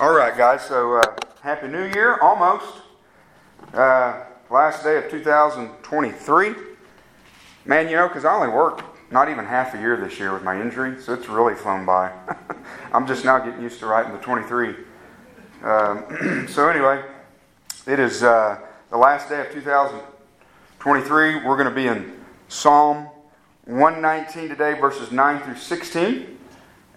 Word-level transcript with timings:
All 0.00 0.12
right, 0.12 0.36
guys. 0.36 0.62
So, 0.62 0.96
uh, 0.96 1.14
Happy 1.40 1.68
New 1.68 1.84
Year, 1.84 2.18
almost. 2.18 2.82
Uh, 3.72 4.24
last 4.50 4.82
day 4.82 4.96
of 4.96 5.08
2023. 5.08 6.54
Man, 7.64 7.88
you 7.88 7.94
know, 7.94 8.08
because 8.08 8.24
I 8.24 8.34
only 8.34 8.48
worked 8.48 8.82
not 9.12 9.28
even 9.28 9.44
half 9.44 9.72
a 9.72 9.78
year 9.78 9.96
this 9.96 10.18
year 10.18 10.34
with 10.34 10.42
my 10.42 10.60
injury, 10.60 11.00
so 11.00 11.14
it's 11.14 11.28
really 11.28 11.54
flown 11.54 11.86
by. 11.86 12.10
I'm 12.92 13.06
just 13.06 13.24
now 13.24 13.38
getting 13.38 13.62
used 13.62 13.78
to 13.78 13.86
writing 13.86 14.12
the 14.12 14.18
23. 14.18 14.74
Um, 15.62 16.46
so, 16.48 16.68
anyway, 16.68 17.04
it 17.86 18.00
is 18.00 18.24
uh, 18.24 18.58
the 18.90 18.96
last 18.96 19.28
day 19.28 19.42
of 19.42 19.52
2023. 19.52 21.36
We're 21.36 21.56
going 21.56 21.68
to 21.68 21.70
be 21.70 21.86
in 21.86 22.18
Psalm 22.48 23.10
119 23.66 24.48
today, 24.48 24.74
verses 24.74 25.12
9 25.12 25.42
through 25.42 25.56
16. 25.56 26.33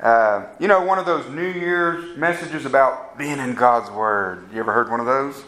Uh, 0.02 0.45
you 0.59 0.68
know, 0.68 0.84
one 0.84 1.00
of 1.00 1.07
those 1.07 1.27
New 1.30 1.48
Year's 1.48 2.16
messages 2.18 2.66
about 2.66 3.18
being 3.18 3.39
in 3.39 3.55
God's 3.55 3.89
Word. 3.89 4.48
You 4.53 4.59
ever 4.59 4.72
heard 4.72 4.91
one 4.91 4.99
of 4.99 5.08
those? 5.08 5.44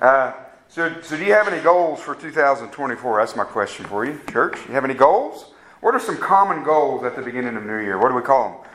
Uh, 0.00 0.32
so, 0.68 1.00
so, 1.00 1.16
do 1.16 1.24
you 1.24 1.32
have 1.32 1.46
any 1.46 1.62
goals 1.62 2.00
for 2.00 2.16
2024? 2.16 3.20
That's 3.20 3.36
my 3.36 3.44
question 3.44 3.86
for 3.86 4.04
you, 4.04 4.20
church. 4.30 4.58
You 4.66 4.74
have 4.74 4.84
any 4.84 4.94
goals? 4.94 5.52
What 5.80 5.94
are 5.94 6.00
some 6.00 6.18
common 6.18 6.64
goals 6.64 7.04
at 7.04 7.14
the 7.14 7.22
beginning 7.22 7.56
of 7.56 7.64
New 7.64 7.78
Year? 7.78 7.98
What 7.98 8.08
do 8.08 8.16
we 8.16 8.22
call 8.22 8.66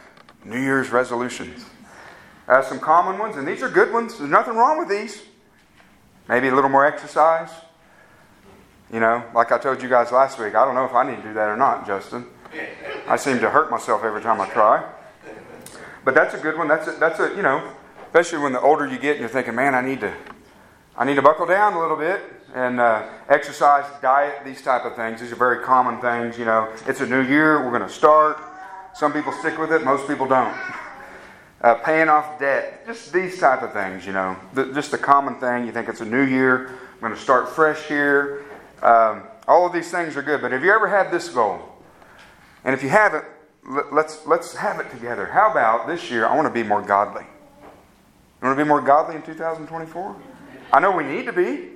them? 0.43 0.51
New 0.53 0.61
Year's 0.61 0.89
resolutions. 0.89 1.65
Uh, 2.47 2.61
some 2.61 2.79
common 2.79 3.19
ones, 3.19 3.35
and 3.35 3.45
these 3.45 3.61
are 3.61 3.69
good 3.69 3.91
ones. 3.91 4.17
There's 4.17 4.29
nothing 4.29 4.55
wrong 4.55 4.79
with 4.79 4.87
these. 4.87 5.21
Maybe 6.29 6.47
a 6.47 6.55
little 6.55 6.69
more 6.69 6.85
exercise. 6.85 7.49
You 8.91 9.01
know, 9.01 9.23
like 9.35 9.51
I 9.51 9.57
told 9.57 9.83
you 9.83 9.89
guys 9.89 10.13
last 10.13 10.39
week, 10.39 10.55
I 10.55 10.63
don't 10.63 10.75
know 10.75 10.85
if 10.85 10.93
I 10.93 11.09
need 11.09 11.17
to 11.17 11.23
do 11.23 11.33
that 11.33 11.49
or 11.49 11.57
not, 11.57 11.85
Justin. 11.85 12.25
I 13.11 13.17
seem 13.17 13.39
to 13.39 13.49
hurt 13.49 13.69
myself 13.69 14.05
every 14.05 14.21
time 14.21 14.39
I 14.39 14.47
try. 14.47 14.89
But 16.05 16.15
that's 16.15 16.33
a 16.33 16.37
good 16.37 16.57
one. 16.57 16.69
That's 16.69 16.87
a, 16.87 16.91
that's 16.93 17.19
a 17.19 17.35
you 17.35 17.41
know, 17.41 17.69
especially 18.05 18.39
when 18.39 18.53
the 18.53 18.61
older 18.61 18.87
you 18.87 18.97
get 18.97 19.11
and 19.11 19.19
you're 19.19 19.27
thinking, 19.27 19.53
man, 19.53 19.75
I 19.75 19.81
need 19.81 19.99
to, 19.99 20.13
I 20.95 21.03
need 21.03 21.15
to 21.15 21.21
buckle 21.21 21.45
down 21.45 21.73
a 21.73 21.79
little 21.81 21.97
bit 21.97 22.21
and 22.55 22.79
uh, 22.79 23.05
exercise, 23.27 23.83
diet, 24.01 24.45
these 24.45 24.61
type 24.61 24.85
of 24.85 24.95
things. 24.95 25.19
These 25.19 25.33
are 25.33 25.35
very 25.35 25.61
common 25.61 25.99
things. 25.99 26.39
You 26.39 26.45
know, 26.45 26.73
it's 26.87 27.01
a 27.01 27.05
new 27.05 27.21
year. 27.21 27.61
We're 27.65 27.77
going 27.77 27.87
to 27.87 27.93
start. 27.93 28.39
Some 28.95 29.11
people 29.11 29.33
stick 29.33 29.57
with 29.59 29.73
it. 29.73 29.83
Most 29.83 30.07
people 30.07 30.25
don't. 30.25 30.55
Uh, 31.59 31.75
paying 31.83 32.07
off 32.07 32.39
debt, 32.39 32.87
just 32.87 33.11
these 33.11 33.37
type 33.37 33.61
of 33.61 33.73
things. 33.73 34.05
You 34.05 34.13
know, 34.13 34.37
the, 34.53 34.71
just 34.73 34.89
the 34.89 34.97
common 34.97 35.35
thing. 35.35 35.65
You 35.65 35.73
think 35.73 35.89
it's 35.89 35.99
a 35.99 36.05
new 36.05 36.23
year. 36.23 36.69
I'm 36.93 36.99
going 37.01 37.13
to 37.13 37.19
start 37.19 37.49
fresh 37.49 37.83
here. 37.87 38.45
Um, 38.81 39.23
all 39.49 39.65
of 39.65 39.73
these 39.73 39.91
things 39.91 40.15
are 40.15 40.21
good. 40.21 40.39
But 40.39 40.53
have 40.53 40.63
you 40.63 40.71
ever 40.71 40.87
had 40.87 41.11
this 41.11 41.27
goal? 41.27 41.70
And 42.63 42.73
if 42.73 42.83
you 42.83 42.89
haven't, 42.89 43.25
let's, 43.91 44.25
let's 44.25 44.55
have 44.55 44.79
it 44.79 44.91
together. 44.91 45.25
How 45.25 45.51
about 45.51 45.87
this 45.87 46.11
year? 46.11 46.25
I 46.25 46.35
want 46.35 46.47
to 46.47 46.53
be 46.53 46.67
more 46.67 46.81
godly. 46.81 47.23
You 47.23 48.47
want 48.47 48.57
to 48.57 48.63
be 48.63 48.67
more 48.67 48.81
godly 48.81 49.15
in 49.15 49.21
2024? 49.21 50.15
I 50.73 50.79
know 50.79 50.91
we 50.91 51.03
need 51.03 51.25
to 51.25 51.33
be. 51.33 51.71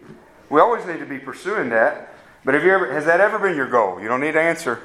We 0.49 0.61
always 0.61 0.85
need 0.85 0.99
to 0.99 1.05
be 1.05 1.19
pursuing 1.19 1.69
that. 1.69 2.13
But 2.43 2.53
have 2.53 2.63
you 2.63 2.71
ever, 2.71 2.91
has 2.93 3.05
that 3.05 3.19
ever 3.19 3.39
been 3.39 3.55
your 3.55 3.69
goal? 3.69 3.99
You 3.99 4.07
don't 4.07 4.21
need 4.21 4.33
to 4.33 4.41
answer. 4.41 4.81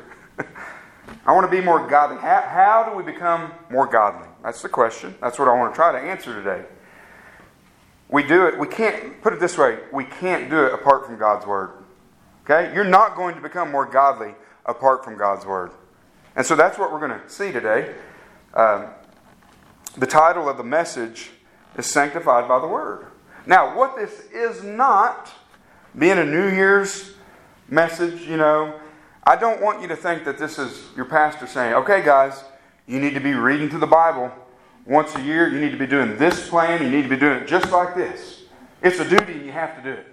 I 1.27 1.33
want 1.33 1.51
to 1.51 1.51
be 1.51 1.63
more 1.63 1.87
godly. 1.87 2.17
How, 2.17 2.43
how 2.43 2.91
do 2.91 2.97
we 2.97 3.03
become 3.03 3.53
more 3.71 3.87
godly? 3.87 4.27
That's 4.43 4.63
the 4.63 4.69
question. 4.69 5.15
That's 5.21 5.39
what 5.39 5.49
I 5.49 5.55
want 5.55 5.73
to 5.73 5.77
try 5.77 5.93
to 5.93 5.99
answer 5.99 6.35
today. 6.35 6.65
We 8.09 8.25
do 8.25 8.47
it, 8.47 8.59
we 8.59 8.67
can't, 8.67 9.23
put 9.23 9.33
it 9.33 9.41
this 9.41 9.57
way, 9.57 9.79
we 9.93 10.05
can't 10.05 10.51
do 10.51 10.65
it 10.65 10.75
apart 10.75 11.07
from 11.07 11.17
God's 11.17 11.47
Word. 11.47 11.71
Okay? 12.45 12.75
You're 12.75 12.85
not 12.85 13.15
going 13.15 13.37
to 13.37 13.41
become 13.41 13.71
more 13.71 13.87
godly 13.87 14.35
apart 14.67 15.05
from 15.05 15.17
God's 15.17 15.47
Word. 15.47 15.71
And 16.37 16.47
so 16.47 16.57
that's 16.57 16.79
what 16.79 16.93
we're 16.93 17.07
going 17.07 17.21
to 17.21 17.29
see 17.29 17.53
today. 17.53 17.95
Um, 18.55 18.87
the 19.97 20.07
title 20.07 20.49
of 20.49 20.57
the 20.57 20.65
message 20.65 21.31
is 21.77 21.87
Sanctified 21.87 22.49
by 22.49 22.61
the 22.61 22.67
Word. 22.67 23.07
Now, 23.47 23.77
what 23.77 23.97
this 23.97 24.27
is 24.33 24.63
not, 24.63 25.31
being 25.99 26.19
a 26.19 26.25
New 26.25 26.49
Year's 26.49 27.15
message, 27.69 28.23
you 28.23 28.37
know, 28.37 28.79
I 29.25 29.37
don't 29.37 29.61
want 29.61 29.83
you 29.83 29.89
to 29.89 29.97
think 29.97 30.25
that 30.25 30.39
this 30.39 30.59
is 30.59 30.85
your 30.97 31.05
pastor 31.05 31.47
saying, 31.47 31.75
okay, 31.75 32.03
guys, 32.03 32.45
you 32.87 33.01
need 33.01 33.15
to 33.15 33.21
be 33.21 33.35
reading 33.35 33.69
to 33.71 33.79
the 33.79 33.87
Bible 33.87 34.33
once 34.87 35.15
a 35.15 35.23
year. 35.23 35.49
You 35.49 35.61
need 35.61 35.73
to 35.73 35.79
be 35.79 35.87
doing 35.87 36.17
this 36.17 36.49
plan. 36.49 36.83
You 36.83 36.91
need 36.91 37.03
to 37.03 37.09
be 37.09 37.17
doing 37.17 37.43
it 37.43 37.49
just 37.49 37.71
like 37.71 37.95
this. 37.95 38.43
It's 38.83 38.99
a 38.99 39.09
duty 39.09 39.35
and 39.35 39.47
you 39.47 39.53
have 39.53 39.77
to 39.77 39.83
do 39.83 39.91
it. 39.91 40.07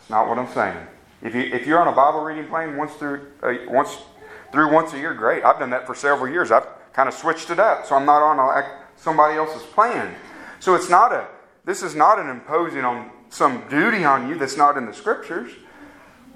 It's 0.00 0.10
not 0.10 0.28
what 0.28 0.38
I'm 0.38 0.52
saying. 0.52 0.86
If, 1.22 1.34
you, 1.34 1.42
if 1.42 1.66
you're 1.66 1.80
on 1.80 1.88
a 1.88 1.92
Bible 1.92 2.20
reading 2.20 2.46
plan 2.48 2.76
once 2.76 2.92
through, 2.94 3.28
uh, 3.42 3.54
once 3.68 3.96
through 4.52 4.72
once 4.72 4.92
a 4.92 4.98
year, 4.98 5.14
great. 5.14 5.44
I've 5.44 5.58
done 5.58 5.70
that 5.70 5.86
for 5.86 5.94
several 5.94 6.30
years. 6.30 6.50
I've 6.50 6.66
kind 6.92 7.08
of 7.08 7.14
switched 7.14 7.50
it 7.50 7.58
up, 7.58 7.86
so 7.86 7.96
I'm 7.96 8.04
not 8.04 8.22
on 8.22 8.64
somebody 8.96 9.36
else's 9.36 9.62
plan. 9.62 10.14
So 10.60 10.74
it's 10.74 10.90
not 10.90 11.12
a. 11.12 11.26
This 11.64 11.82
is 11.82 11.94
not 11.94 12.18
an 12.18 12.28
imposing 12.28 12.84
on 12.84 13.10
some 13.30 13.66
duty 13.68 14.04
on 14.04 14.28
you 14.28 14.36
that's 14.36 14.56
not 14.56 14.76
in 14.76 14.84
the 14.86 14.92
scriptures, 14.92 15.52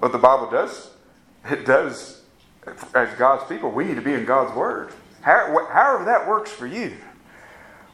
but 0.01 0.11
the 0.11 0.17
Bible 0.17 0.49
does. 0.49 0.91
It 1.49 1.65
does. 1.65 2.23
As 2.93 3.09
God's 3.17 3.47
people, 3.47 3.71
we 3.71 3.85
need 3.85 3.95
to 3.95 4.01
be 4.01 4.13
in 4.13 4.25
God's 4.25 4.53
Word. 4.55 4.91
However 5.21 6.03
that 6.05 6.27
works 6.27 6.51
for 6.51 6.67
you. 6.67 6.93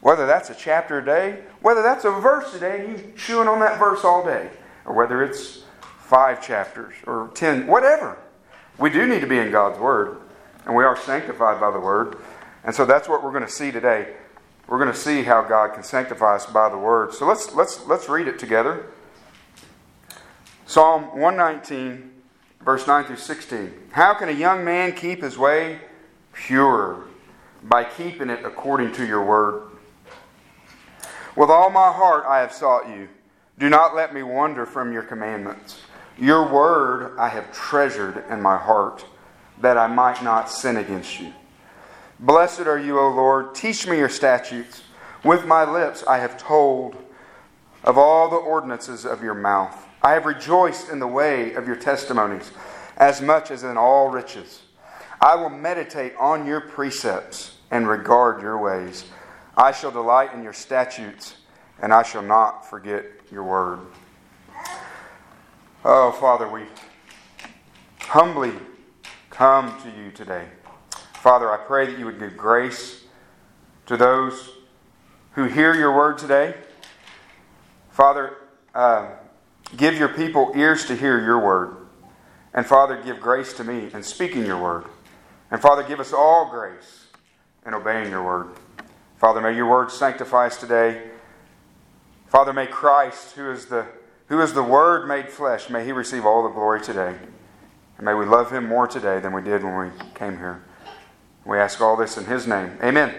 Whether 0.02 0.26
that's 0.26 0.50
a 0.50 0.56
chapter 0.56 1.00
a 1.00 1.06
day, 1.06 1.44
whether 1.62 1.82
that's 1.82 2.06
a 2.06 2.12
verse 2.12 2.54
a 2.56 2.60
day, 2.60 2.86
and 2.86 2.98
you 2.98 3.14
chewing 3.16 3.48
on 3.48 3.60
that 3.60 3.80
verse 3.80 4.04
all 4.04 4.24
day, 4.24 4.50
or 4.86 4.94
whether 4.94 5.24
it's 5.24 5.64
five 6.00 6.46
chapters 6.46 6.94
or 7.08 7.32
ten, 7.34 7.68
whatever. 7.68 8.18
We 8.78 8.90
do 8.90 9.08
need 9.08 9.22
to 9.22 9.28
be 9.28 9.38
in 9.38 9.52
God's 9.52 9.80
Word, 9.80 10.18
and 10.66 10.76
we 10.76 10.84
are 10.84 10.98
sanctified 10.98 11.60
by 11.60 11.72
the 11.72 11.80
Word. 11.80 12.18
And 12.64 12.74
so 12.74 12.86
that's 12.86 13.08
what 13.08 13.24
we're 13.24 13.32
going 13.32 13.46
to 13.46 13.52
see 13.52 13.72
today. 13.72 14.14
We're 14.68 14.80
going 14.80 14.92
to 14.92 14.98
see 14.98 15.24
how 15.24 15.44
God 15.44 15.74
can 15.74 15.84
sanctify 15.84 16.36
us 16.36 16.46
by 16.46 16.70
the 16.70 16.78
Word. 16.78 17.14
So 17.14 17.28
let's, 17.28 17.54
let's, 17.54 17.86
let's 17.86 18.10
read 18.10 18.28
it 18.28 18.40
together. 18.40 18.88
Psalm 20.66 21.20
119, 21.20 22.12
verse 22.62 22.88
9 22.88 23.06
through 23.06 23.18
16. 23.18 23.74
How 23.92 24.14
can 24.14 24.30
a 24.30 24.34
young 24.34 24.64
man 24.64 24.94
keep 24.94 25.22
his 25.22 25.38
way 25.38 25.80
pure? 26.32 27.06
By 27.62 27.84
keeping 27.84 28.30
it 28.30 28.44
according 28.44 28.94
to 28.94 29.06
your 29.06 29.24
word. 29.24 29.70
With 31.36 31.50
all 31.50 31.70
my 31.70 31.92
heart 31.92 32.26
I 32.28 32.40
have 32.40 32.52
sought 32.52 32.90
you. 32.90 33.08
Do 33.60 33.70
not 33.70 33.96
let 33.96 34.14
me 34.14 34.24
wander 34.24 34.66
from 34.66 34.92
your 34.92 35.04
commandments. 35.04 35.80
Your 36.18 36.52
word 36.52 37.18
I 37.18 37.30
have 37.30 37.52
treasured 37.52 38.24
in 38.30 38.42
my 38.42 38.58
heart, 38.58 39.06
that 39.62 39.78
I 39.78 39.88
might 39.88 40.24
not 40.24 40.50
sin 40.50 40.78
against 40.78 41.20
you. 41.20 41.34
Blessed 42.20 42.62
are 42.62 42.80
you, 42.80 43.00
O 43.00 43.10
Lord. 43.10 43.56
Teach 43.56 43.88
me 43.88 43.98
your 43.98 44.10
statutes. 44.10 44.84
With 45.24 45.46
my 45.46 45.70
lips 45.70 46.04
I 46.08 46.20
have 46.20 46.38
told 46.38 46.96
of 47.84 47.98
all 47.98 48.30
the 48.30 48.36
ordinances 48.36 49.06
of 49.06 49.24
your 49.24 49.34
mouth. 49.34 49.88
I 50.02 50.12
have 50.14 50.26
rejoiced 50.26 50.90
in 50.90 51.00
the 51.00 51.08
way 51.08 51.54
of 51.54 51.66
your 51.66 51.76
testimonies, 51.76 52.52
as 52.98 53.22
much 53.22 53.52
as 53.52 53.64
in 53.64 53.78
all 53.78 54.10
riches. 54.10 54.62
I 55.22 55.36
will 55.36 55.50
meditate 55.50 56.14
on 56.20 56.46
your 56.46 56.62
precepts 56.62 57.56
and 57.72 57.88
regard 57.88 58.42
your 58.42 58.58
ways. 58.58 59.06
I 59.56 59.72
shall 59.72 59.92
delight 59.92 60.34
in 60.34 60.44
your 60.44 60.54
statutes, 60.54 61.36
and 61.82 61.94
I 61.94 62.04
shall 62.04 62.22
not 62.22 62.70
forget 62.70 63.06
your 63.32 63.44
word. 63.44 63.80
Oh, 65.86 66.14
Father, 66.14 66.48
we 66.48 66.64
humbly 68.00 68.54
come 69.30 69.78
to 69.82 69.90
you 70.02 70.12
today. 70.12 70.46
Father, 71.16 71.52
I 71.52 71.58
pray 71.58 71.88
that 71.88 72.00
you 72.00 72.06
would 72.06 72.20
give 72.20 72.38
grace 72.38 73.04
to 73.88 73.98
those 73.98 74.50
who 75.34 75.44
hear 75.44 75.76
your 75.76 75.94
word 75.94 76.18
today. 76.18 76.54
Father, 77.90 78.38
uh, 78.74 79.10
give 79.76 79.96
your 79.96 80.08
people 80.08 80.54
ears 80.56 80.86
to 80.86 80.96
hear 80.96 81.20
your 81.20 81.40
word. 81.40 81.76
And 82.54 82.66
Father, 82.66 83.02
give 83.04 83.20
grace 83.20 83.52
to 83.56 83.66
me 83.66 83.90
in 83.94 84.04
speaking 84.04 84.46
your 84.46 84.62
word. 84.64 84.86
And 85.52 85.62
Father, 85.62 85.84
give 85.84 86.00
us 86.00 86.14
all 86.14 86.50
grace 86.50 87.08
in 87.66 87.74
obeying 87.74 88.10
your 88.10 88.24
word. 88.24 88.52
Father, 89.18 89.42
may 89.42 89.54
your 89.54 89.70
word 89.70 89.92
sanctify 89.92 90.46
us 90.46 90.56
today. 90.56 91.10
Father, 92.28 92.54
may 92.54 92.68
Christ, 92.68 93.34
who 93.36 93.52
is 93.52 93.66
the 93.66 93.86
who 94.28 94.42
is 94.42 94.54
the 94.54 94.64
Word 94.64 95.08
made 95.08 95.30
flesh, 95.30 95.70
may 95.70 95.86
He 95.86 95.92
receive 95.92 96.26
all 96.26 96.44
the 96.44 96.50
glory 96.50 96.82
today. 96.82 97.16
And 97.98 98.06
may 98.06 98.14
we 98.14 98.26
love 98.26 98.52
Him 98.52 98.68
more 98.68 98.88
today 98.88 99.20
than 99.20 99.34
we 99.34 99.42
did 99.42 99.64
when 99.64 99.78
we 99.78 99.92
came 100.16 100.38
here. 100.38 100.64
We 101.46 101.58
ask 101.58 101.82
all 101.82 101.96
this 101.96 102.18
in 102.18 102.26
His 102.26 102.48
name. 102.48 102.78
Amen. 102.82 103.14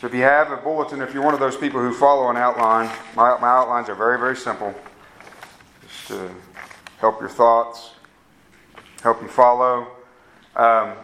So 0.00 0.08
if 0.08 0.14
you 0.14 0.22
have 0.22 0.50
a 0.50 0.56
bulletin, 0.56 1.00
if 1.00 1.14
you're 1.14 1.22
one 1.22 1.32
of 1.32 1.38
those 1.40 1.56
people 1.56 1.80
who 1.80 1.94
follow 1.94 2.28
an 2.28 2.36
outline, 2.36 2.90
my, 3.14 3.38
my 3.38 3.48
outlines 3.48 3.88
are 3.88 3.94
very, 3.94 4.18
very 4.18 4.36
simple. 4.36 4.74
Just 5.82 6.08
to 6.08 6.30
help 6.98 7.20
your 7.20 7.28
thoughts, 7.28 7.92
help 9.02 9.22
you 9.22 9.28
follow. 9.28 9.86
Um, 10.56 10.94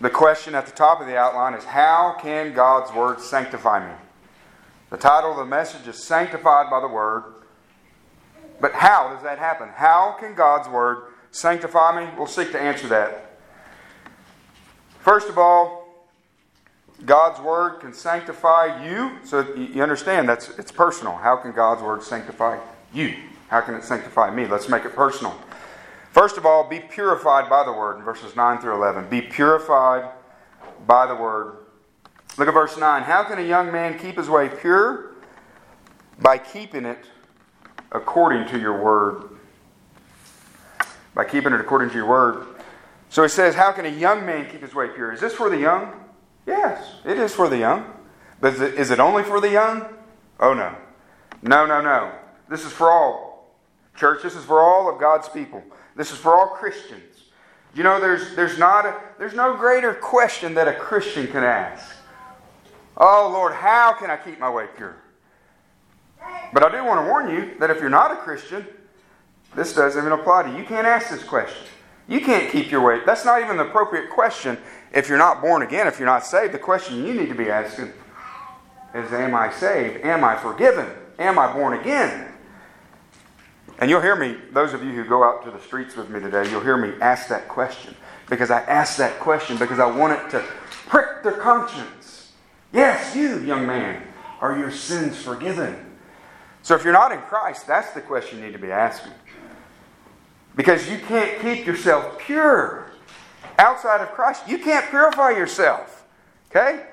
the 0.00 0.10
question 0.10 0.54
at 0.54 0.66
the 0.66 0.72
top 0.72 1.00
of 1.00 1.06
the 1.06 1.16
outline 1.16 1.54
is 1.54 1.64
How 1.64 2.16
can 2.20 2.54
God's 2.54 2.92
Word 2.92 3.20
sanctify 3.20 3.86
me? 3.86 3.94
The 4.90 4.96
title 4.96 5.32
of 5.32 5.36
the 5.36 5.46
message 5.46 5.86
is 5.86 6.02
Sanctified 6.02 6.70
by 6.70 6.80
the 6.80 6.88
Word. 6.88 7.24
But 8.60 8.72
how 8.72 9.12
does 9.12 9.22
that 9.22 9.38
happen? 9.38 9.68
How 9.74 10.16
can 10.18 10.34
God's 10.34 10.68
Word 10.68 11.12
sanctify 11.30 12.00
me? 12.00 12.10
We'll 12.16 12.26
seek 12.26 12.52
to 12.52 12.60
answer 12.60 12.88
that. 12.88 13.38
First 15.00 15.28
of 15.28 15.38
all, 15.38 15.86
God's 17.04 17.40
word 17.40 17.80
can 17.80 17.92
sanctify 17.92 18.84
you? 18.84 19.18
So 19.24 19.54
you 19.54 19.82
understand 19.82 20.28
that's 20.28 20.48
it's 20.58 20.72
personal. 20.72 21.16
How 21.16 21.36
can 21.36 21.52
God's 21.52 21.82
word 21.82 22.02
sanctify 22.02 22.58
you? 22.92 23.14
How 23.48 23.60
can 23.60 23.74
it 23.74 23.84
sanctify 23.84 24.34
me? 24.34 24.46
Let's 24.46 24.68
make 24.68 24.84
it 24.84 24.94
personal. 24.94 25.38
First 26.10 26.38
of 26.38 26.46
all, 26.46 26.68
be 26.68 26.80
purified 26.80 27.50
by 27.50 27.64
the 27.64 27.72
word 27.72 27.98
in 27.98 28.02
verses 28.02 28.34
9 28.34 28.60
through 28.60 28.74
11. 28.74 29.08
Be 29.10 29.20
purified 29.20 30.10
by 30.86 31.06
the 31.06 31.14
word. 31.14 31.58
Look 32.38 32.48
at 32.48 32.54
verse 32.54 32.76
9. 32.76 33.02
How 33.02 33.22
can 33.24 33.38
a 33.38 33.46
young 33.46 33.70
man 33.70 33.98
keep 33.98 34.16
his 34.16 34.28
way 34.28 34.48
pure? 34.48 35.12
By 36.18 36.38
keeping 36.38 36.86
it 36.86 37.04
according 37.92 38.48
to 38.48 38.58
your 38.58 38.82
word. 38.82 39.30
By 41.14 41.24
keeping 41.24 41.52
it 41.52 41.60
according 41.60 41.90
to 41.90 41.94
your 41.94 42.06
word. 42.06 42.46
So 43.08 43.22
he 43.22 43.28
says, 43.28 43.54
How 43.54 43.72
can 43.72 43.86
a 43.86 43.90
young 43.90 44.26
man 44.26 44.50
keep 44.50 44.62
his 44.62 44.74
way 44.74 44.88
pure? 44.88 45.12
Is 45.12 45.20
this 45.20 45.34
for 45.34 45.48
the 45.48 45.58
young? 45.58 45.92
Yes, 46.46 46.96
it 47.04 47.18
is 47.18 47.34
for 47.34 47.48
the 47.48 47.58
young. 47.58 47.90
But 48.40 48.54
is 48.54 48.60
it, 48.60 48.74
is 48.74 48.90
it 48.90 49.00
only 49.00 49.22
for 49.22 49.40
the 49.40 49.50
young? 49.50 49.86
Oh, 50.38 50.52
no. 50.52 50.74
No, 51.42 51.66
no, 51.66 51.80
no. 51.80 52.12
This 52.48 52.64
is 52.64 52.72
for 52.72 52.90
all. 52.90 53.56
Church, 53.96 54.22
this 54.22 54.36
is 54.36 54.44
for 54.44 54.60
all 54.60 54.92
of 54.92 55.00
God's 55.00 55.28
people. 55.28 55.62
This 55.96 56.12
is 56.12 56.18
for 56.18 56.34
all 56.34 56.48
Christians. 56.48 57.02
You 57.74 57.82
know, 57.82 58.00
there's, 58.00 58.34
there's, 58.36 58.58
not 58.58 58.86
a, 58.86 59.00
there's 59.18 59.34
no 59.34 59.56
greater 59.56 59.94
question 59.94 60.54
that 60.54 60.68
a 60.68 60.74
Christian 60.74 61.26
can 61.26 61.44
ask. 61.44 61.96
Oh, 62.96 63.30
Lord, 63.32 63.52
how 63.52 63.92
can 63.94 64.10
I 64.10 64.16
keep 64.16 64.38
my 64.38 64.48
way 64.50 64.66
pure? 64.76 64.96
But 66.52 66.62
I 66.62 66.70
do 66.70 66.84
want 66.84 67.00
to 67.00 67.06
warn 67.06 67.30
you 67.30 67.58
that 67.58 67.70
if 67.70 67.80
you're 67.80 67.90
not 67.90 68.12
a 68.12 68.16
Christian, 68.16 68.66
this 69.54 69.74
doesn't 69.74 70.00
even 70.00 70.12
apply 70.18 70.44
to 70.44 70.50
you. 70.50 70.58
You 70.58 70.64
can't 70.64 70.86
ask 70.86 71.10
this 71.10 71.22
question. 71.22 71.66
You 72.08 72.20
can't 72.20 72.50
keep 72.50 72.70
your 72.70 72.82
way. 72.82 73.00
That's 73.04 73.24
not 73.24 73.42
even 73.42 73.56
the 73.56 73.66
appropriate 73.66 74.10
question 74.10 74.58
if 74.92 75.08
you're 75.08 75.18
not 75.18 75.40
born 75.40 75.62
again, 75.62 75.86
if 75.86 75.98
you're 75.98 76.06
not 76.06 76.24
saved. 76.24 76.54
The 76.54 76.58
question 76.58 77.04
you 77.04 77.14
need 77.14 77.28
to 77.28 77.34
be 77.34 77.50
asking 77.50 77.92
is 78.94 79.12
Am 79.12 79.34
I 79.34 79.50
saved? 79.50 80.04
Am 80.04 80.22
I 80.24 80.36
forgiven? 80.36 80.88
Am 81.18 81.38
I 81.38 81.52
born 81.52 81.78
again? 81.78 82.32
And 83.78 83.90
you'll 83.90 84.00
hear 84.00 84.16
me, 84.16 84.36
those 84.52 84.72
of 84.72 84.82
you 84.82 84.92
who 84.92 85.04
go 85.04 85.22
out 85.22 85.44
to 85.44 85.50
the 85.50 85.60
streets 85.60 85.96
with 85.96 86.08
me 86.08 86.20
today, 86.20 86.48
you'll 86.50 86.62
hear 86.62 86.78
me 86.78 86.94
ask 87.00 87.28
that 87.28 87.48
question. 87.48 87.94
Because 88.30 88.50
I 88.50 88.60
ask 88.62 88.96
that 88.96 89.20
question 89.20 89.58
because 89.58 89.78
I 89.78 89.86
want 89.86 90.18
it 90.18 90.30
to 90.30 90.44
prick 90.86 91.22
their 91.22 91.32
conscience. 91.32 92.32
Yes, 92.72 93.14
you, 93.14 93.40
young 93.40 93.66
man, 93.66 94.02
are 94.40 94.58
your 94.58 94.70
sins 94.70 95.16
forgiven? 95.16 95.85
So 96.66 96.74
if 96.74 96.82
you're 96.82 96.92
not 96.92 97.12
in 97.12 97.20
Christ, 97.20 97.68
that's 97.68 97.92
the 97.92 98.00
question 98.00 98.40
you 98.40 98.46
need 98.46 98.54
to 98.54 98.58
be 98.58 98.72
asking. 98.72 99.12
Because 100.56 100.90
you 100.90 100.98
can't 100.98 101.40
keep 101.40 101.64
yourself 101.64 102.18
pure 102.18 102.90
outside 103.56 104.00
of 104.00 104.08
Christ. 104.08 104.48
You 104.48 104.58
can't 104.58 104.84
purify 104.90 105.30
yourself. 105.30 106.04
Okay? 106.50 106.84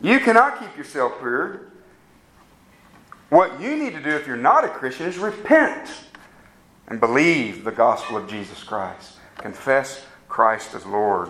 You 0.00 0.18
cannot 0.20 0.60
keep 0.60 0.74
yourself 0.78 1.18
pure. 1.18 1.72
What 3.28 3.60
you 3.60 3.76
need 3.76 3.92
to 3.92 4.02
do 4.02 4.08
if 4.08 4.26
you're 4.26 4.38
not 4.38 4.64
a 4.64 4.68
Christian 4.70 5.04
is 5.04 5.18
repent 5.18 5.90
and 6.86 6.98
believe 6.98 7.64
the 7.64 7.70
gospel 7.70 8.16
of 8.16 8.30
Jesus 8.30 8.64
Christ. 8.64 9.18
Confess 9.36 10.06
Christ 10.26 10.74
as 10.74 10.86
Lord. 10.86 11.28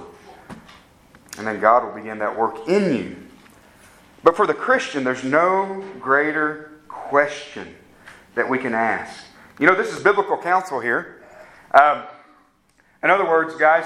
And 1.36 1.48
then 1.48 1.58
God 1.58 1.82
will 1.82 2.00
begin 2.00 2.20
that 2.20 2.38
work 2.38 2.68
in 2.68 2.94
you. 2.94 3.16
But 4.22 4.36
for 4.36 4.46
the 4.46 4.54
Christian, 4.54 5.02
there's 5.02 5.24
no 5.24 5.84
greater 5.98 6.67
question 7.08 7.74
that 8.34 8.48
we 8.48 8.58
can 8.58 8.74
ask. 8.74 9.24
You 9.58 9.66
know, 9.66 9.74
this 9.74 9.92
is 9.92 10.02
biblical 10.02 10.36
counsel 10.36 10.80
here. 10.80 11.22
Um, 11.72 12.04
in 13.02 13.10
other 13.10 13.24
words, 13.24 13.54
guys, 13.56 13.84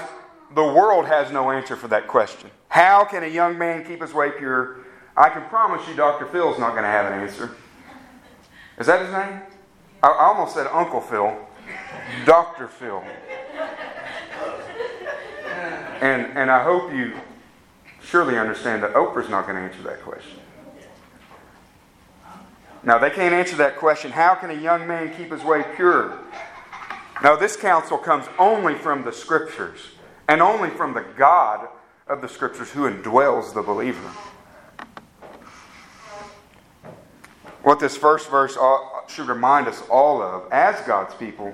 the 0.53 0.63
world 0.63 1.05
has 1.05 1.31
no 1.31 1.51
answer 1.51 1.75
for 1.75 1.87
that 1.87 2.07
question. 2.07 2.51
How 2.69 3.05
can 3.05 3.23
a 3.23 3.27
young 3.27 3.57
man 3.57 3.85
keep 3.85 4.01
his 4.01 4.13
way 4.13 4.31
pure? 4.37 4.77
I 5.15 5.29
can 5.29 5.47
promise 5.49 5.87
you, 5.87 5.95
Dr. 5.95 6.25
Phil's 6.27 6.59
not 6.59 6.71
going 6.71 6.83
to 6.83 6.89
have 6.89 7.11
an 7.11 7.19
answer. 7.19 7.55
Is 8.79 8.87
that 8.87 9.01
his 9.01 9.11
name? 9.11 9.41
I, 10.01 10.11
almost 10.19 10.55
said 10.55 10.67
Uncle 10.67 11.01
Phil. 11.01 11.37
Dr. 12.25 12.67
Phil. 12.67 13.03
And, 16.01 16.37
and 16.37 16.51
I 16.51 16.63
hope 16.63 16.91
you 16.91 17.13
surely 18.03 18.37
understand 18.37 18.83
that 18.83 18.93
Oprah's 18.93 19.29
not 19.29 19.47
going 19.47 19.55
to 19.55 19.61
answer 19.61 19.81
that 19.83 20.01
question. 20.01 20.39
Now, 22.83 22.97
they 22.97 23.09
can't 23.09 23.33
answer 23.33 23.55
that 23.57 23.77
question. 23.77 24.11
How 24.11 24.35
can 24.35 24.49
a 24.49 24.61
young 24.61 24.87
man 24.87 25.15
keep 25.15 25.31
his 25.31 25.43
way 25.43 25.63
pure? 25.75 26.19
Now, 27.21 27.35
this 27.35 27.55
counsel 27.55 27.97
comes 27.97 28.25
only 28.37 28.75
from 28.75 29.03
the 29.03 29.13
Scriptures 29.13 29.79
and 30.27 30.41
only 30.41 30.69
from 30.69 30.93
the 30.93 31.05
God 31.17 31.67
of 32.07 32.21
the 32.21 32.27
Scriptures 32.27 32.71
who 32.71 32.89
indwells 32.89 33.53
the 33.53 33.61
believer. 33.61 34.11
what 37.63 37.79
this 37.79 37.97
first 37.97 38.29
verse 38.29 38.57
should 39.07 39.27
remind 39.27 39.67
us 39.67 39.81
all 39.89 40.21
of 40.21 40.51
as 40.51 40.79
God's 40.85 41.15
people. 41.15 41.53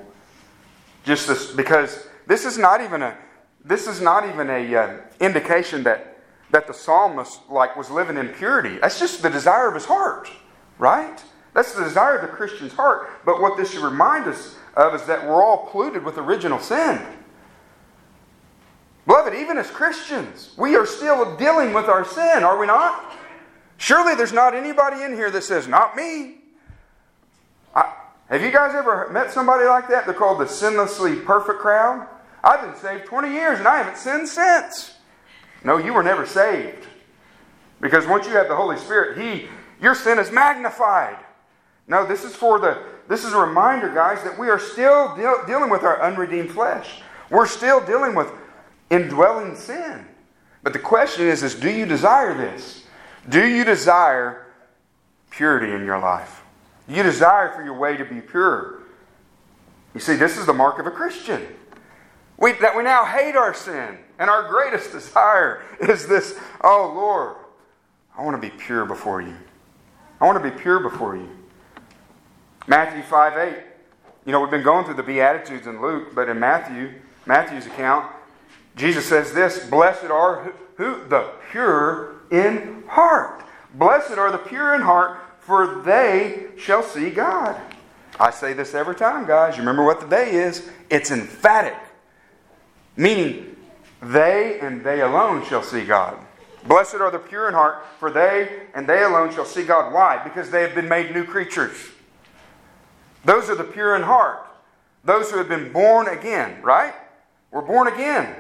Just 1.05 1.27
this, 1.27 1.51
because 1.51 2.07
this 2.27 2.45
is 2.45 2.57
not 2.57 2.81
even 2.81 3.01
a 3.01 3.17
this 3.63 3.87
is 3.87 4.01
not 4.01 4.27
even 4.27 4.49
a 4.49 4.75
uh, 4.75 4.97
indication 5.19 5.83
that 5.83 6.17
that 6.51 6.67
the 6.67 6.73
psalmist 6.73 7.41
like 7.49 7.77
was 7.77 7.89
living 7.89 8.17
in 8.17 8.29
purity. 8.29 8.79
That's 8.79 8.99
just 8.99 9.21
the 9.21 9.29
desire 9.29 9.67
of 9.67 9.75
his 9.75 9.85
heart, 9.85 10.29
right? 10.79 11.23
That's 11.53 11.73
the 11.73 11.83
desire 11.83 12.15
of 12.17 12.21
the 12.21 12.35
Christian's 12.35 12.73
heart. 12.73 13.09
But 13.25 13.41
what 13.41 13.57
this 13.57 13.71
should 13.71 13.83
remind 13.83 14.25
us 14.25 14.55
of 14.75 14.95
is 14.95 15.03
that 15.05 15.23
we're 15.27 15.43
all 15.43 15.67
polluted 15.67 16.03
with 16.03 16.17
original 16.17 16.59
sin. 16.59 16.99
Beloved, 19.05 19.33
even 19.33 19.57
as 19.57 19.69
Christians, 19.69 20.53
we 20.57 20.75
are 20.75 20.85
still 20.85 21.35
dealing 21.35 21.73
with 21.73 21.85
our 21.85 22.05
sin, 22.05 22.43
are 22.43 22.57
we 22.57 22.67
not? 22.67 23.11
Surely 23.77 24.13
there's 24.13 24.33
not 24.33 24.53
anybody 24.53 25.03
in 25.03 25.13
here 25.13 25.31
that 25.31 25.43
says, 25.43 25.67
Not 25.67 25.95
me. 25.95 26.35
I, 27.73 27.93
have 28.29 28.41
you 28.41 28.51
guys 28.51 28.75
ever 28.75 29.09
met 29.09 29.31
somebody 29.31 29.65
like 29.65 29.87
that? 29.89 30.05
They're 30.05 30.13
called 30.13 30.39
the 30.39 30.45
sinlessly 30.45 31.25
perfect 31.25 31.59
crowd. 31.59 32.07
I've 32.43 32.61
been 32.61 32.75
saved 32.75 33.05
20 33.05 33.31
years 33.31 33.59
and 33.59 33.67
I 33.67 33.77
haven't 33.77 33.97
sinned 33.97 34.27
since. 34.27 34.95
No, 35.63 35.77
you 35.77 35.93
were 35.93 36.03
never 36.03 36.25
saved. 36.25 36.85
Because 37.81 38.05
once 38.05 38.27
you 38.27 38.33
have 38.33 38.47
the 38.47 38.55
Holy 38.55 38.77
Spirit, 38.77 39.17
He 39.17 39.47
your 39.81 39.95
sin 39.95 40.19
is 40.19 40.31
magnified. 40.31 41.17
No, 41.87 42.05
this 42.05 42.23
is 42.23 42.35
for 42.35 42.59
the 42.59 42.77
this 43.09 43.25
is 43.25 43.33
a 43.33 43.37
reminder, 43.37 43.89
guys, 43.89 44.23
that 44.23 44.37
we 44.37 44.49
are 44.49 44.59
still 44.59 45.15
deal, 45.15 45.43
dealing 45.47 45.71
with 45.71 45.81
our 45.81 45.99
unredeemed 45.99 46.51
flesh. 46.51 47.01
We're 47.31 47.47
still 47.47 47.83
dealing 47.83 48.13
with 48.13 48.31
indwelling 48.91 49.55
sin. 49.55 50.05
But 50.61 50.73
the 50.73 50.79
question 50.79 51.25
is, 51.25 51.41
is 51.41 51.55
do 51.55 51.71
you 51.71 51.87
desire 51.87 52.37
this? 52.37 52.85
Do 53.27 53.45
you 53.45 53.63
desire 53.63 54.45
purity 55.31 55.73
in 55.73 55.85
your 55.85 55.99
life? 55.99 56.43
You 56.87 57.01
desire 57.01 57.49
for 57.49 57.63
your 57.63 57.77
way 57.77 57.97
to 57.97 58.05
be 58.05 58.21
pure? 58.21 58.83
You 59.95 59.99
see, 59.99 60.15
this 60.15 60.37
is 60.37 60.45
the 60.45 60.53
mark 60.53 60.77
of 60.77 60.85
a 60.85 60.91
Christian. 60.91 61.47
We, 62.37 62.53
that 62.53 62.77
we 62.77 62.83
now 62.83 63.05
hate 63.05 63.35
our 63.35 63.55
sin. 63.55 63.97
And 64.19 64.29
our 64.29 64.47
greatest 64.49 64.91
desire 64.91 65.63
is 65.81 66.07
this 66.07 66.37
oh, 66.61 66.91
Lord, 66.95 67.37
I 68.15 68.23
want 68.23 68.39
to 68.39 68.49
be 68.49 68.55
pure 68.55 68.85
before 68.85 69.21
you. 69.21 69.35
I 70.19 70.25
want 70.25 70.41
to 70.43 70.49
be 70.49 70.55
pure 70.55 70.79
before 70.79 71.15
you. 71.15 71.29
Matthew 72.67 73.01
5 73.03 73.37
8. 73.37 73.63
You 74.25 74.31
know, 74.31 74.41
we've 74.41 74.51
been 74.51 74.63
going 74.63 74.85
through 74.85 74.95
the 74.95 75.03
Beatitudes 75.03 75.65
in 75.65 75.81
Luke, 75.81 76.13
but 76.13 76.29
in 76.29 76.39
Matthew, 76.39 76.93
Matthew's 77.25 77.65
account, 77.65 78.11
Jesus 78.75 79.05
says 79.05 79.33
this 79.33 79.65
Blessed 79.69 80.05
are 80.05 80.43
who, 80.43 80.51
who 80.83 81.07
the 81.07 81.31
pure 81.51 82.15
in 82.31 82.83
heart. 82.87 83.43
Blessed 83.73 84.17
are 84.17 84.31
the 84.31 84.37
pure 84.37 84.75
in 84.75 84.81
heart, 84.81 85.19
for 85.39 85.81
they 85.81 86.47
shall 86.57 86.83
see 86.83 87.09
God. 87.09 87.59
I 88.19 88.31
say 88.31 88.53
this 88.53 88.73
every 88.73 88.95
time, 88.95 89.25
guys. 89.25 89.55
You 89.55 89.61
remember 89.61 89.83
what 89.83 90.01
the 90.01 90.05
they 90.05 90.31
is? 90.31 90.69
It's 90.89 91.11
emphatic, 91.11 91.77
meaning 92.97 93.55
they 94.01 94.59
and 94.59 94.83
they 94.83 95.01
alone 95.01 95.45
shall 95.45 95.63
see 95.63 95.85
God. 95.85 96.17
Blessed 96.65 96.95
are 96.95 97.11
the 97.11 97.19
pure 97.19 97.47
in 97.47 97.53
heart, 97.53 97.85
for 97.99 98.11
they 98.11 98.63
and 98.73 98.87
they 98.87 99.03
alone 99.03 99.33
shall 99.33 99.45
see 99.45 99.63
God. 99.63 99.93
Why? 99.93 100.21
Because 100.23 100.49
they 100.49 100.61
have 100.61 100.75
been 100.75 100.89
made 100.89 101.13
new 101.13 101.23
creatures. 101.23 101.75
Those 103.25 103.49
are 103.49 103.55
the 103.55 103.63
pure 103.63 103.95
in 103.95 104.03
heart. 104.03 104.45
Those 105.03 105.31
who 105.31 105.37
have 105.37 105.47
been 105.47 105.71
born 105.71 106.07
again, 106.07 106.61
right? 106.61 106.93
We're 107.51 107.61
born 107.61 107.87
again. 107.87 108.35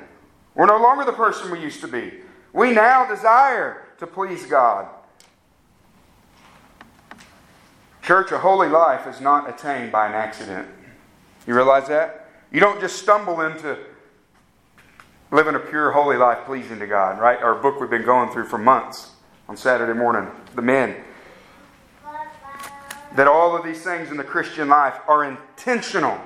We're 0.55 0.65
no 0.65 0.81
longer 0.81 1.05
the 1.05 1.13
person 1.13 1.51
we 1.51 1.59
used 1.59 1.81
to 1.81 1.87
be. 1.87 2.13
We 2.51 2.71
now 2.71 3.07
desire 3.07 3.85
to 3.99 4.07
please 4.07 4.45
God. 4.45 4.87
Church, 8.01 8.31
a 8.31 8.39
holy 8.39 8.67
life 8.67 9.07
is 9.07 9.21
not 9.21 9.49
attained 9.49 9.91
by 9.91 10.07
an 10.07 10.13
accident. 10.13 10.67
You 11.45 11.55
realize 11.55 11.87
that? 11.87 12.29
You 12.51 12.59
don't 12.59 12.81
just 12.81 12.97
stumble 12.97 13.41
into 13.41 13.77
living 15.31 15.55
a 15.55 15.59
pure, 15.59 15.91
holy 15.91 16.17
life 16.17 16.45
pleasing 16.45 16.79
to 16.79 16.87
God, 16.87 17.19
right? 17.19 17.41
Our 17.41 17.55
book 17.55 17.79
we've 17.79 17.89
been 17.89 18.05
going 18.05 18.31
through 18.31 18.45
for 18.45 18.57
months 18.57 19.11
on 19.47 19.57
Saturday 19.57 19.97
morning, 19.97 20.29
The 20.55 20.61
Men. 20.61 20.95
That 23.15 23.27
all 23.27 23.57
of 23.57 23.63
these 23.63 23.83
things 23.83 24.11
in 24.11 24.17
the 24.17 24.23
Christian 24.23 24.69
life 24.69 24.99
are 25.07 25.23
intentional. 25.23 26.19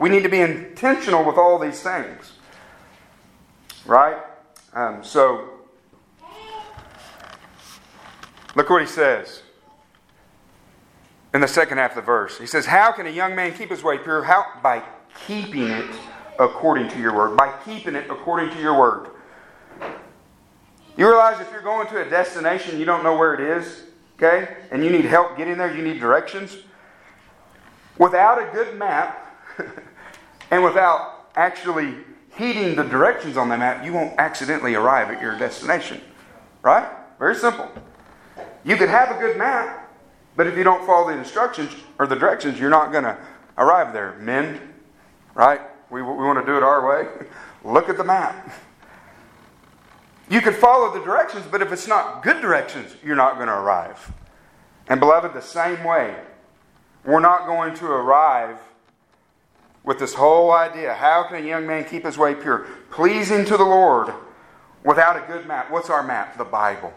We 0.00 0.08
need 0.08 0.22
to 0.22 0.28
be 0.28 0.40
intentional 0.40 1.24
with 1.24 1.36
all 1.36 1.58
these 1.58 1.80
things, 1.82 2.32
right? 3.86 4.16
Um, 4.72 5.04
so, 5.04 5.52
Look 8.54 8.68
what 8.68 8.82
he 8.82 8.88
says 8.88 9.42
in 11.32 11.40
the 11.40 11.48
second 11.48 11.78
half 11.78 11.92
of 11.92 11.96
the 11.96 12.02
verse. 12.02 12.38
He 12.38 12.46
says, 12.46 12.66
How 12.66 12.92
can 12.92 13.06
a 13.06 13.10
young 13.10 13.34
man 13.34 13.54
keep 13.54 13.70
his 13.70 13.82
way 13.82 13.98
pure? 13.98 14.22
How? 14.24 14.44
By 14.62 14.82
keeping 15.26 15.68
it 15.68 15.90
according 16.42 16.88
to 16.90 16.98
your 16.98 17.14
word. 17.14 17.36
By 17.36 17.56
keeping 17.64 17.94
it 17.94 18.10
according 18.10 18.50
to 18.50 18.60
your 18.60 18.78
word. 18.78 19.08
You 20.96 21.08
realize 21.08 21.40
if 21.40 21.50
you're 21.50 21.62
going 21.62 21.88
to 21.88 22.06
a 22.06 22.10
destination 22.10 22.78
you 22.78 22.84
don't 22.84 23.02
know 23.02 23.16
where 23.16 23.34
it 23.34 23.40
is, 23.40 23.84
okay, 24.16 24.56
and 24.70 24.84
you 24.84 24.90
need 24.90 25.06
help 25.06 25.36
getting 25.36 25.56
there, 25.56 25.74
you 25.74 25.82
need 25.82 26.00
directions. 26.00 26.58
Without 27.98 28.38
a 28.38 28.50
good 28.52 28.76
map, 28.76 29.18
and 30.50 30.62
without 30.62 31.28
actually 31.34 31.94
heeding 32.36 32.74
the 32.74 32.84
directions 32.84 33.36
on 33.36 33.48
the 33.48 33.56
map, 33.56 33.84
you 33.84 33.92
won't 33.92 34.18
accidentally 34.18 34.74
arrive 34.74 35.10
at 35.10 35.22
your 35.22 35.38
destination. 35.38 36.00
Right? 36.62 36.88
Very 37.18 37.36
simple. 37.36 37.70
You 38.64 38.76
could 38.76 38.88
have 38.88 39.16
a 39.16 39.18
good 39.18 39.36
map, 39.36 39.90
but 40.36 40.46
if 40.46 40.56
you 40.56 40.64
don't 40.64 40.84
follow 40.86 41.10
the 41.10 41.18
instructions 41.18 41.72
or 41.98 42.06
the 42.06 42.16
directions, 42.16 42.58
you're 42.60 42.70
not 42.70 42.92
going 42.92 43.04
to 43.04 43.16
arrive 43.58 43.92
there. 43.92 44.16
Men, 44.18 44.60
right? 45.34 45.60
We, 45.92 46.00
we 46.00 46.24
want 46.24 46.40
to 46.40 46.50
do 46.50 46.56
it 46.56 46.62
our 46.62 46.88
way. 46.88 47.26
Look 47.64 47.90
at 47.90 47.98
the 47.98 48.04
map. 48.04 48.50
You 50.30 50.40
could 50.40 50.54
follow 50.54 50.90
the 50.98 51.04
directions, 51.04 51.44
but 51.50 51.60
if 51.60 51.70
it's 51.70 51.86
not 51.86 52.22
good 52.22 52.40
directions, 52.40 52.96
you're 53.04 53.14
not 53.14 53.34
going 53.34 53.48
to 53.48 53.52
arrive. 53.52 54.10
And, 54.88 54.98
beloved, 54.98 55.34
the 55.34 55.42
same 55.42 55.84
way, 55.84 56.16
we're 57.04 57.20
not 57.20 57.44
going 57.46 57.74
to 57.74 57.86
arrive 57.86 58.56
with 59.84 59.98
this 59.98 60.14
whole 60.14 60.50
idea 60.52 60.94
how 60.94 61.24
can 61.24 61.44
a 61.44 61.46
young 61.46 61.66
man 61.66 61.84
keep 61.84 62.06
his 62.06 62.16
way 62.16 62.34
pure, 62.34 62.66
pleasing 62.90 63.44
to 63.44 63.58
the 63.58 63.64
Lord, 63.64 64.14
without 64.84 65.22
a 65.22 65.26
good 65.26 65.46
map? 65.46 65.70
What's 65.70 65.90
our 65.90 66.02
map? 66.02 66.38
The 66.38 66.44
Bible. 66.44 66.90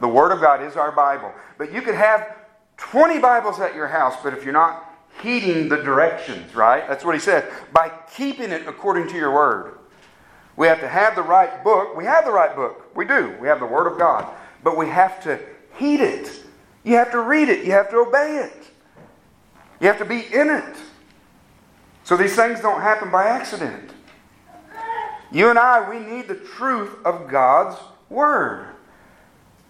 The 0.00 0.08
Word 0.08 0.32
of 0.32 0.40
God 0.40 0.62
is 0.62 0.74
our 0.74 0.90
Bible. 0.90 1.34
But 1.58 1.70
you 1.70 1.82
could 1.82 1.96
have 1.96 2.34
20 2.78 3.18
Bibles 3.18 3.60
at 3.60 3.74
your 3.74 3.88
house, 3.88 4.14
but 4.22 4.32
if 4.32 4.42
you're 4.42 4.54
not 4.54 4.87
heeding 5.20 5.68
the 5.68 5.76
directions, 5.76 6.54
right? 6.54 6.86
That's 6.88 7.04
what 7.04 7.14
he 7.14 7.20
says. 7.20 7.44
By 7.72 7.90
keeping 8.14 8.50
it 8.50 8.66
according 8.66 9.08
to 9.08 9.16
your 9.16 9.32
Word. 9.32 9.78
We 10.56 10.66
have 10.66 10.80
to 10.80 10.88
have 10.88 11.14
the 11.14 11.22
right 11.22 11.62
book. 11.62 11.96
We 11.96 12.04
have 12.04 12.24
the 12.24 12.32
right 12.32 12.54
book. 12.54 12.94
We 12.96 13.04
do. 13.04 13.36
We 13.40 13.46
have 13.48 13.60
the 13.60 13.66
Word 13.66 13.86
of 13.86 13.98
God. 13.98 14.26
But 14.64 14.76
we 14.76 14.88
have 14.88 15.22
to 15.22 15.38
heed 15.76 16.00
it. 16.00 16.42
You 16.84 16.96
have 16.96 17.12
to 17.12 17.20
read 17.20 17.48
it. 17.48 17.64
You 17.64 17.72
have 17.72 17.90
to 17.90 17.98
obey 17.98 18.38
it. 18.44 18.70
You 19.80 19.86
have 19.86 19.98
to 19.98 20.04
be 20.04 20.20
in 20.34 20.50
it. 20.50 20.76
So 22.02 22.16
these 22.16 22.34
things 22.34 22.60
don't 22.60 22.80
happen 22.80 23.10
by 23.10 23.26
accident. 23.26 23.90
You 25.30 25.50
and 25.50 25.58
I, 25.58 25.88
we 25.88 25.98
need 25.98 26.26
the 26.26 26.34
truth 26.34 26.96
of 27.04 27.28
God's 27.28 27.76
Word. 28.08 28.66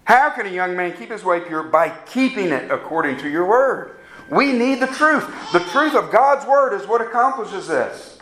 How 0.05 0.31
can 0.31 0.47
a 0.47 0.51
young 0.51 0.75
man 0.75 0.97
keep 0.97 1.11
his 1.11 1.25
way 1.25 1.41
pure? 1.41 1.65
By 1.65 1.91
keeping 2.07 2.49
it 2.49 2.71
according 2.71 3.19
to 3.19 3.29
your 3.29 3.47
Word. 3.47 3.98
We 4.31 4.53
need 4.53 4.81
the 4.81 4.87
truth. 4.87 5.27
The 5.53 5.61
truth 5.61 5.95
of 5.95 6.11
God's 6.11 6.47
Word 6.47 6.75
is 6.75 6.87
what 6.87 7.01
accomplishes 7.01 7.69
this. 7.69 8.19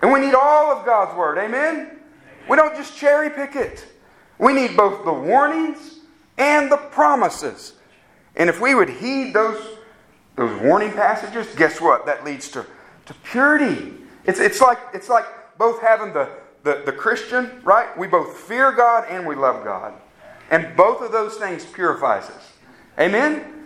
And 0.00 0.12
we 0.12 0.20
need 0.20 0.34
all 0.34 0.72
of 0.72 0.86
God's 0.86 1.16
Word. 1.16 1.38
Amen? 1.38 1.98
We 2.48 2.56
don't 2.56 2.74
just 2.74 2.96
cherry 2.96 3.30
pick 3.30 3.56
it. 3.56 3.84
We 4.38 4.52
need 4.52 4.76
both 4.76 5.04
the 5.04 5.12
warnings 5.12 5.98
and 6.38 6.70
the 6.70 6.76
promises. 6.76 7.74
And 8.36 8.48
if 8.48 8.60
we 8.60 8.74
would 8.74 8.88
heed 8.88 9.34
those, 9.34 9.60
those 10.36 10.58
warning 10.62 10.92
passages, 10.92 11.46
guess 11.56 11.80
what? 11.80 12.06
That 12.06 12.24
leads 12.24 12.48
to, 12.50 12.64
to 13.06 13.14
purity. 13.24 13.94
It's, 14.24 14.38
it's, 14.38 14.60
like, 14.60 14.78
it's 14.94 15.08
like 15.08 15.26
both 15.58 15.82
having 15.82 16.12
the, 16.12 16.30
the, 16.62 16.82
the 16.86 16.92
Christian, 16.92 17.60
right? 17.64 17.96
We 17.98 18.06
both 18.06 18.36
fear 18.36 18.72
God 18.72 19.06
and 19.10 19.26
we 19.26 19.34
love 19.34 19.64
God. 19.64 19.92
And 20.50 20.74
both 20.76 21.02
of 21.02 21.12
those 21.12 21.36
things 21.36 21.66
purifies 21.66 22.24
us. 22.30 22.52
Amen? 22.98 23.57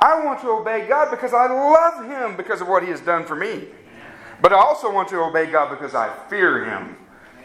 I 0.00 0.24
want 0.24 0.40
to 0.42 0.50
obey 0.50 0.86
God 0.86 1.10
because 1.10 1.32
I 1.32 1.46
love 1.46 2.04
Him 2.04 2.36
because 2.36 2.60
of 2.60 2.68
what 2.68 2.82
He 2.82 2.90
has 2.90 3.00
done 3.00 3.24
for 3.24 3.34
me. 3.34 3.66
But 4.40 4.52
I 4.52 4.56
also 4.56 4.92
want 4.92 5.08
to 5.08 5.16
obey 5.20 5.46
God 5.46 5.70
because 5.70 5.94
I 5.94 6.14
fear 6.28 6.64
Him 6.64 6.96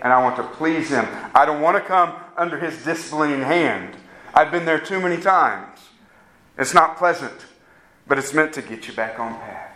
and 0.01 0.13
I 0.13 0.21
want 0.21 0.35
to 0.35 0.43
please 0.43 0.89
Him. 0.89 1.07
I 1.33 1.45
don't 1.45 1.61
want 1.61 1.77
to 1.77 1.81
come 1.81 2.13
under 2.37 2.59
His 2.59 2.83
disciplining 2.83 3.41
hand. 3.41 3.95
I've 4.33 4.51
been 4.51 4.65
there 4.65 4.79
too 4.79 4.99
many 4.99 5.21
times. 5.21 5.79
It's 6.57 6.73
not 6.73 6.97
pleasant, 6.97 7.33
but 8.07 8.19
it's 8.19 8.33
meant 8.33 8.53
to 8.53 8.61
get 8.61 8.87
you 8.87 8.93
back 8.93 9.19
on 9.19 9.33
path. 9.33 9.71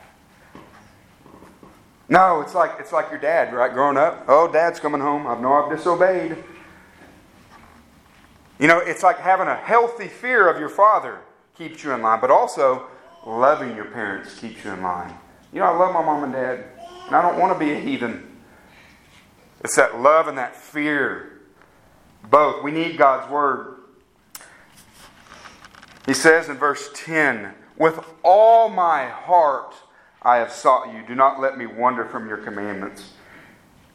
No, 2.10 2.42
it's 2.42 2.56
like 2.56 2.72
it's 2.80 2.94
like 2.94 3.10
your 3.10 3.20
dad, 3.20 3.54
right? 3.54 3.72
Growing 3.74 3.98
up, 3.98 4.26
oh, 4.28 4.52
dad's 4.52 4.80
coming 4.80 5.02
home. 5.02 5.28
I 5.28 5.40
know 5.40 5.54
I've 5.54 5.76
disobeyed. 5.76 6.38
You 8.60 8.68
know, 8.68 8.80
it's 8.80 9.04
like 9.04 9.20
having 9.20 9.48
a 9.48 9.56
healthy 9.56 10.08
fear 10.08 10.48
of 10.48 10.60
your 10.60 10.70
father 10.70 11.20
keeps 11.58 11.84
you 11.84 11.92
in 11.92 12.02
line, 12.02 12.20
but 12.22 12.30
also 12.30 12.88
loving 13.26 13.76
your 13.76 13.86
parents 13.86 14.38
keeps 14.40 14.64
you 14.64 14.72
in 14.72 14.82
line. 14.82 15.14
You 15.52 15.60
know, 15.60 15.66
I 15.66 15.78
love 15.78 15.94
my 15.94 16.04
mom 16.04 16.24
and 16.24 16.34
dad, 16.34 16.66
and 17.08 17.16
I 17.16 17.22
don't 17.22 17.40
want 17.40 17.54
to 17.54 17.60
be 17.60 17.72
a 17.72 17.80
heathen. 17.80 18.38
It's 19.64 19.76
that 19.76 20.00
love 20.00 20.28
and 20.28 20.38
that 20.38 20.56
fear. 20.56 21.42
Both. 22.30 22.64
We 22.64 22.72
need 22.72 22.98
God's 22.98 23.32
word. 23.32 23.76
He 26.06 26.14
says 26.14 26.50
in 26.50 26.58
verse 26.58 26.90
10 26.94 27.54
With 27.78 28.00
all 28.24 28.70
my 28.70 29.08
heart 29.08 29.74
I 30.22 30.38
have 30.38 30.52
sought 30.52 30.94
you. 30.94 31.04
Do 31.08 31.16
not 31.16 31.40
let 31.40 31.58
me 31.58 31.66
wander 31.66 32.06
from 32.06 32.28
your 32.28 32.38
commandments. 32.38 33.14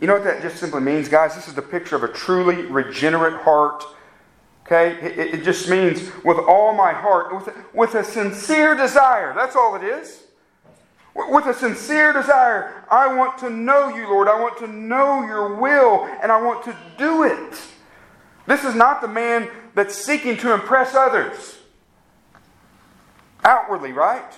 You 0.01 0.07
know 0.07 0.15
what 0.15 0.25
that 0.25 0.43
just 0.43 0.57
simply 0.57 0.81
means, 0.81 1.09
guys? 1.09 1.35
This 1.35 1.47
is 1.47 1.55
the 1.55 1.63
picture 1.63 1.95
of 1.95 2.03
a 2.03 2.09
truly 2.09 2.63
regenerate 2.67 3.43
heart 3.43 3.85
Okay? 4.73 5.07
It, 5.07 5.35
it, 5.35 5.45
just 5.45 5.69
means 5.69 6.11
with 6.25 6.39
all 6.39 6.73
my 6.73 6.93
heart, 6.93 7.35
with, 7.35 7.55
with 7.75 7.95
a 7.95 8.03
sincere 8.03 8.75
desire. 8.75 9.35
That's 9.35 9.55
all 9.55 9.75
it 9.75 9.85
is. 9.85 10.23
With 11.15 11.45
a 11.45 11.53
sincere 11.53 12.15
desire, 12.15 12.85
I 12.91 13.15
want 13.15 13.37
to 13.39 13.51
know 13.51 13.95
you, 13.95 14.09
Lord. 14.09 14.29
I 14.29 14.41
want 14.41 14.57
to 14.59 14.67
know 14.67 15.27
your 15.27 15.57
will, 15.57 16.09
and 16.23 16.33
I 16.33 16.41
want 16.41 16.65
to 16.65 16.77
do 16.97 17.25
it. 17.25 17.61
This 18.47 18.65
is 18.65 18.75
not 18.75 19.03
the 19.03 19.09
man 19.09 19.51
that's 19.75 19.95
seeking 19.95 20.39
to 20.39 20.55
impress 20.55 20.95
others. 20.95 21.59
Outwardly, 23.45 23.93
right? 23.93 24.33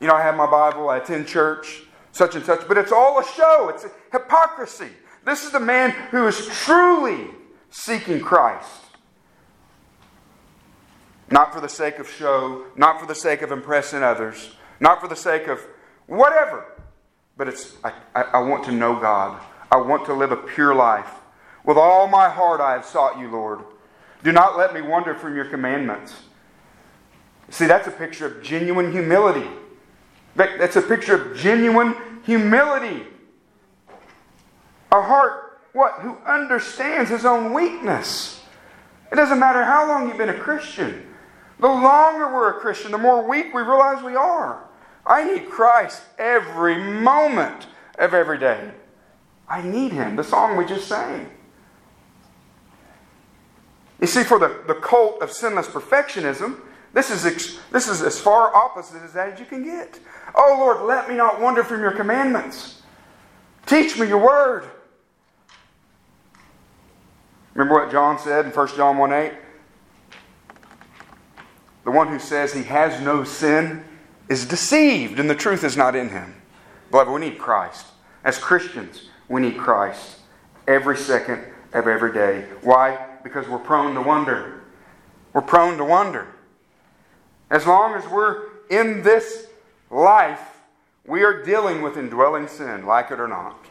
You 0.00 0.08
know, 0.08 0.14
I 0.14 0.22
have 0.22 0.36
my 0.36 0.50
Bible, 0.50 0.90
I 0.90 0.98
attend 0.98 1.28
church, 1.28 1.84
such 2.12 2.34
and 2.34 2.44
such, 2.44 2.68
but 2.68 2.76
it's 2.76 2.92
all 2.92 3.18
a 3.18 3.24
show, 3.24 3.70
it's 3.74 3.86
hypocrisy. 4.12 4.90
This 5.24 5.44
is 5.44 5.52
the 5.52 5.60
man 5.60 5.92
who 6.10 6.26
is 6.26 6.46
truly 6.46 7.28
seeking 7.70 8.20
Christ. 8.20 8.85
Not 11.30 11.52
for 11.52 11.60
the 11.60 11.68
sake 11.68 11.98
of 11.98 12.08
show, 12.08 12.66
not 12.76 13.00
for 13.00 13.06
the 13.06 13.14
sake 13.14 13.42
of 13.42 13.50
impressing 13.50 14.02
others, 14.02 14.54
not 14.78 15.00
for 15.00 15.08
the 15.08 15.16
sake 15.16 15.48
of 15.48 15.60
whatever. 16.06 16.64
But 17.36 17.48
it's, 17.48 17.74
I, 17.82 17.92
I, 18.14 18.22
I 18.22 18.38
want 18.40 18.64
to 18.64 18.72
know 18.72 18.98
God. 18.98 19.40
I 19.70 19.76
want 19.76 20.06
to 20.06 20.14
live 20.14 20.32
a 20.32 20.36
pure 20.36 20.74
life. 20.74 21.10
With 21.64 21.76
all 21.76 22.06
my 22.06 22.28
heart 22.28 22.60
I 22.60 22.72
have 22.72 22.84
sought 22.84 23.18
you, 23.18 23.28
Lord. 23.28 23.60
Do 24.22 24.32
not 24.32 24.56
let 24.56 24.72
me 24.72 24.80
wander 24.80 25.14
from 25.14 25.34
your 25.34 25.44
commandments. 25.46 26.14
See, 27.50 27.66
that's 27.66 27.86
a 27.86 27.92
picture 27.92 28.26
of 28.26 28.42
genuine 28.42 28.92
humility. 28.92 29.48
That's 30.34 30.76
a 30.76 30.82
picture 30.82 31.14
of 31.14 31.36
genuine 31.36 31.94
humility. 32.24 33.04
A 34.92 35.02
heart, 35.02 35.60
what? 35.72 35.94
Who 36.00 36.16
understands 36.26 37.10
his 37.10 37.24
own 37.24 37.52
weakness. 37.52 38.42
It 39.10 39.16
doesn't 39.16 39.38
matter 39.38 39.64
how 39.64 39.86
long 39.88 40.08
you've 40.08 40.18
been 40.18 40.28
a 40.28 40.38
Christian. 40.38 41.06
The 41.58 41.66
longer 41.66 42.32
we're 42.32 42.50
a 42.50 42.60
Christian, 42.60 42.92
the 42.92 42.98
more 42.98 43.26
weak 43.26 43.54
we 43.54 43.62
realize 43.62 44.02
we 44.02 44.14
are. 44.14 44.64
I 45.06 45.24
need 45.24 45.48
Christ 45.48 46.02
every 46.18 46.76
moment 46.76 47.66
of 47.98 48.12
every 48.12 48.38
day. 48.38 48.70
I 49.48 49.62
need 49.62 49.92
Him. 49.92 50.16
The 50.16 50.24
song 50.24 50.56
we 50.56 50.66
just 50.66 50.88
sang. 50.88 51.30
You 54.00 54.06
see, 54.06 54.24
for 54.24 54.38
the, 54.38 54.62
the 54.66 54.74
cult 54.74 55.22
of 55.22 55.32
sinless 55.32 55.68
perfectionism, 55.68 56.60
this 56.92 57.10
is, 57.10 57.24
ex, 57.24 57.58
this 57.72 57.88
is 57.88 58.02
as 58.02 58.20
far 58.20 58.54
opposite 58.54 59.02
as 59.02 59.12
that 59.14 59.34
as 59.34 59.40
you 59.40 59.46
can 59.46 59.64
get. 59.64 59.98
Oh 60.34 60.56
Lord, 60.58 60.82
let 60.82 61.08
me 61.08 61.14
not 61.14 61.40
wander 61.40 61.64
from 61.64 61.80
your 61.80 61.92
commandments. 61.92 62.82
Teach 63.64 63.98
me 63.98 64.06
your 64.06 64.18
word. 64.18 64.68
Remember 67.54 67.74
what 67.80 67.90
John 67.90 68.18
said 68.18 68.44
in 68.44 68.50
1 68.50 68.68
John 68.76 68.98
1 68.98 69.12
8? 69.12 69.32
The 71.86 71.92
one 71.92 72.08
who 72.08 72.18
says 72.18 72.52
he 72.52 72.64
has 72.64 73.00
no 73.00 73.22
sin 73.22 73.84
is 74.28 74.44
deceived 74.44 75.20
and 75.20 75.30
the 75.30 75.36
truth 75.36 75.62
is 75.62 75.76
not 75.76 75.94
in 75.94 76.08
him. 76.08 76.34
Beloved, 76.90 77.12
we 77.12 77.20
need 77.20 77.38
Christ. 77.38 77.86
As 78.24 78.38
Christians, 78.38 79.08
we 79.28 79.40
need 79.40 79.56
Christ 79.56 80.18
every 80.66 80.96
second 80.96 81.44
of 81.72 81.86
every 81.86 82.12
day. 82.12 82.44
Why? 82.62 83.06
Because 83.22 83.46
we're 83.46 83.58
prone 83.58 83.94
to 83.94 84.02
wonder. 84.02 84.64
We're 85.32 85.42
prone 85.42 85.78
to 85.78 85.84
wonder. 85.84 86.26
As 87.50 87.68
long 87.68 87.94
as 87.94 88.04
we're 88.08 88.48
in 88.68 89.04
this 89.04 89.46
life, 89.88 90.58
we 91.06 91.22
are 91.22 91.44
dealing 91.44 91.82
with 91.82 91.96
indwelling 91.96 92.48
sin, 92.48 92.84
like 92.84 93.12
it 93.12 93.20
or 93.20 93.28
not. 93.28 93.64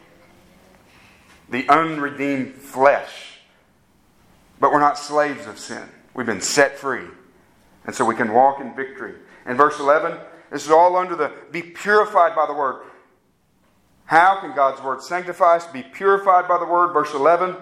The 1.50 1.68
unredeemed 1.68 2.54
flesh. 2.54 3.40
But 4.58 4.72
we're 4.72 4.80
not 4.80 4.98
slaves 4.98 5.46
of 5.46 5.58
sin. 5.58 5.86
We've 6.14 6.24
been 6.24 6.40
set 6.40 6.78
free 6.78 7.08
And 7.86 7.94
so 7.94 8.04
we 8.04 8.14
can 8.14 8.32
walk 8.32 8.60
in 8.60 8.74
victory. 8.74 9.14
In 9.46 9.56
verse 9.56 9.78
11, 9.78 10.18
this 10.50 10.64
is 10.64 10.70
all 10.70 10.96
under 10.96 11.16
the 11.16 11.32
be 11.50 11.62
purified 11.62 12.34
by 12.34 12.46
the 12.46 12.52
word. 12.52 12.84
How 14.04 14.40
can 14.40 14.54
God's 14.54 14.82
word 14.82 15.02
sanctify 15.02 15.56
us? 15.56 15.66
Be 15.66 15.82
purified 15.82 16.46
by 16.48 16.58
the 16.58 16.66
word. 16.66 16.92
Verse 16.92 17.12
11, 17.14 17.56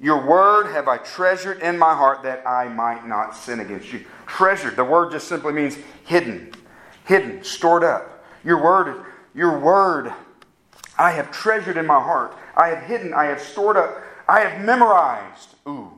your 0.00 0.26
word 0.26 0.72
have 0.72 0.88
I 0.88 0.98
treasured 0.98 1.60
in 1.60 1.78
my 1.78 1.94
heart 1.94 2.22
that 2.24 2.46
I 2.46 2.68
might 2.68 3.06
not 3.06 3.36
sin 3.36 3.60
against 3.60 3.92
you. 3.92 4.04
Treasured, 4.26 4.76
the 4.76 4.84
word 4.84 5.12
just 5.12 5.28
simply 5.28 5.52
means 5.52 5.76
hidden, 6.04 6.52
hidden, 7.04 7.44
stored 7.44 7.84
up. 7.84 8.24
Your 8.42 8.62
word, 8.62 9.04
your 9.34 9.58
word, 9.58 10.12
I 10.98 11.12
have 11.12 11.30
treasured 11.30 11.76
in 11.76 11.86
my 11.86 12.00
heart. 12.00 12.36
I 12.56 12.68
have 12.68 12.82
hidden, 12.84 13.14
I 13.14 13.26
have 13.26 13.40
stored 13.40 13.76
up, 13.76 14.02
I 14.28 14.40
have 14.40 14.64
memorized. 14.64 15.54
Ooh, 15.68 15.92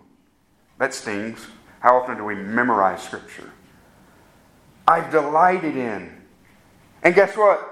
that 0.79 0.93
stings. 0.93 1.47
How 1.81 1.97
often 1.97 2.17
do 2.17 2.25
we 2.25 2.35
memorize 2.35 3.03
Scripture? 3.03 3.51
I've 4.87 5.11
delighted 5.11 5.77
in. 5.77 6.13
And 7.03 7.15
guess 7.15 7.37
what? 7.37 7.71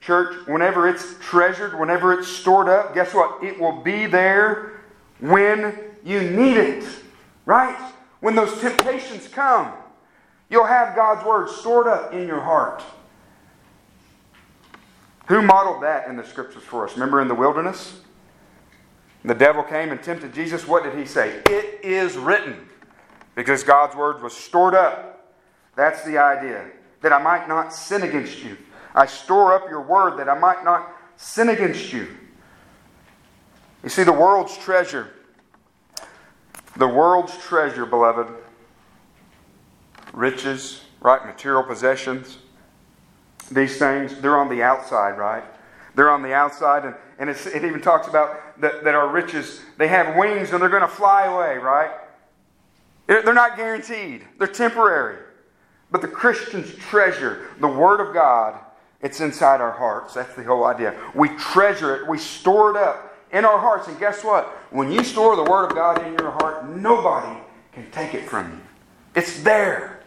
Church, 0.00 0.46
whenever 0.46 0.88
it's 0.88 1.14
treasured, 1.20 1.78
whenever 1.78 2.12
it's 2.12 2.28
stored 2.28 2.68
up, 2.68 2.94
guess 2.94 3.14
what? 3.14 3.42
It 3.42 3.58
will 3.58 3.80
be 3.80 4.06
there 4.06 4.80
when 5.20 5.74
you 6.04 6.20
need 6.20 6.56
it. 6.56 6.84
Right? 7.46 7.76
When 8.20 8.34
those 8.34 8.60
temptations 8.60 9.28
come, 9.28 9.72
you'll 10.50 10.66
have 10.66 10.94
God's 10.94 11.24
Word 11.24 11.48
stored 11.48 11.86
up 11.86 12.12
in 12.12 12.26
your 12.26 12.40
heart. 12.40 12.82
Who 15.26 15.40
modeled 15.40 15.82
that 15.82 16.06
in 16.08 16.16
the 16.16 16.24
Scriptures 16.24 16.62
for 16.62 16.86
us? 16.86 16.94
Remember 16.94 17.20
in 17.20 17.28
the 17.28 17.34
wilderness? 17.34 18.00
The 19.24 19.34
devil 19.34 19.62
came 19.62 19.90
and 19.90 20.02
tempted 20.02 20.34
Jesus. 20.34 20.68
What 20.68 20.84
did 20.84 20.98
he 20.98 21.06
say? 21.06 21.40
It 21.46 21.82
is 21.82 22.18
written. 22.18 22.68
Because 23.34 23.64
God's 23.64 23.96
Word 23.96 24.22
was 24.22 24.36
stored 24.36 24.74
up 24.74 25.13
that's 25.76 26.04
the 26.04 26.18
idea. 26.18 26.66
That 27.00 27.12
I 27.12 27.18
might 27.18 27.48
not 27.48 27.72
sin 27.72 28.02
against 28.02 28.42
you. 28.42 28.56
I 28.94 29.06
store 29.06 29.54
up 29.54 29.68
your 29.68 29.82
word 29.82 30.18
that 30.18 30.28
I 30.28 30.38
might 30.38 30.64
not 30.64 30.90
sin 31.16 31.48
against 31.48 31.92
you. 31.92 32.08
You 33.82 33.90
see, 33.90 34.04
the 34.04 34.12
world's 34.12 34.56
treasure, 34.56 35.10
the 36.76 36.88
world's 36.88 37.36
treasure, 37.36 37.84
beloved, 37.84 38.32
riches, 40.14 40.82
right? 41.00 41.24
Material 41.26 41.62
possessions, 41.62 42.38
these 43.50 43.78
things, 43.78 44.18
they're 44.20 44.38
on 44.38 44.48
the 44.48 44.62
outside, 44.62 45.18
right? 45.18 45.44
They're 45.94 46.10
on 46.10 46.22
the 46.22 46.32
outside, 46.32 46.84
and, 46.84 46.94
and 47.18 47.30
it 47.30 47.64
even 47.64 47.80
talks 47.80 48.08
about 48.08 48.60
that, 48.60 48.84
that 48.84 48.94
our 48.94 49.08
riches, 49.08 49.60
they 49.76 49.88
have 49.88 50.16
wings 50.16 50.52
and 50.52 50.62
they're 50.62 50.70
going 50.70 50.82
to 50.82 50.88
fly 50.88 51.26
away, 51.26 51.58
right? 51.58 51.90
They're 53.06 53.34
not 53.34 53.56
guaranteed, 53.56 54.24
they're 54.38 54.48
temporary. 54.48 55.18
But 55.94 56.00
the 56.00 56.08
Christian's 56.08 56.74
treasure, 56.74 57.50
the 57.60 57.68
Word 57.68 58.00
of 58.00 58.12
God, 58.12 58.58
it's 59.00 59.20
inside 59.20 59.60
our 59.60 59.70
hearts. 59.70 60.14
That's 60.14 60.34
the 60.34 60.42
whole 60.42 60.64
idea. 60.64 61.00
We 61.14 61.28
treasure 61.36 61.94
it, 61.94 62.08
we 62.08 62.18
store 62.18 62.72
it 62.72 62.76
up 62.76 63.16
in 63.30 63.44
our 63.44 63.60
hearts. 63.60 63.86
And 63.86 63.96
guess 64.00 64.24
what? 64.24 64.46
When 64.72 64.90
you 64.90 65.04
store 65.04 65.36
the 65.36 65.44
Word 65.44 65.66
of 65.66 65.76
God 65.76 66.04
in 66.04 66.14
your 66.14 66.32
heart, 66.32 66.68
nobody 66.68 67.38
can 67.70 67.88
take 67.92 68.12
it 68.12 68.28
from 68.28 68.50
you. 68.50 68.60
It's 69.14 69.40
there. 69.44 70.00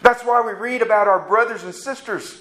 That's 0.00 0.24
why 0.24 0.40
we 0.40 0.52
read 0.52 0.80
about 0.80 1.06
our 1.06 1.20
brothers 1.28 1.64
and 1.64 1.74
sisters 1.74 2.40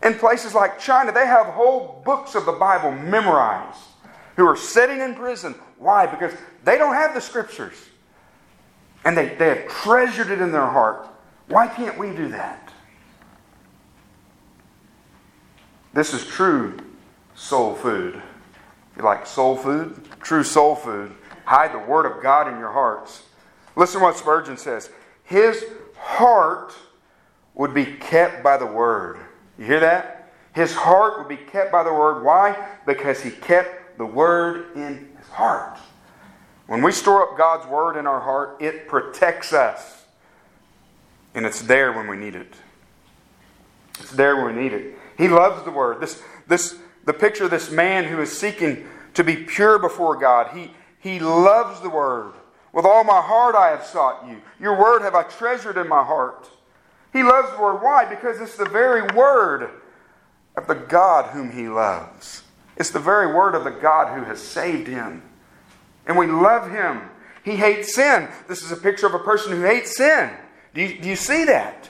in 0.00 0.14
places 0.14 0.54
like 0.54 0.78
China. 0.78 1.10
They 1.10 1.26
have 1.26 1.46
whole 1.46 2.00
books 2.04 2.36
of 2.36 2.46
the 2.46 2.52
Bible 2.52 2.92
memorized 2.92 3.80
who 4.36 4.46
are 4.46 4.56
sitting 4.56 5.00
in 5.00 5.16
prison. 5.16 5.56
Why? 5.78 6.06
Because 6.06 6.32
they 6.62 6.78
don't 6.78 6.94
have 6.94 7.12
the 7.12 7.20
Scriptures. 7.20 7.74
And 9.04 9.18
they, 9.18 9.34
they 9.34 9.48
have 9.48 9.66
treasured 9.66 10.30
it 10.30 10.40
in 10.40 10.52
their 10.52 10.66
heart. 10.66 11.08
Why 11.48 11.66
can't 11.66 11.98
we 11.98 12.10
do 12.12 12.28
that? 12.28 12.72
This 15.94 16.12
is 16.12 16.24
true 16.26 16.76
soul 17.34 17.74
food. 17.74 18.22
You 18.96 19.02
like 19.02 19.26
soul 19.26 19.56
food, 19.56 20.00
true 20.20 20.44
soul 20.44 20.74
food, 20.74 21.14
hide 21.44 21.72
the 21.72 21.78
Word 21.78 22.04
of 22.04 22.22
God 22.22 22.52
in 22.52 22.58
your 22.58 22.72
hearts. 22.72 23.22
Listen 23.76 24.00
to 24.00 24.06
what 24.06 24.16
Spurgeon 24.16 24.56
says. 24.56 24.90
His 25.24 25.64
heart 25.96 26.74
would 27.54 27.72
be 27.72 27.84
kept 27.84 28.42
by 28.42 28.56
the 28.56 28.66
Word. 28.66 29.18
You 29.58 29.64
hear 29.64 29.80
that? 29.80 30.32
His 30.52 30.74
heart 30.74 31.18
would 31.18 31.28
be 31.28 31.36
kept 31.36 31.72
by 31.72 31.84
the 31.84 31.92
Word. 31.92 32.24
Why? 32.24 32.68
Because 32.86 33.22
he 33.22 33.30
kept 33.30 33.98
the 33.98 34.06
Word 34.06 34.76
in 34.76 35.08
his 35.16 35.28
heart. 35.28 35.78
When 36.66 36.82
we 36.82 36.92
store 36.92 37.22
up 37.22 37.38
God's 37.38 37.66
Word 37.66 37.96
in 37.96 38.06
our 38.06 38.20
heart, 38.20 38.56
it 38.60 38.88
protects 38.88 39.52
us. 39.52 39.97
And 41.38 41.46
it's 41.46 41.62
there 41.62 41.92
when 41.92 42.08
we 42.08 42.16
need 42.16 42.34
it. 42.34 42.52
It's 44.00 44.10
there 44.10 44.34
when 44.34 44.56
we 44.56 44.60
need 44.60 44.72
it. 44.72 44.98
He 45.16 45.28
loves 45.28 45.62
the 45.64 45.70
word. 45.70 46.00
This, 46.00 46.20
this, 46.48 46.76
the 47.04 47.12
picture 47.12 47.44
of 47.44 47.52
this 47.52 47.70
man 47.70 48.02
who 48.02 48.20
is 48.20 48.36
seeking 48.36 48.88
to 49.14 49.22
be 49.22 49.36
pure 49.36 49.78
before 49.78 50.16
God. 50.16 50.48
He, 50.52 50.72
he 50.98 51.20
loves 51.20 51.80
the 51.80 51.90
word. 51.90 52.32
With 52.72 52.84
all 52.84 53.04
my 53.04 53.20
heart 53.20 53.54
I 53.54 53.68
have 53.70 53.84
sought 53.84 54.26
you. 54.26 54.42
Your 54.58 54.76
word 54.76 55.02
have 55.02 55.14
I 55.14 55.22
treasured 55.22 55.76
in 55.76 55.86
my 55.86 56.02
heart. 56.02 56.50
He 57.12 57.22
loves 57.22 57.52
the 57.52 57.62
word. 57.62 57.84
Why? 57.84 58.04
Because 58.04 58.40
it's 58.40 58.56
the 58.56 58.68
very 58.68 59.02
word 59.14 59.70
of 60.56 60.66
the 60.66 60.74
God 60.74 61.30
whom 61.30 61.52
he 61.52 61.68
loves. 61.68 62.42
It's 62.76 62.90
the 62.90 62.98
very 62.98 63.32
word 63.32 63.54
of 63.54 63.62
the 63.62 63.70
God 63.70 64.18
who 64.18 64.24
has 64.24 64.42
saved 64.42 64.88
him. 64.88 65.22
And 66.04 66.18
we 66.18 66.26
love 66.26 66.68
him. 66.68 67.02
He 67.44 67.54
hates 67.54 67.94
sin. 67.94 68.26
This 68.48 68.64
is 68.64 68.72
a 68.72 68.76
picture 68.76 69.06
of 69.06 69.14
a 69.14 69.20
person 69.20 69.52
who 69.52 69.62
hates 69.62 69.96
sin. 69.96 70.32
Do 70.74 70.82
you, 70.82 71.00
do 71.00 71.08
you 71.08 71.16
see 71.16 71.44
that? 71.44 71.88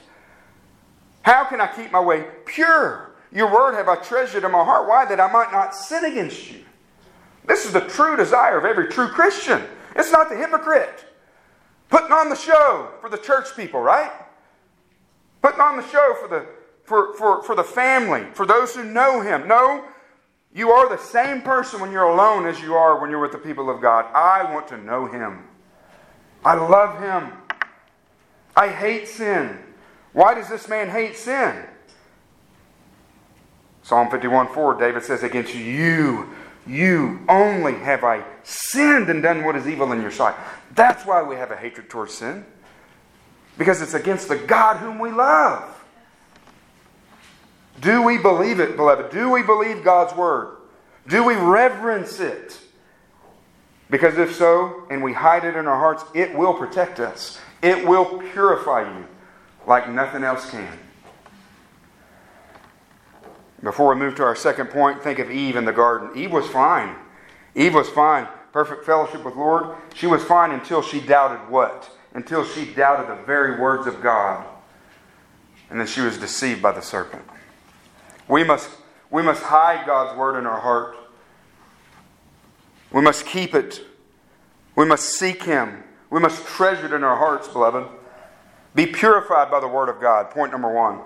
How 1.21 1.43
can 1.45 1.61
I 1.61 1.67
keep 1.67 1.91
my 1.91 1.99
way 1.99 2.25
pure? 2.45 3.15
Your 3.31 3.51
word 3.51 3.75
have 3.75 3.87
I 3.87 3.95
treasured 3.95 4.43
in 4.43 4.51
my 4.51 4.63
heart. 4.63 4.87
Why? 4.87 5.05
That 5.05 5.19
I 5.19 5.31
might 5.31 5.51
not 5.51 5.75
sin 5.75 6.05
against 6.05 6.51
you. 6.51 6.63
This 7.45 7.65
is 7.65 7.73
the 7.73 7.81
true 7.81 8.15
desire 8.15 8.57
of 8.57 8.65
every 8.65 8.87
true 8.87 9.09
Christian. 9.09 9.61
It's 9.95 10.11
not 10.11 10.29
the 10.29 10.35
hypocrite. 10.35 11.05
Putting 11.89 12.11
on 12.11 12.29
the 12.29 12.35
show 12.35 12.91
for 13.01 13.09
the 13.09 13.17
church 13.17 13.55
people, 13.55 13.81
right? 13.81 14.11
Putting 15.41 15.61
on 15.61 15.77
the 15.77 15.87
show 15.87 16.15
for 16.21 16.27
the, 16.27 16.45
for, 16.83 17.15
for, 17.15 17.43
for 17.43 17.55
the 17.55 17.63
family, 17.63 18.25
for 18.33 18.45
those 18.45 18.75
who 18.75 18.83
know 18.83 19.21
Him. 19.21 19.47
No, 19.47 19.85
you 20.53 20.71
are 20.71 20.89
the 20.89 21.01
same 21.01 21.41
person 21.41 21.79
when 21.79 21.91
you're 21.91 22.03
alone 22.03 22.45
as 22.45 22.59
you 22.59 22.75
are 22.75 22.99
when 22.99 23.09
you're 23.09 23.21
with 23.21 23.31
the 23.31 23.37
people 23.37 23.69
of 23.69 23.81
God. 23.81 24.05
I 24.13 24.51
want 24.51 24.67
to 24.69 24.77
know 24.77 25.05
Him. 25.07 25.43
I 26.45 26.55
love 26.55 26.99
Him. 26.99 27.33
I 28.59 28.67
hate 28.67 29.07
sin. 29.07 29.57
Why 30.11 30.33
does 30.33 30.49
this 30.49 30.67
man 30.67 30.89
hate 30.89 31.15
sin? 31.15 31.63
Psalm 33.83 34.11
51 34.11 34.53
4, 34.53 34.75
David 34.75 35.01
says, 35.03 35.23
Against 35.23 35.55
you, 35.55 36.29
you 36.67 37.21
only 37.29 37.75
have 37.75 38.03
I 38.03 38.25
sinned 38.43 39.09
and 39.09 39.23
done 39.23 39.45
what 39.45 39.55
is 39.55 39.65
evil 39.65 39.93
in 39.93 40.01
your 40.01 40.11
sight. 40.11 40.35
That's 40.75 41.05
why 41.05 41.23
we 41.23 41.37
have 41.37 41.51
a 41.51 41.55
hatred 41.55 41.89
towards 41.89 42.13
sin. 42.15 42.45
Because 43.57 43.81
it's 43.81 43.93
against 43.93 44.27
the 44.27 44.35
God 44.35 44.75
whom 44.75 44.99
we 44.99 45.09
love. 45.09 45.81
Do 47.79 48.01
we 48.01 48.17
believe 48.17 48.59
it, 48.59 48.75
beloved? 48.75 49.09
Do 49.09 49.29
we 49.29 49.41
believe 49.41 49.85
God's 49.85 50.13
word? 50.17 50.57
Do 51.07 51.23
we 51.23 51.35
reverence 51.35 52.19
it? 52.19 52.59
Because 53.89 54.17
if 54.17 54.35
so, 54.35 54.83
and 54.91 55.01
we 55.01 55.13
hide 55.13 55.45
it 55.45 55.55
in 55.55 55.65
our 55.65 55.79
hearts, 55.79 56.03
it 56.13 56.35
will 56.35 56.53
protect 56.53 56.99
us. 56.99 57.39
It 57.61 57.85
will 57.85 58.19
purify 58.33 58.89
you 58.93 59.05
like 59.67 59.89
nothing 59.89 60.23
else 60.23 60.49
can. 60.49 60.79
Before 63.61 63.93
we 63.93 63.99
move 63.99 64.15
to 64.15 64.23
our 64.23 64.35
second 64.35 64.69
point, 64.69 65.03
think 65.03 65.19
of 65.19 65.29
Eve 65.29 65.55
in 65.55 65.65
the 65.65 65.73
garden. 65.73 66.11
Eve 66.15 66.31
was 66.31 66.47
fine. 66.47 66.95
Eve 67.55 67.73
was 67.73 67.89
fine. 67.89 68.27
Perfect 68.53 68.85
fellowship 68.85 69.25
with 69.25 69.35
Lord. 69.35 69.75
She 69.93 70.07
was 70.07 70.23
fine 70.23 70.51
until 70.51 70.81
she 70.81 71.01
doubted 71.01 71.49
what? 71.51 71.89
Until 72.13 72.45
she 72.45 72.65
doubted 72.65 73.09
the 73.09 73.21
very 73.23 73.59
words 73.59 73.85
of 73.85 74.01
God. 74.01 74.45
And 75.69 75.79
then 75.79 75.87
she 75.87 76.01
was 76.01 76.17
deceived 76.17 76.61
by 76.61 76.71
the 76.71 76.81
serpent. 76.81 77.23
We 78.27 78.43
must, 78.43 78.69
we 79.11 79.21
must 79.21 79.43
hide 79.43 79.85
God's 79.85 80.17
word 80.17 80.37
in 80.37 80.45
our 80.45 80.59
heart. 80.59 80.95
We 82.91 83.01
must 83.01 83.25
keep 83.25 83.53
it. 83.53 83.81
We 84.75 84.85
must 84.85 85.09
seek 85.09 85.43
Him. 85.43 85.83
We 86.09 86.19
must 86.19 86.45
treasure 86.45 86.87
it 86.87 86.93
in 86.93 87.03
our 87.03 87.17
hearts, 87.17 87.47
beloved. 87.47 87.87
Be 88.75 88.85
purified 88.85 89.51
by 89.51 89.59
the 89.59 89.67
Word 89.67 89.89
of 89.89 89.99
God. 89.99 90.31
Point 90.31 90.51
number 90.51 90.71
one. 90.71 90.99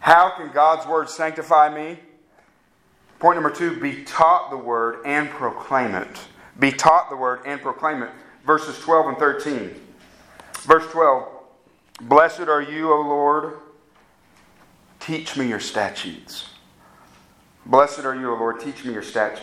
How 0.00 0.30
can 0.36 0.50
God's 0.52 0.86
Word 0.86 1.08
sanctify 1.08 1.74
me? 1.74 1.98
Point 3.18 3.36
number 3.36 3.50
two 3.50 3.80
be 3.80 4.04
taught 4.04 4.50
the 4.50 4.56
Word 4.56 5.00
and 5.04 5.28
proclaim 5.30 5.94
it. 5.94 6.20
Be 6.58 6.70
taught 6.70 7.10
the 7.10 7.16
Word 7.16 7.40
and 7.46 7.60
proclaim 7.60 8.02
it. 8.02 8.10
Verses 8.44 8.78
12 8.80 9.08
and 9.08 9.16
13. 9.18 9.74
Verse 10.62 10.90
12 10.92 11.28
Blessed 12.02 12.42
are 12.42 12.62
you, 12.62 12.92
O 12.92 13.00
Lord. 13.00 13.58
Teach 15.00 15.36
me 15.36 15.48
your 15.48 15.60
statutes. 15.60 16.50
Blessed 17.66 18.00
are 18.00 18.14
you, 18.14 18.30
O 18.30 18.34
Lord. 18.34 18.60
Teach 18.60 18.84
me 18.84 18.92
your 18.92 19.02
statutes. 19.02 19.42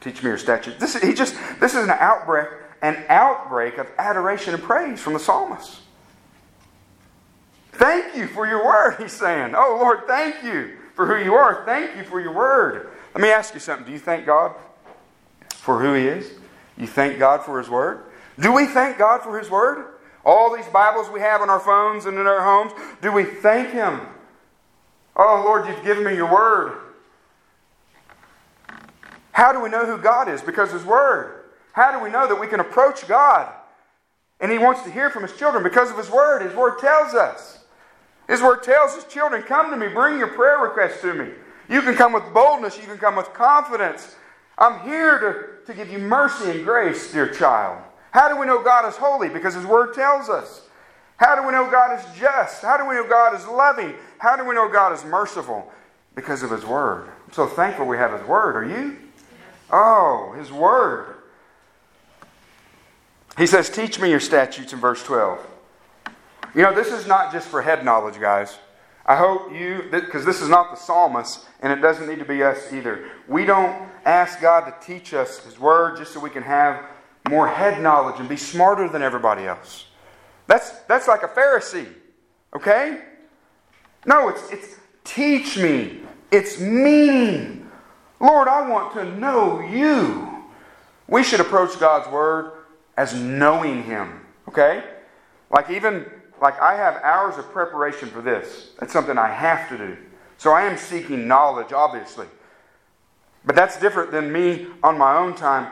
Teach 0.00 0.22
me 0.22 0.28
your 0.28 0.38
statutes. 0.38 0.78
This, 0.78 1.00
he 1.00 1.14
just, 1.14 1.34
this 1.60 1.74
is 1.74 1.84
an 1.84 1.90
outbreak 1.90 2.48
an 2.84 3.02
outbreak 3.08 3.78
of 3.78 3.86
adoration 3.96 4.52
and 4.52 4.62
praise 4.62 5.00
from 5.00 5.14
the 5.14 5.18
psalmist. 5.18 5.80
Thank 7.72 8.14
you 8.14 8.28
for 8.28 8.46
your 8.46 8.62
word, 8.62 8.96
he's 9.00 9.12
saying. 9.12 9.54
Oh, 9.56 9.78
Lord, 9.80 10.06
thank 10.06 10.44
you 10.44 10.76
for 10.94 11.06
who 11.06 11.24
you 11.24 11.32
are. 11.32 11.64
Thank 11.64 11.96
you 11.96 12.04
for 12.04 12.20
your 12.20 12.32
word. 12.32 12.90
Let 13.14 13.22
me 13.22 13.30
ask 13.30 13.54
you 13.54 13.60
something. 13.60 13.86
Do 13.86 13.92
you 13.92 13.98
thank 13.98 14.26
God 14.26 14.54
for 15.54 15.80
who 15.80 15.94
he 15.94 16.06
is? 16.06 16.30
You 16.76 16.86
thank 16.86 17.18
God 17.18 17.42
for 17.42 17.58
his 17.58 17.70
word? 17.70 18.04
Do 18.38 18.52
we 18.52 18.66
thank 18.66 18.98
God 18.98 19.22
for 19.22 19.38
his 19.38 19.48
word? 19.48 19.94
All 20.22 20.54
these 20.54 20.66
Bibles 20.66 21.08
we 21.08 21.20
have 21.20 21.40
on 21.40 21.48
our 21.48 21.60
phones 21.60 22.04
and 22.04 22.18
in 22.18 22.26
our 22.26 22.44
homes, 22.44 22.72
do 23.00 23.10
we 23.10 23.24
thank 23.24 23.70
him? 23.70 24.02
Oh, 25.16 25.42
Lord, 25.42 25.66
you've 25.66 25.84
given 25.84 26.04
me 26.04 26.14
your 26.16 26.30
word. 26.30 26.80
How 29.32 29.52
do 29.52 29.60
we 29.60 29.70
know 29.70 29.86
who 29.86 29.96
God 29.96 30.28
is? 30.28 30.42
Because 30.42 30.70
His 30.70 30.84
Word. 30.84 31.43
How 31.74 31.90
do 31.90 32.02
we 32.02 32.08
know 32.08 32.28
that 32.28 32.40
we 32.40 32.46
can 32.46 32.60
approach 32.60 33.06
God? 33.08 33.52
And 34.40 34.50
He 34.50 34.58
wants 34.58 34.82
to 34.82 34.90
hear 34.90 35.10
from 35.10 35.22
His 35.22 35.36
children 35.36 35.64
because 35.64 35.90
of 35.90 35.96
His 35.96 36.08
Word. 36.08 36.42
His 36.42 36.54
Word 36.54 36.78
tells 36.78 37.14
us. 37.14 37.64
His 38.28 38.40
Word 38.40 38.62
tells 38.62 38.94
His 38.94 39.04
children, 39.04 39.42
Come 39.42 39.70
to 39.70 39.76
me, 39.76 39.88
bring 39.88 40.18
your 40.18 40.28
prayer 40.28 40.58
requests 40.58 41.00
to 41.02 41.12
me. 41.12 41.30
You 41.68 41.82
can 41.82 41.96
come 41.96 42.12
with 42.12 42.22
boldness, 42.32 42.78
you 42.78 42.84
can 42.84 42.96
come 42.96 43.16
with 43.16 43.32
confidence. 43.34 44.14
I'm 44.56 44.80
here 44.88 45.18
to, 45.66 45.72
to 45.72 45.76
give 45.76 45.90
you 45.90 45.98
mercy 45.98 46.48
and 46.48 46.64
grace, 46.64 47.12
dear 47.12 47.26
child. 47.26 47.82
How 48.12 48.28
do 48.28 48.38
we 48.38 48.46
know 48.46 48.62
God 48.62 48.88
is 48.88 48.96
holy? 48.96 49.28
Because 49.28 49.54
His 49.54 49.66
Word 49.66 49.94
tells 49.94 50.28
us. 50.28 50.68
How 51.16 51.34
do 51.34 51.44
we 51.44 51.52
know 51.52 51.68
God 51.68 51.98
is 51.98 52.04
just? 52.18 52.62
How 52.62 52.76
do 52.76 52.86
we 52.86 52.94
know 52.94 53.08
God 53.08 53.34
is 53.34 53.46
loving? 53.48 53.94
How 54.18 54.36
do 54.36 54.44
we 54.44 54.54
know 54.54 54.68
God 54.68 54.92
is 54.92 55.04
merciful? 55.04 55.72
Because 56.14 56.44
of 56.44 56.52
His 56.52 56.64
Word. 56.64 57.08
I'm 57.26 57.32
so 57.32 57.48
thankful 57.48 57.86
we 57.86 57.96
have 57.96 58.12
His 58.12 58.28
Word. 58.28 58.54
Are 58.54 58.64
you? 58.64 58.96
Oh, 59.72 60.34
His 60.38 60.52
Word. 60.52 61.13
He 63.36 63.46
says, 63.46 63.68
Teach 63.68 64.00
me 64.00 64.10
your 64.10 64.20
statutes 64.20 64.72
in 64.72 64.78
verse 64.78 65.02
12. 65.02 65.44
You 66.54 66.62
know, 66.62 66.74
this 66.74 66.92
is 66.92 67.06
not 67.06 67.32
just 67.32 67.48
for 67.48 67.62
head 67.62 67.84
knowledge, 67.84 68.20
guys. 68.20 68.58
I 69.06 69.16
hope 69.16 69.52
you, 69.52 69.88
because 69.90 70.24
this 70.24 70.40
is 70.40 70.48
not 70.48 70.70
the 70.70 70.76
psalmist, 70.76 71.46
and 71.60 71.72
it 71.72 71.82
doesn't 71.82 72.08
need 72.08 72.20
to 72.20 72.24
be 72.24 72.42
us 72.42 72.72
either. 72.72 73.10
We 73.28 73.44
don't 73.44 73.88
ask 74.04 74.40
God 74.40 74.64
to 74.66 74.86
teach 74.86 75.12
us 75.12 75.40
His 75.40 75.58
Word 75.58 75.98
just 75.98 76.12
so 76.12 76.20
we 76.20 76.30
can 76.30 76.42
have 76.42 76.84
more 77.28 77.48
head 77.48 77.82
knowledge 77.82 78.20
and 78.20 78.28
be 78.28 78.36
smarter 78.36 78.88
than 78.88 79.02
everybody 79.02 79.46
else. 79.46 79.86
That's, 80.46 80.70
that's 80.88 81.08
like 81.08 81.22
a 81.22 81.28
Pharisee, 81.28 81.88
okay? 82.54 83.02
No, 84.06 84.28
it's, 84.28 84.50
it's 84.50 84.76
teach 85.04 85.58
me. 85.58 86.00
It's 86.30 86.60
meaning. 86.60 87.70
Lord, 88.20 88.48
I 88.48 88.68
want 88.68 88.94
to 88.94 89.04
know 89.18 89.60
you. 89.60 90.44
We 91.08 91.22
should 91.22 91.40
approach 91.40 91.78
God's 91.78 92.08
Word 92.10 92.52
as 92.96 93.14
knowing 93.14 93.84
Him. 93.84 94.20
Okay? 94.48 94.84
Like, 95.50 95.70
even, 95.70 96.06
like, 96.40 96.60
I 96.60 96.76
have 96.76 96.96
hours 97.02 97.36
of 97.38 97.50
preparation 97.50 98.08
for 98.08 98.22
this. 98.22 98.70
That's 98.78 98.92
something 98.92 99.18
I 99.18 99.28
have 99.28 99.68
to 99.70 99.78
do. 99.78 99.96
So 100.38 100.52
I 100.52 100.62
am 100.62 100.76
seeking 100.76 101.28
knowledge, 101.28 101.72
obviously. 101.72 102.26
But 103.44 103.56
that's 103.56 103.78
different 103.78 104.10
than 104.10 104.32
me 104.32 104.66
on 104.82 104.98
my 104.98 105.16
own 105.16 105.34
time 105.34 105.70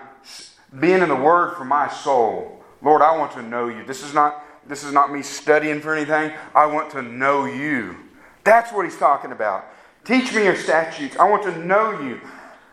being 0.79 1.03
in 1.03 1.09
the 1.09 1.17
Word 1.17 1.57
for 1.57 1.65
my 1.65 1.89
soul. 1.89 2.63
Lord, 2.83 3.03
I 3.03 3.17
want 3.17 3.33
to 3.33 3.43
know 3.43 3.69
you. 3.69 3.85
This 3.85 4.03
is 4.03 4.15
not, 4.15 4.45
this 4.67 4.85
is 4.85 4.93
not 4.93 5.13
me 5.13 5.23
studying 5.23 5.81
for 5.81 5.95
anything. 5.95 6.33
I 6.55 6.67
want 6.67 6.91
to 6.91 7.03
know 7.03 7.45
you. 7.45 7.97
That's 8.45 8.73
what 8.73 8.85
he's 8.85 8.97
talking 8.97 9.33
about. 9.33 9.67
Teach 10.05 10.35
me 10.35 10.45
your 10.45 10.57
statutes. 10.57 11.17
I 11.17 11.31
want 11.31 11.45
to 11.45 11.57
know 11.59 12.01
you 12.01 12.21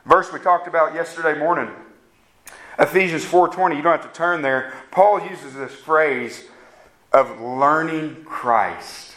verse 0.09 0.33
we 0.33 0.39
talked 0.39 0.67
about 0.67 0.95
yesterday 0.95 1.37
morning. 1.37 1.69
Ephesians 2.79 3.25
4:20, 3.25 3.75
you 3.75 3.81
don't 3.81 3.91
have 3.91 4.09
to 4.09 4.17
turn 4.17 4.41
there. 4.41 4.73
Paul 4.91 5.21
uses 5.21 5.53
this 5.53 5.75
phrase 5.75 6.45
of 7.11 7.41
learning 7.41 8.23
Christ. 8.23 9.15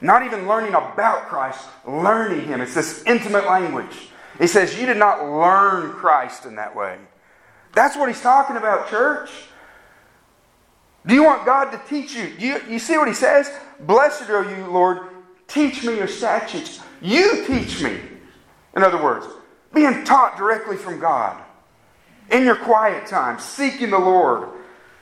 Not 0.00 0.22
even 0.22 0.46
learning 0.46 0.74
about 0.74 1.28
Christ, 1.28 1.66
learning 1.84 2.46
him. 2.46 2.60
It's 2.60 2.74
this 2.74 3.02
intimate 3.04 3.46
language. 3.46 4.10
He 4.38 4.46
says 4.46 4.78
you 4.78 4.86
did 4.86 4.96
not 4.96 5.24
learn 5.24 5.90
Christ 5.92 6.46
in 6.46 6.54
that 6.54 6.76
way. 6.76 6.98
That's 7.72 7.96
what 7.96 8.08
he's 8.08 8.20
talking 8.20 8.56
about, 8.56 8.88
church. 8.88 9.30
Do 11.04 11.14
you 11.14 11.24
want 11.24 11.44
God 11.44 11.70
to 11.70 11.80
teach 11.88 12.14
you? 12.14 12.32
You, 12.38 12.60
you 12.68 12.78
see 12.78 12.96
what 12.96 13.08
he 13.08 13.14
says? 13.14 13.50
Blessed 13.80 14.30
are 14.30 14.48
you, 14.56 14.66
Lord. 14.66 15.00
Teach 15.48 15.82
me 15.82 15.96
your 15.96 16.06
statutes. 16.06 16.80
You 17.00 17.44
teach 17.46 17.82
me. 17.82 17.98
In 18.76 18.82
other 18.82 19.02
words, 19.02 19.26
being 19.74 20.04
taught 20.04 20.36
directly 20.36 20.76
from 20.76 21.00
God. 21.00 21.42
In 22.30 22.44
your 22.44 22.56
quiet 22.56 23.06
time, 23.06 23.38
seeking 23.38 23.90
the 23.90 23.98
Lord. 23.98 24.48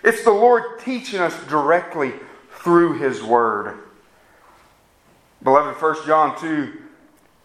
It's 0.03 0.23
the 0.23 0.31
Lord 0.31 0.79
teaching 0.81 1.21
us 1.21 1.35
directly 1.47 2.13
through 2.59 2.99
His 2.99 3.23
Word. 3.23 3.79
Beloved, 5.43 5.81
1 5.81 6.07
John 6.07 6.39
2, 6.39 6.73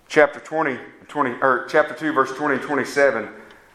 chapter 0.07 0.39
20, 0.39 0.77
20 1.07 1.31
or 1.41 1.67
chapter 1.69 1.93
2, 1.93 2.13
verse 2.13 2.31
20 2.33 2.55
and 2.55 2.63
27, 2.63 3.29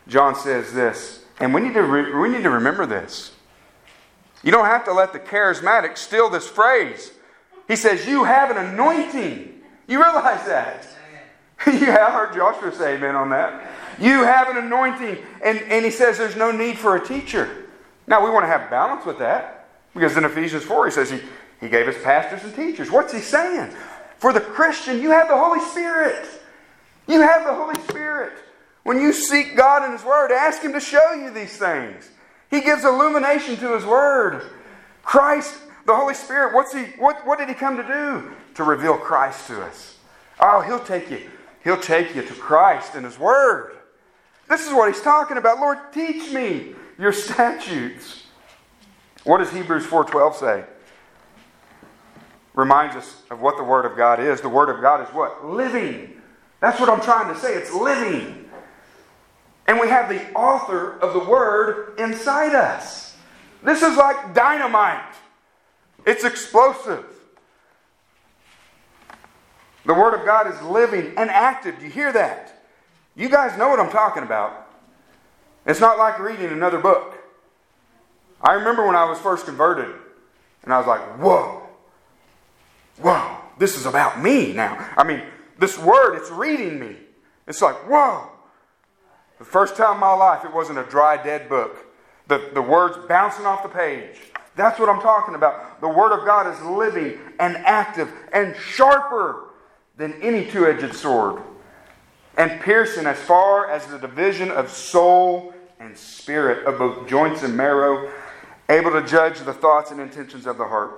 John 0.09 0.35
says 0.35 0.73
this, 0.73 1.25
and 1.41 1.53
we 1.53 1.61
need 1.61 1.75
to 1.75 1.83
re- 1.83 2.15
we 2.15 2.29
need 2.29 2.45
to 2.45 2.51
remember 2.51 2.87
this. 2.87 3.33
You 4.43 4.53
don't 4.53 4.67
have 4.67 4.85
to 4.85 4.93
let 4.93 5.13
the 5.13 5.19
charismatic 5.19 5.99
steal 5.99 6.31
this 6.31 6.49
phrase. 6.49 7.13
He 7.69 7.77
says, 7.77 8.07
You 8.07 8.25
have 8.25 8.51
an 8.51 8.59
anointing. 8.59 9.61
You 9.89 10.03
realize 10.03 10.47
that? 10.47 10.87
you 11.67 11.87
have 11.87 12.13
heard 12.13 12.35
Joshua 12.35 12.73
say 12.73 12.95
amen 12.95 13.17
on 13.17 13.31
that. 13.31 13.71
You 13.99 14.25
have 14.25 14.49
an 14.49 14.59
anointing. 14.59 15.19
And, 15.43 15.59
and 15.63 15.85
he 15.85 15.91
says 15.91 16.19
there's 16.19 16.37
no 16.37 16.51
need 16.51 16.79
for 16.79 16.97
a 16.97 17.05
teacher. 17.05 17.67
Now, 18.07 18.25
we 18.25 18.31
want 18.31 18.45
to 18.45 18.49
have 18.49 18.71
balance 18.71 19.05
with 19.05 19.19
that 19.19 19.69
because 19.95 20.17
in 20.17 20.25
Ephesians 20.25 20.65
4, 20.65 20.87
he 20.87 20.93
says 20.93 21.11
he, 21.11 21.21
he 21.61 21.69
gave 21.69 21.89
us 21.89 21.97
pastors 22.03 22.45
and 22.45 22.55
teachers. 22.55 22.91
What's 22.91 23.13
he 23.13 23.21
saying? 23.21 23.75
For 24.19 24.33
the 24.33 24.41
Christian, 24.41 25.01
you 25.01 25.11
have 25.11 25.29
the 25.29 25.37
Holy 25.37 25.61
Spirit. 25.61 26.27
You 27.07 27.21
have 27.21 27.45
the 27.45 27.55
Holy 27.55 27.81
Spirit. 27.89 28.33
When 28.83 29.01
you 29.01 29.13
seek 29.13 29.57
God 29.57 29.85
in 29.85 29.93
His 29.93 30.05
Word, 30.05 30.31
ask 30.33 30.63
Him 30.63 30.73
to 30.73 30.81
show 30.81 31.13
you 31.13 31.31
these 31.31 31.57
things. 31.57 32.09
He 32.51 32.61
gives 32.61 32.85
illumination 32.85 33.57
to 33.57 33.75
His 33.75 33.85
Word. 33.85 34.51
Christ, 35.03 35.57
the 35.87 35.95
Holy 35.95 36.15
Spirit, 36.15 36.55
what's 36.55 36.73
he, 36.73 36.85
what, 36.99 37.27
what 37.27 37.39
did 37.39 37.49
He 37.49 37.55
come 37.55 37.77
to 37.77 37.83
do? 37.83 38.33
To 38.55 38.65
reveal 38.65 38.97
Christ 38.97 39.47
to 39.49 39.63
us. 39.63 39.99
Oh, 40.41 40.61
He'll 40.61 40.81
take 40.81 41.11
you 41.11 41.29
He'll 41.67 41.81
take 41.81 42.15
you 42.15 42.23
to 42.23 42.33
Christ 42.35 42.95
and 42.95 43.05
His 43.05 43.19
Word. 43.19 43.76
This 44.49 44.67
is 44.67 44.73
what 44.73 44.93
He's 44.93 45.03
talking 45.03 45.37
about. 45.37 45.61
Lord, 45.61 45.79
teach 45.93 46.33
me 46.33 46.75
your 46.99 47.13
statutes. 47.13 48.25
What 49.25 49.39
does 49.39 49.51
Hebrews 49.51 49.87
4:12 49.87 50.35
say? 50.37 50.65
Reminds 52.55 52.97
us 52.97 53.23
of 53.31 53.41
what 53.41 53.57
the 53.57 53.65
Word 53.65 53.85
of 53.85 53.97
God 53.97 54.19
is. 54.21 54.41
The 54.41 54.49
Word 54.49 54.71
of 54.71 54.81
God 54.81 55.07
is 55.07 55.15
what? 55.15 55.45
Living. 55.45 56.23
That's 56.61 56.81
what 56.81 56.89
I'm 56.89 57.03
trying 57.03 57.33
to 57.33 57.39
say. 57.39 57.55
It's 57.55 57.73
living. 57.73 58.49
And 59.67 59.81
we 59.81 59.89
have 59.89 60.09
the 60.09 60.33
author 60.33 60.99
of 61.01 61.13
the 61.13 61.29
Word 61.29 61.99
inside 61.99 62.55
us. 62.55 63.17
This 63.63 63.83
is 63.83 63.97
like 63.97 64.35
dynamite. 64.35 65.15
It's 66.07 66.25
explosive. 66.25 67.05
The 69.85 69.95
Word 69.95 70.15
of 70.15 70.25
God 70.25 70.53
is 70.53 70.61
living 70.63 71.15
and 71.17 71.31
active. 71.31 71.79
Do 71.79 71.85
you 71.85 71.91
hear 71.91 72.13
that? 72.13 72.56
You 73.17 73.31
guys 73.31 73.57
know 73.59 73.69
what 73.69 73.81
I'm 73.81 73.91
talking 73.91 74.23
about. 74.23 74.69
It's 75.65 75.81
not 75.81 75.99
like 75.99 76.19
reading 76.19 76.49
another 76.49 76.79
book. 76.79 77.15
I 78.41 78.53
remember 78.53 78.87
when 78.87 78.95
I 78.95 79.05
was 79.05 79.19
first 79.19 79.47
converted, 79.47 79.93
and 80.63 80.73
I 80.73 80.79
was 80.79 80.87
like, 80.87 81.01
whoa, 81.19 81.63
whoa, 82.99 83.39
this 83.59 83.77
is 83.77 83.87
about 83.87 84.23
me 84.23 84.53
now. 84.53 84.93
I 84.97 85.05
mean, 85.05 85.23
this 85.59 85.79
Word, 85.79 86.17
it's 86.17 86.31
reading 86.31 86.79
me. 86.79 86.97
It's 87.49 87.63
like, 87.63 87.77
whoa. 87.89 88.29
The 89.39 89.45
first 89.45 89.77
time 89.77 89.95
in 89.95 90.01
my 90.01 90.13
life, 90.13 90.45
it 90.45 90.53
wasn't 90.53 90.79
a 90.79 90.85
dry, 90.85 91.23
dead 91.23 91.49
book. 91.49 91.77
The, 92.29 92.51
the 92.53 92.63
words 92.63 92.97
bouncing 93.09 93.47
off 93.47 93.63
the 93.63 93.69
page. 93.69 94.17
That's 94.57 94.79
what 94.79 94.89
I'm 94.89 95.01
talking 95.01 95.35
about. 95.35 95.81
The 95.81 95.89
Word 95.89 96.13
of 96.13 96.27
God 96.27 96.47
is 96.53 96.61
living 96.63 97.19
and 97.39 97.57
active 97.59 98.13
and 98.33 98.57
sharper 98.57 99.51
than 99.97 100.15
any 100.23 100.47
two 100.51 100.67
edged 100.67 100.95
sword, 100.95 101.43
and 102.37 102.61
piercing 102.61 103.07
as 103.07 103.19
far 103.19 103.71
as 103.71 103.87
the 103.87 103.99
division 103.99 104.51
of 104.51 104.71
soul 104.71 105.55
and 105.81 105.97
spirit, 105.97 106.67
of 106.67 106.79
both 106.79 107.09
joints 107.09 107.43
and 107.43 107.57
marrow, 107.57 108.11
able 108.69 108.91
to 108.93 109.07
judge 109.07 109.41
the 109.41 109.53
thoughts 109.53 109.91
and 109.91 110.01
intentions 110.01 110.47
of 110.47 110.59
the 110.59 110.65
heart. 110.65 110.93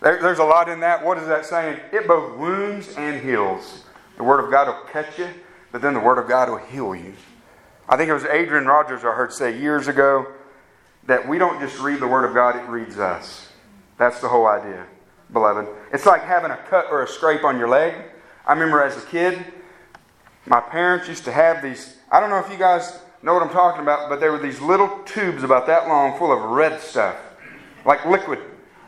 There, 0.00 0.20
there's 0.20 0.38
a 0.38 0.44
lot 0.44 0.68
in 0.68 0.80
that. 0.80 1.04
What 1.04 1.18
is 1.18 1.26
that 1.26 1.44
saying? 1.44 1.80
It 1.92 2.06
both 2.06 2.36
wounds 2.36 2.94
and 2.96 3.20
heals. 3.22 3.84
The 4.16 4.24
Word 4.24 4.44
of 4.44 4.50
God 4.50 4.68
will 4.68 4.84
cut 4.92 5.18
you, 5.18 5.28
but 5.72 5.82
then 5.82 5.94
the 5.94 6.00
Word 6.00 6.18
of 6.18 6.28
God 6.28 6.48
will 6.48 6.58
heal 6.58 6.94
you. 6.94 7.14
I 7.88 7.96
think 7.96 8.10
it 8.10 8.14
was 8.14 8.24
Adrian 8.24 8.66
Rogers 8.66 9.04
I 9.04 9.12
heard 9.12 9.32
say 9.32 9.58
years 9.58 9.88
ago 9.88 10.26
that 11.06 11.26
we 11.26 11.38
don't 11.38 11.58
just 11.60 11.78
read 11.80 12.00
the 12.00 12.08
Word 12.08 12.24
of 12.24 12.34
God, 12.34 12.56
it 12.56 12.68
reads 12.68 12.98
us. 12.98 13.48
That's 13.96 14.20
the 14.20 14.28
whole 14.28 14.46
idea 14.46 14.86
beloved. 15.32 15.68
It's 15.92 16.06
like 16.06 16.22
having 16.22 16.50
a 16.50 16.56
cut 16.56 16.86
or 16.90 17.02
a 17.02 17.08
scrape 17.08 17.44
on 17.44 17.58
your 17.58 17.68
leg. 17.68 17.94
I 18.48 18.54
remember 18.54 18.82
as 18.82 18.96
a 18.96 19.06
kid, 19.06 19.44
my 20.46 20.58
parents 20.58 21.06
used 21.06 21.24
to 21.26 21.32
have 21.32 21.62
these. 21.62 21.98
I 22.10 22.18
don't 22.18 22.30
know 22.30 22.38
if 22.38 22.50
you 22.50 22.56
guys 22.56 22.98
know 23.22 23.34
what 23.34 23.42
I'm 23.42 23.50
talking 23.50 23.82
about, 23.82 24.08
but 24.08 24.20
there 24.20 24.32
were 24.32 24.38
these 24.38 24.58
little 24.58 24.88
tubes 25.04 25.42
about 25.42 25.66
that 25.66 25.86
long 25.86 26.18
full 26.18 26.32
of 26.32 26.42
red 26.42 26.80
stuff, 26.80 27.16
like 27.84 28.06
liquid. 28.06 28.40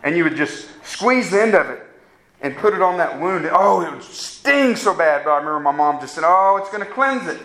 and 0.03 0.16
you 0.16 0.25
would 0.25 0.35
just 0.35 0.68
squeeze 0.83 1.31
the 1.31 1.42
end 1.42 1.55
of 1.55 1.68
it 1.68 1.87
and 2.40 2.57
put 2.57 2.73
it 2.73 2.81
on 2.81 2.96
that 2.96 3.20
wound. 3.20 3.46
Oh, 3.53 3.83
it 3.83 3.90
would 3.90 4.03
sting 4.03 4.77
so 4.77 4.94
bad, 4.94 5.25
but 5.25 5.33
I 5.33 5.37
remember 5.37 5.61
my 5.61 5.73
mom 5.73 6.01
just 6.01 6.14
said, 6.14 6.25
Oh, 6.27 6.57
it's 6.57 6.70
going 6.70 6.83
to 6.83 6.90
cleanse 6.90 7.29
it. 7.29 7.40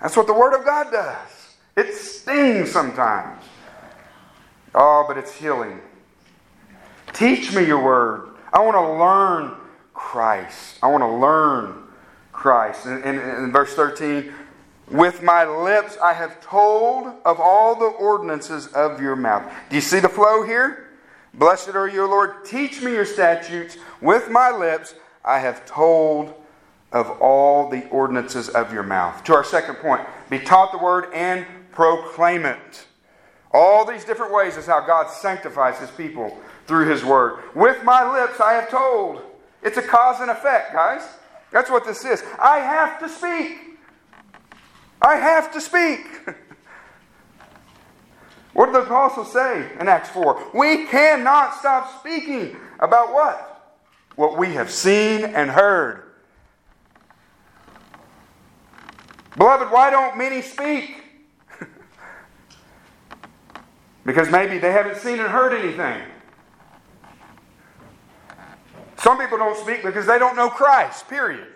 That's 0.00 0.16
what 0.16 0.26
the 0.26 0.32
Word 0.32 0.54
of 0.58 0.64
God 0.64 0.90
does. 0.90 1.56
It 1.76 1.92
stings 1.92 2.72
sometimes. 2.72 3.42
Oh, 4.74 5.04
but 5.06 5.18
it's 5.18 5.34
healing. 5.34 5.82
Teach 7.12 7.54
me 7.54 7.66
your 7.66 7.82
Word. 7.82 8.30
I 8.54 8.60
want 8.60 8.76
to 8.76 8.92
learn 8.92 9.63
Christ. 9.94 10.78
I 10.82 10.88
want 10.88 11.02
to 11.02 11.08
learn 11.08 11.84
Christ. 12.32 12.86
In, 12.86 13.02
in, 13.02 13.18
in 13.18 13.52
verse 13.52 13.74
13, 13.74 14.32
with 14.90 15.22
my 15.22 15.46
lips 15.46 15.96
I 16.02 16.12
have 16.12 16.40
told 16.42 17.06
of 17.24 17.40
all 17.40 17.74
the 17.74 17.86
ordinances 17.86 18.66
of 18.68 19.00
your 19.00 19.16
mouth. 19.16 19.50
Do 19.70 19.76
you 19.76 19.82
see 19.82 20.00
the 20.00 20.08
flow 20.08 20.42
here? 20.42 20.90
Blessed 21.32 21.70
are 21.70 21.88
you, 21.88 22.06
Lord. 22.06 22.44
Teach 22.44 22.82
me 22.82 22.92
your 22.92 23.06
statutes. 23.06 23.76
With 24.00 24.30
my 24.30 24.50
lips 24.50 24.94
I 25.24 25.38
have 25.38 25.64
told 25.64 26.34
of 26.92 27.10
all 27.20 27.68
the 27.70 27.88
ordinances 27.88 28.48
of 28.50 28.72
your 28.72 28.82
mouth. 28.82 29.24
To 29.24 29.34
our 29.34 29.44
second 29.44 29.76
point 29.76 30.06
be 30.30 30.38
taught 30.38 30.70
the 30.70 30.78
word 30.78 31.06
and 31.12 31.46
proclaim 31.72 32.44
it. 32.44 32.86
All 33.52 33.84
these 33.84 34.04
different 34.04 34.32
ways 34.32 34.56
is 34.56 34.66
how 34.66 34.80
God 34.84 35.08
sanctifies 35.08 35.78
his 35.78 35.90
people 35.90 36.38
through 36.66 36.88
his 36.88 37.04
word. 37.04 37.42
With 37.54 37.82
my 37.84 38.20
lips 38.20 38.40
I 38.40 38.52
have 38.52 38.68
told. 38.68 39.22
It's 39.64 39.78
a 39.78 39.82
cause 39.82 40.20
and 40.20 40.30
effect, 40.30 40.74
guys. 40.74 41.02
That's 41.50 41.70
what 41.70 41.86
this 41.86 42.04
is. 42.04 42.22
I 42.38 42.58
have 42.58 43.00
to 43.00 43.08
speak. 43.08 43.78
I 45.00 45.16
have 45.16 45.50
to 45.52 45.60
speak. 45.60 46.06
what 48.52 48.66
did 48.66 48.74
the 48.74 48.82
apostle 48.82 49.24
say 49.24 49.70
in 49.80 49.88
Acts 49.88 50.10
4? 50.10 50.50
We 50.54 50.84
cannot 50.86 51.54
stop 51.54 51.98
speaking 52.00 52.56
about 52.78 53.14
what? 53.14 53.78
What 54.16 54.36
we 54.36 54.52
have 54.52 54.70
seen 54.70 55.24
and 55.24 55.50
heard. 55.50 56.02
Beloved, 59.36 59.72
why 59.72 59.90
don't 59.90 60.18
many 60.18 60.42
speak? 60.42 61.02
because 64.04 64.30
maybe 64.30 64.58
they 64.58 64.72
haven't 64.72 64.98
seen 64.98 65.18
and 65.18 65.28
heard 65.28 65.52
anything. 65.54 66.02
Some 69.04 69.18
people 69.18 69.36
don't 69.36 69.58
speak 69.58 69.82
because 69.82 70.06
they 70.06 70.18
don't 70.18 70.34
know 70.34 70.48
Christ, 70.48 71.10
period. 71.10 71.48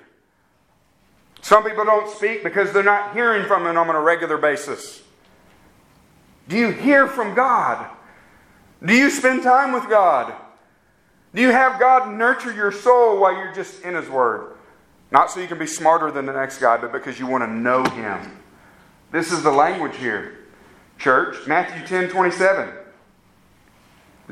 Some 1.41 1.65
people 1.65 1.83
don't 1.83 2.15
speak 2.15 2.43
because 2.45 2.75
they're 2.75 2.83
not 2.83 3.15
hearing 3.15 3.47
from 3.47 3.67
Him 3.67 3.79
on 3.79 3.89
a 3.89 4.01
regular 4.03 4.37
basis. 4.37 5.03
Do 6.47 6.59
you 6.59 6.73
hear 6.73 7.07
from 7.07 7.35
God? 7.35 7.89
Do 8.85 8.95
you 8.95 9.09
spend 9.09 9.43
time 9.43 9.73
with 9.73 9.89
God? 9.89 10.35
Do 11.35 11.41
you 11.41 11.51
have 11.51 11.81
God 11.81 12.13
nurture 12.13 12.53
your 12.53 12.71
soul 12.71 13.19
while 13.19 13.33
you're 13.33 13.55
just 13.55 13.81
in 13.81 13.95
His 13.95 14.11
Word? 14.11 14.53
Not 15.11 15.31
so 15.31 15.41
you 15.41 15.47
can 15.47 15.59
be 15.59 15.67
smarter 15.67 16.11
than 16.11 16.27
the 16.27 16.35
next 16.35 16.59
guy, 16.59 16.77
but 16.77 16.93
because 16.93 17.19
you 17.19 17.27
want 17.27 17.45
to 17.45 17.51
know 17.51 17.83
Him. 17.83 18.43
This 19.11 19.33
is 19.33 19.43
the 19.43 19.51
language 19.51 19.97
here, 19.97 20.37
church. 20.99 21.47
Matthew 21.47 21.87
10 21.87 22.11
27. 22.11 22.69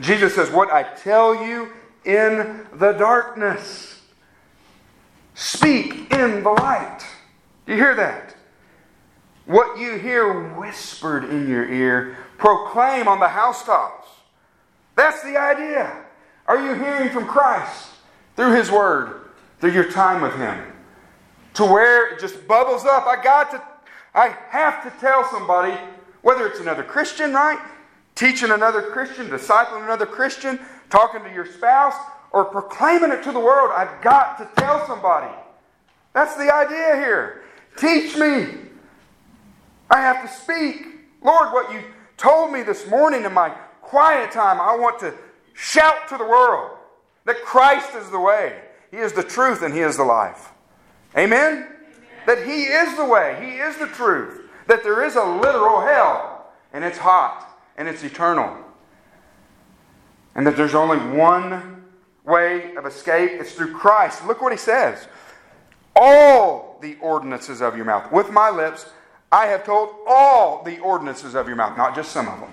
Jesus 0.01 0.35
says, 0.35 0.51
What 0.51 0.71
I 0.71 0.83
tell 0.83 1.35
you 1.35 1.73
in 2.07 2.67
the 2.73 2.93
darkness. 2.93 4.01
Speak 5.35 6.13
in 6.13 6.43
the 6.43 6.51
light. 6.51 7.05
Do 7.67 7.73
you 7.73 7.79
hear 7.79 7.95
that? 7.97 8.35
What 9.45 9.79
you 9.79 9.99
hear 9.99 10.55
whispered 10.55 11.25
in 11.25 11.49
your 11.49 11.69
ear, 11.71 12.17
proclaim 12.39 13.07
on 13.07 13.21
the 13.21 13.29
housetops. 13.29 14.09
That's 14.95 15.23
the 15.23 15.37
idea. 15.37 16.05
Are 16.47 16.61
you 16.61 16.75
hearing 16.75 17.11
from 17.11 17.27
Christ 17.27 17.91
through 18.35 18.55
His 18.55 18.71
Word, 18.71 19.21
through 19.61 19.73
your 19.73 19.91
time 19.91 20.23
with 20.23 20.35
Him? 20.35 20.73
To 21.55 21.65
where 21.65 22.15
it 22.15 22.21
just 22.21 22.47
bubbles 22.49 22.85
up. 22.85 23.07
I 23.07 23.23
got 23.23 23.51
to, 23.51 23.63
I 24.15 24.37
have 24.49 24.83
to 24.85 25.01
tell 25.01 25.25
somebody, 25.31 25.77
whether 26.23 26.47
it's 26.47 26.61
another 26.61 26.83
Christian, 26.83 27.33
right? 27.33 27.59
Teaching 28.15 28.51
another 28.51 28.83
Christian, 28.83 29.29
discipling 29.29 29.85
another 29.85 30.07
Christian, 30.07 30.59
talking 30.91 31.23
to 31.23 31.33
your 31.33 31.47
spouse, 31.47 31.95
or 32.33 32.45
proclaiming 32.45 33.11
it 33.11 33.23
to 33.25 33.33
the 33.33 33.41
world. 33.41 33.71
I've 33.75 34.03
got 34.03 34.39
to 34.39 34.61
tell 34.61 34.87
somebody. 34.87 35.33
That's 36.13 36.37
the 36.37 36.53
idea 36.53 36.97
here. 36.97 37.43
Teach 37.77 38.17
me. 38.17 38.49
I 39.91 40.01
have 40.01 40.23
to 40.23 40.29
speak. 40.29 40.87
Lord, 41.23 41.53
what 41.53 41.73
you 41.73 41.83
told 42.17 42.53
me 42.53 42.63
this 42.63 42.87
morning 42.89 43.25
in 43.25 43.33
my 43.33 43.51
quiet 43.81 44.33
time, 44.33 44.61
I 44.61 44.77
want 44.77 44.99
to 45.01 45.15
shout 45.55 46.09
to 46.09 46.19
the 46.19 46.25
world 46.25 46.77
that 47.25 47.43
Christ 47.43 47.95
is 47.95 48.11
the 48.11 48.21
way, 48.21 48.61
He 48.91 48.99
is 48.99 49.13
the 49.13 49.23
truth, 49.23 49.63
and 49.63 49.75
He 49.75 49.81
is 49.81 49.97
the 49.97 50.05
life. 50.05 50.51
Amen? 51.17 51.53
Amen? 51.53 51.69
That 52.27 52.47
He 52.47 52.65
is 52.65 52.97
the 52.97 53.05
way, 53.05 53.37
He 53.41 53.59
is 53.59 53.77
the 53.77 53.87
truth, 53.87 54.43
that 54.67 54.83
there 54.83 55.05
is 55.05 55.17
a 55.17 55.25
literal 55.25 55.81
hell, 55.81 56.53
and 56.73 56.85
it's 56.85 56.99
hot, 56.99 57.59
and 57.77 57.89
it's 57.89 58.03
eternal 58.05 58.66
and 60.37 60.47
that 60.47 60.57
there's 60.57 60.75
only 60.75 60.99
one 61.17 61.83
way 62.25 62.77
of 62.77 62.87
escape 62.87 63.33
it's 63.33 63.53
through 63.53 63.73
Christ. 63.73 64.25
Look 64.27 64.43
what 64.43 64.53
he 64.53 64.59
says. 64.59 65.09
All 65.97 66.79
the 66.83 66.97
ordinances 67.01 67.63
of 67.63 67.75
your 67.75 67.87
mouth. 67.87 68.13
With 68.13 68.31
my 68.31 68.51
lips, 68.51 68.87
I 69.33 69.47
have 69.47 69.65
told 69.65 69.95
all 70.07 70.63
the 70.63 70.79
ordinances 70.81 71.35
of 71.35 71.49
your 71.49 71.57
mouth, 71.57 71.77
not 71.79 71.95
just 71.97 72.13
some 72.13 72.29
of 72.29 72.39
them. 72.41 72.51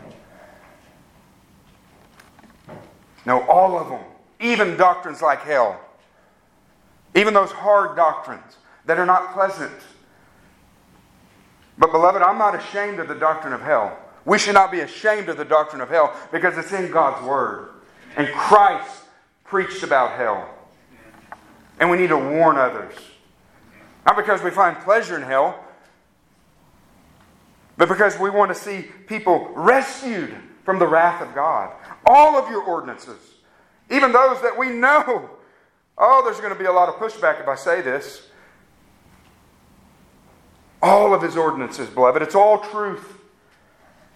No, 3.25 3.41
all 3.43 3.77
of 3.77 3.89
them. 3.89 4.01
Even 4.39 4.77
doctrines 4.77 5.21
like 5.21 5.41
hell. 5.41 5.79
Even 7.15 7.33
those 7.33 7.51
hard 7.51 7.97
doctrines 7.97 8.57
that 8.85 8.97
are 8.97 9.05
not 9.05 9.33
pleasant. 9.33 9.73
But, 11.77 11.91
beloved, 11.91 12.21
I'm 12.21 12.37
not 12.37 12.55
ashamed 12.55 12.99
of 12.99 13.07
the 13.09 13.15
doctrine 13.15 13.53
of 13.53 13.61
hell. 13.61 13.97
We 14.25 14.39
should 14.39 14.53
not 14.53 14.71
be 14.71 14.79
ashamed 14.79 15.27
of 15.27 15.35
the 15.35 15.45
doctrine 15.45 15.81
of 15.81 15.89
hell 15.89 16.15
because 16.31 16.57
it's 16.57 16.71
in 16.71 16.89
God's 16.89 17.25
Word. 17.25 17.72
And 18.15 18.27
Christ 18.29 19.03
preached 19.43 19.83
about 19.83 20.17
hell. 20.17 20.49
And 21.79 21.89
we 21.89 21.97
need 21.97 22.09
to 22.09 22.17
warn 22.17 22.57
others. 22.57 22.93
Not 24.05 24.15
because 24.15 24.41
we 24.43 24.51
find 24.51 24.77
pleasure 24.79 25.15
in 25.15 25.23
hell, 25.23 25.63
but 27.77 27.87
because 27.89 28.17
we 28.19 28.29
want 28.29 28.53
to 28.53 28.55
see 28.55 28.83
people 29.07 29.51
rescued 29.55 30.35
from 30.63 30.79
the 30.79 30.87
wrath 30.87 31.21
of 31.21 31.33
God. 31.33 31.73
All 32.05 32.35
of 32.35 32.49
your 32.49 32.63
ordinances, 32.63 33.19
even 33.89 34.11
those 34.11 34.41
that 34.41 34.57
we 34.57 34.69
know. 34.69 35.29
Oh, 35.97 36.21
there's 36.23 36.39
going 36.39 36.53
to 36.53 36.59
be 36.59 36.65
a 36.65 36.71
lot 36.71 36.89
of 36.89 36.95
pushback 36.95 37.41
if 37.41 37.47
I 37.47 37.55
say 37.55 37.81
this. 37.81 38.27
All 40.81 41.13
of 41.13 41.21
his 41.21 41.37
ordinances, 41.37 41.89
beloved, 41.89 42.21
it's 42.21 42.35
all 42.35 42.59
truth. 42.59 43.19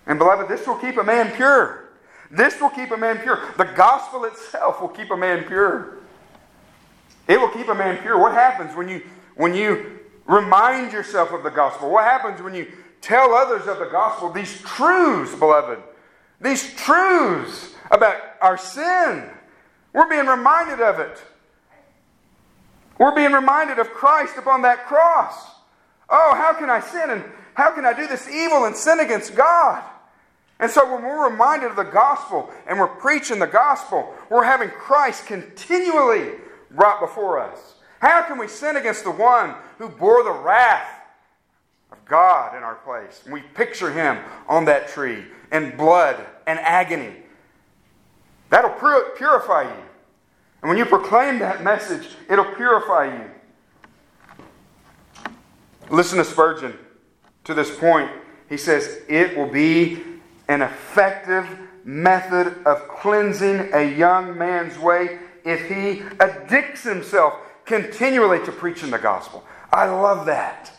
And 0.06 0.20
beloved, 0.20 0.50
this 0.50 0.68
will 0.68 0.76
keep 0.76 0.98
a 0.98 1.04
man 1.04 1.34
pure. 1.36 1.87
This 2.30 2.60
will 2.60 2.70
keep 2.70 2.92
a 2.92 2.98
man 2.98 3.20
pure. 3.20 3.40
The 3.58 3.66
gospel 3.66 4.26
itself 4.26 4.82
will 4.82 4.90
keep 4.90 5.12
a 5.12 5.18
man 5.18 5.46
pure. 5.46 6.00
It 7.28 7.40
will 7.40 7.50
keep 7.50 7.68
a 7.68 7.76
man 7.76 7.98
pure. 8.02 8.18
What 8.18 8.34
happens 8.34 8.76
when 8.76 8.88
you 8.90 9.02
when 9.36 9.54
you 9.54 10.00
remind 10.26 10.92
yourself 10.92 11.32
of 11.32 11.44
the 11.44 11.50
gospel? 11.50 11.90
What 11.90 12.04
happens 12.04 12.42
when 12.42 12.54
you 12.54 12.68
tell 13.02 13.34
others 13.34 13.68
of 13.68 13.80
the 13.80 13.86
gospel? 13.86 14.32
These 14.32 14.62
truths, 14.62 15.36
beloved. 15.36 15.80
These 16.42 16.74
truths 16.76 17.74
about 17.90 18.18
our 18.42 18.58
sin. 18.58 19.30
We're 19.94 20.10
being 20.10 20.28
reminded 20.28 20.82
of 20.82 21.00
it. 21.00 21.22
We're 23.00 23.16
being 23.16 23.32
reminded 23.32 23.80
of 23.80 23.90
Christ 23.92 24.38
upon 24.38 24.64
that 24.64 24.86
cross. 24.86 25.52
Oh, 26.10 26.36
how 26.36 26.54
can 26.54 26.70
I 26.70 26.80
sin 26.80 27.10
and 27.10 27.24
how 27.54 27.72
can 27.72 27.86
I 27.86 27.94
do 27.94 28.08
this 28.08 28.28
evil 28.30 28.66
and 28.66 28.76
sin 28.76 29.00
against 29.00 29.36
God? 29.36 29.84
And 30.60 30.72
so 30.72 30.92
when 30.92 31.04
we're 31.04 31.30
reminded 31.30 31.70
of 31.70 31.76
the 31.76 31.84
gospel 31.84 32.50
and 32.68 32.80
we're 32.80 32.88
preaching 32.88 33.40
the 33.40 33.46
gospel, 33.46 34.14
we're 34.30 34.44
having 34.44 34.70
Christ 34.70 35.28
continually 35.28 36.32
brought 36.72 37.00
before 37.00 37.40
us. 37.40 37.76
How 38.00 38.24
can 38.24 38.38
we 38.38 38.48
sin 38.48 38.76
against 38.76 39.04
the 39.04 39.12
one 39.12 39.56
who 39.78 39.90
bore 39.90 40.24
the 40.24 40.32
wrath 40.32 40.90
of 41.92 42.04
God 42.06 42.56
in 42.56 42.64
our 42.64 42.76
place? 42.76 43.22
And 43.26 43.34
we 43.34 43.42
picture 43.42 43.92
him 43.92 44.18
on 44.48 44.66
that 44.66 44.88
tree 44.88 45.26
in 45.52 45.76
blood 45.78 46.26
and 46.48 46.60
agony. 46.60 47.14
That'll 48.50 48.72
purify 49.16 49.64
you. 49.64 49.84
And 50.62 50.70
when 50.70 50.78
you 50.78 50.86
proclaim 50.86 51.40
that 51.40 51.64
message, 51.64 52.08
it'll 52.30 52.46
purify 52.56 53.16
you. 53.16 53.32
Listen 55.90 56.18
to 56.18 56.26
Spurgeon 56.26 56.78
to 57.44 57.54
this 57.54 57.76
point. 57.78 58.12
He 58.50 58.58
says, 58.58 59.02
It 59.08 59.38
will 59.38 59.50
be 59.50 60.04
an 60.48 60.62
effective 60.62 61.48
method 61.84 62.62
of 62.66 62.88
cleansing 62.88 63.70
a 63.74 63.96
young 63.96 64.38
man's 64.38 64.78
way 64.78 65.20
if 65.46 65.68
he 65.70 66.04
addicts 66.20 66.84
himself 66.84 67.34
continually 67.66 68.44
to 68.46 68.52
preaching 68.52 68.90
the 68.90 68.98
gospel. 68.98 69.44
I 69.72 69.86
love 69.86 70.26
that. 70.26 70.72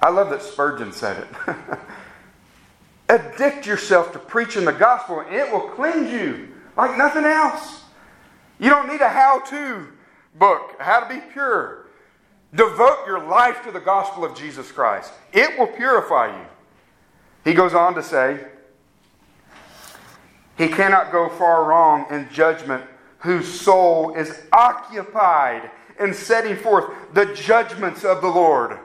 I 0.00 0.10
love 0.10 0.30
that 0.30 0.42
Spurgeon 0.42 0.92
said 0.92 1.24
it. 1.24 1.56
Addict 3.08 3.66
yourself 3.66 4.12
to 4.12 4.18
preaching 4.18 4.64
the 4.64 4.72
gospel, 4.72 5.20
and 5.20 5.34
it 5.34 5.52
will 5.52 5.68
cleanse 5.68 6.10
you 6.10 6.48
like 6.76 6.96
nothing 6.96 7.24
else. 7.24 7.84
You 8.58 8.70
don't 8.70 8.88
need 8.88 9.00
a 9.00 9.08
how 9.08 9.40
to 9.40 9.88
book, 10.36 10.76
how 10.78 11.00
to 11.00 11.14
be 11.14 11.20
pure. 11.32 11.86
Devote 12.54 13.06
your 13.06 13.26
life 13.26 13.62
to 13.64 13.70
the 13.70 13.80
gospel 13.80 14.24
of 14.24 14.36
Jesus 14.36 14.70
Christ, 14.72 15.12
it 15.32 15.58
will 15.58 15.68
purify 15.68 16.36
you. 16.36 16.46
He 17.44 17.54
goes 17.54 17.74
on 17.74 17.94
to 17.94 18.02
say, 18.02 18.44
He 20.56 20.68
cannot 20.68 21.12
go 21.12 21.28
far 21.28 21.64
wrong 21.64 22.06
in 22.10 22.28
judgment 22.32 22.84
whose 23.18 23.60
soul 23.60 24.14
is 24.14 24.42
occupied 24.52 25.70
in 26.00 26.12
setting 26.12 26.56
forth 26.56 26.92
the 27.14 27.26
judgments 27.34 28.04
of 28.04 28.20
the 28.20 28.28
Lord. 28.28 28.78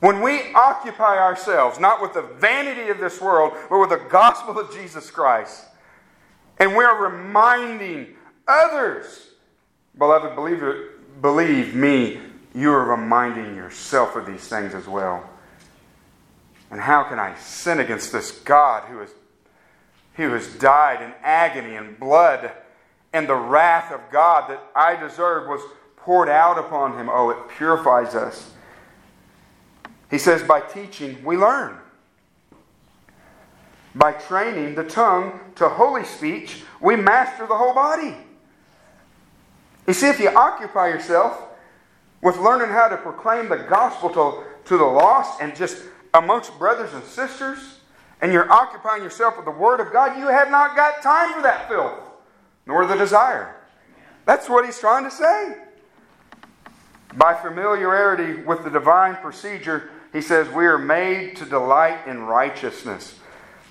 When 0.00 0.20
we 0.20 0.52
occupy 0.52 1.16
ourselves, 1.16 1.80
not 1.80 2.02
with 2.02 2.12
the 2.12 2.22
vanity 2.22 2.90
of 2.90 2.98
this 2.98 3.20
world, 3.20 3.54
but 3.70 3.78
with 3.78 3.88
the 3.88 4.04
gospel 4.10 4.58
of 4.58 4.72
Jesus 4.74 5.10
Christ, 5.10 5.64
and 6.58 6.76
we 6.76 6.84
are 6.84 7.10
reminding 7.10 8.14
others, 8.46 9.30
beloved, 9.96 10.34
believe, 10.34 10.62
it, 10.62 11.22
believe 11.22 11.74
me, 11.74 12.20
you 12.54 12.70
are 12.70 12.84
reminding 12.84 13.56
yourself 13.56 14.14
of 14.14 14.26
these 14.26 14.46
things 14.46 14.74
as 14.74 14.86
well. 14.86 15.28
And 16.70 16.80
how 16.80 17.04
can 17.04 17.18
I 17.18 17.34
sin 17.36 17.80
against 17.80 18.12
this 18.12 18.30
God 18.30 18.84
who 18.88 18.98
has, 18.98 19.10
who 20.14 20.30
has 20.30 20.46
died 20.54 21.02
in 21.02 21.12
agony 21.22 21.76
and 21.76 21.98
blood 21.98 22.52
and 23.12 23.28
the 23.28 23.34
wrath 23.34 23.92
of 23.92 24.00
God 24.10 24.50
that 24.50 24.62
I 24.74 24.96
deserved 24.96 25.48
was 25.48 25.60
poured 25.96 26.28
out 26.28 26.58
upon 26.58 26.98
him? 26.98 27.08
Oh, 27.08 27.30
it 27.30 27.48
purifies 27.56 28.14
us. 28.14 28.50
He 30.10 30.18
says, 30.18 30.42
by 30.42 30.60
teaching, 30.60 31.24
we 31.24 31.36
learn. 31.36 31.76
By 33.94 34.12
training 34.12 34.74
the 34.74 34.84
tongue 34.84 35.40
to 35.56 35.68
holy 35.68 36.04
speech, 36.04 36.62
we 36.80 36.96
master 36.96 37.46
the 37.46 37.56
whole 37.56 37.74
body. 37.74 38.14
You 39.86 39.94
see, 39.94 40.08
if 40.08 40.18
you 40.18 40.30
occupy 40.30 40.88
yourself 40.88 41.40
with 42.22 42.38
learning 42.38 42.70
how 42.70 42.88
to 42.88 42.96
proclaim 42.96 43.48
the 43.48 43.56
gospel 43.56 44.10
to, 44.10 44.44
to 44.66 44.76
the 44.76 44.84
lost 44.84 45.40
and 45.40 45.54
just 45.54 45.82
amongst 46.14 46.58
brothers 46.58 46.92
and 46.94 47.04
sisters, 47.04 47.73
and 48.20 48.32
you're 48.32 48.50
occupying 48.50 49.02
yourself 49.02 49.36
with 49.36 49.44
the 49.44 49.50
Word 49.50 49.80
of 49.80 49.92
God, 49.92 50.18
you 50.18 50.28
have 50.28 50.50
not 50.50 50.76
got 50.76 51.02
time 51.02 51.32
for 51.32 51.42
that 51.42 51.68
filth, 51.68 51.98
nor 52.66 52.86
the 52.86 52.96
desire. 52.96 53.56
That's 54.24 54.48
what 54.48 54.64
he's 54.64 54.78
trying 54.78 55.04
to 55.04 55.10
say. 55.10 55.56
By 57.16 57.34
familiarity 57.34 58.42
with 58.42 58.64
the 58.64 58.70
divine 58.70 59.16
procedure, 59.16 59.90
he 60.12 60.20
says, 60.20 60.48
we 60.48 60.66
are 60.66 60.78
made 60.78 61.36
to 61.36 61.44
delight 61.44 62.06
in 62.06 62.22
righteousness. 62.22 63.18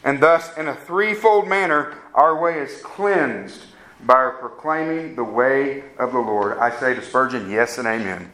And 0.04 0.22
thus, 0.22 0.58
in 0.58 0.68
a 0.68 0.76
threefold 0.76 1.48
manner, 1.48 1.98
our 2.14 2.40
way 2.40 2.60
is 2.60 2.82
cleansed 2.82 3.62
by 4.06 4.16
our 4.16 4.32
proclaiming 4.32 5.16
the 5.16 5.24
way 5.24 5.84
of 5.98 6.12
the 6.12 6.20
Lord. 6.20 6.58
I 6.58 6.78
say 6.78 6.94
to 6.94 7.02
Spurgeon, 7.02 7.50
yes 7.50 7.78
and 7.78 7.88
amen. 7.88 8.32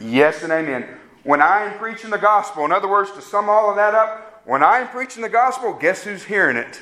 Yes 0.00 0.42
and 0.42 0.52
amen. 0.52 0.88
When 1.22 1.40
I 1.40 1.64
am 1.64 1.78
preaching 1.78 2.10
the 2.10 2.18
gospel, 2.18 2.64
in 2.64 2.72
other 2.72 2.88
words, 2.88 3.12
to 3.12 3.20
sum 3.20 3.48
all 3.48 3.70
of 3.70 3.76
that 3.76 3.94
up, 3.94 4.27
when 4.48 4.62
I 4.62 4.78
am 4.78 4.88
preaching 4.88 5.20
the 5.20 5.28
gospel, 5.28 5.74
guess 5.74 6.04
who's 6.04 6.24
hearing 6.24 6.56
it? 6.56 6.80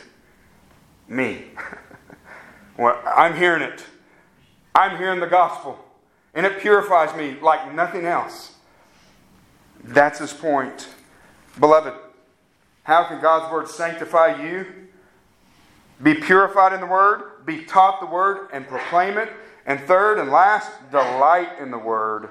Me. 1.08 1.46
well, 2.78 3.02
I'm 3.04 3.36
hearing 3.36 3.60
it. 3.60 3.82
I'm 4.72 4.96
hearing 4.98 5.18
the 5.18 5.26
gospel. 5.26 5.76
And 6.32 6.46
it 6.46 6.60
purifies 6.60 7.12
me 7.16 7.36
like 7.42 7.74
nothing 7.74 8.06
else. 8.06 8.52
That's 9.82 10.20
his 10.20 10.32
point. 10.32 10.86
Beloved, 11.58 11.94
how 12.84 13.02
can 13.08 13.20
God's 13.20 13.52
word 13.52 13.66
sanctify 13.66 14.40
you? 14.44 14.66
Be 16.00 16.14
purified 16.14 16.72
in 16.72 16.78
the 16.78 16.86
word, 16.86 17.44
be 17.46 17.64
taught 17.64 17.98
the 17.98 18.06
word, 18.06 18.48
and 18.52 18.64
proclaim 18.68 19.18
it. 19.18 19.32
And 19.66 19.80
third 19.80 20.20
and 20.20 20.30
last, 20.30 20.70
delight 20.92 21.58
in 21.58 21.72
the 21.72 21.78
word 21.78 22.28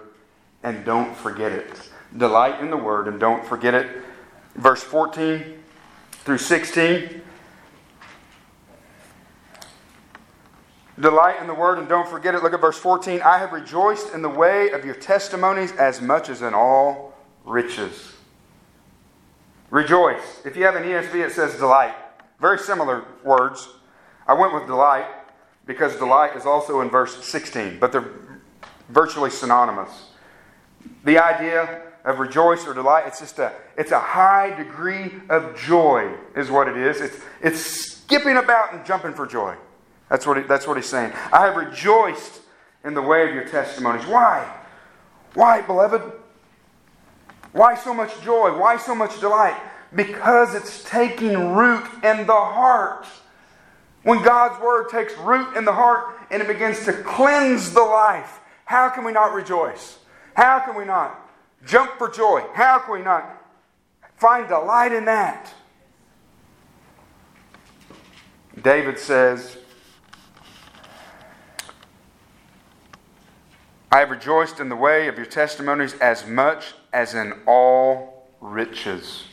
and 0.63 0.85
don't 0.85 1.13
forget 1.13 1.51
it. 1.51 1.89
Delight 2.15 2.61
in 2.61 2.69
the 2.69 2.77
word 2.77 3.09
and 3.09 3.19
don't 3.19 3.45
forget 3.45 3.73
it. 3.73 4.04
Verse 4.55 4.83
14 4.83 5.63
through 6.23 6.37
16. 6.37 7.21
Delight 10.97 11.41
in 11.41 11.47
the 11.47 11.53
word 11.53 11.77
and 11.77 11.89
don't 11.89 12.07
forget 12.07 12.35
it. 12.35 12.41
Look 12.41 12.53
at 12.53 12.61
verse 12.61 12.77
14. 12.77 13.21
I 13.21 13.37
have 13.37 13.51
rejoiced 13.51 14.13
in 14.13 14.21
the 14.21 14.29
way 14.29 14.69
of 14.69 14.85
your 14.85 14.95
testimonies 14.95 15.73
as 15.73 16.01
much 16.01 16.29
as 16.29 16.41
in 16.41 16.53
all 16.53 17.13
riches. 17.43 18.13
Rejoice. 19.69 20.41
If 20.45 20.55
you 20.55 20.63
have 20.63 20.75
an 20.75 20.83
ESV, 20.83 21.15
it 21.15 21.31
says 21.33 21.55
delight. 21.57 21.95
Very 22.39 22.59
similar 22.59 23.03
words. 23.23 23.67
I 24.25 24.33
went 24.33 24.53
with 24.53 24.67
delight 24.67 25.05
because 25.65 25.95
delight 25.97 26.35
is 26.37 26.45
also 26.45 26.79
in 26.81 26.89
verse 26.89 27.25
16, 27.25 27.79
but 27.79 27.91
they're 27.91 28.09
virtually 28.89 29.29
synonymous. 29.29 30.11
The 31.03 31.17
idea 31.17 31.84
of 32.05 32.19
rejoice 32.19 32.65
or 32.67 32.73
delight. 32.73 33.05
It's 33.07 33.19
just 33.19 33.39
a 33.39 33.51
it's 33.77 33.91
a 33.91 33.99
high 33.99 34.55
degree 34.55 35.11
of 35.29 35.57
joy 35.57 36.13
is 36.35 36.49
what 36.49 36.67
it 36.67 36.77
is. 36.77 37.01
It's 37.01 37.17
it's 37.41 37.59
skipping 37.59 38.37
about 38.37 38.73
and 38.73 38.85
jumping 38.85 39.13
for 39.13 39.25
joy. 39.25 39.55
That's 40.09 40.25
what 40.25 40.37
he, 40.37 40.43
that's 40.43 40.67
what 40.67 40.77
he's 40.77 40.85
saying. 40.85 41.11
I 41.33 41.47
have 41.47 41.55
rejoiced 41.55 42.41
in 42.83 42.93
the 42.93 43.01
way 43.01 43.27
of 43.27 43.33
your 43.33 43.47
testimonies. 43.47 44.05
Why? 44.05 44.47
Why, 45.33 45.61
beloved? 45.61 46.01
Why 47.51 47.75
so 47.75 47.93
much 47.93 48.21
joy? 48.21 48.55
Why 48.57 48.77
so 48.77 48.93
much 48.93 49.19
delight? 49.19 49.59
Because 49.95 50.53
it's 50.53 50.83
taking 50.83 51.55
root 51.55 51.85
in 52.03 52.27
the 52.27 52.33
heart. 52.33 53.07
When 54.03 54.21
God's 54.21 54.61
word 54.61 54.89
takes 54.89 55.17
root 55.17 55.57
in 55.57 55.65
the 55.65 55.73
heart 55.73 56.15
and 56.29 56.39
it 56.39 56.47
begins 56.47 56.85
to 56.85 56.93
cleanse 56.93 57.73
the 57.73 57.81
life, 57.81 58.39
how 58.65 58.89
can 58.89 59.03
we 59.03 59.11
not 59.11 59.33
rejoice? 59.33 59.97
How 60.35 60.59
can 60.59 60.75
we 60.75 60.85
not 60.85 61.24
jump 61.65 61.97
for 61.97 62.09
joy. 62.09 62.43
How 62.53 62.79
can 62.79 62.93
we 62.93 63.01
not 63.01 63.41
find 64.17 64.47
delight 64.47 64.91
in 64.91 65.05
that? 65.05 65.53
David 68.61 68.97
says, 68.97 69.57
I 73.91 73.99
have 73.99 74.09
rejoiced 74.09 74.59
in 74.59 74.69
the 74.69 74.75
way 74.75 75.07
of 75.07 75.17
your 75.17 75.25
testimonies 75.25 75.93
as 75.95 76.25
much 76.25 76.73
as 76.91 77.13
in 77.13 77.33
all 77.45 78.29
riches. 78.41 79.25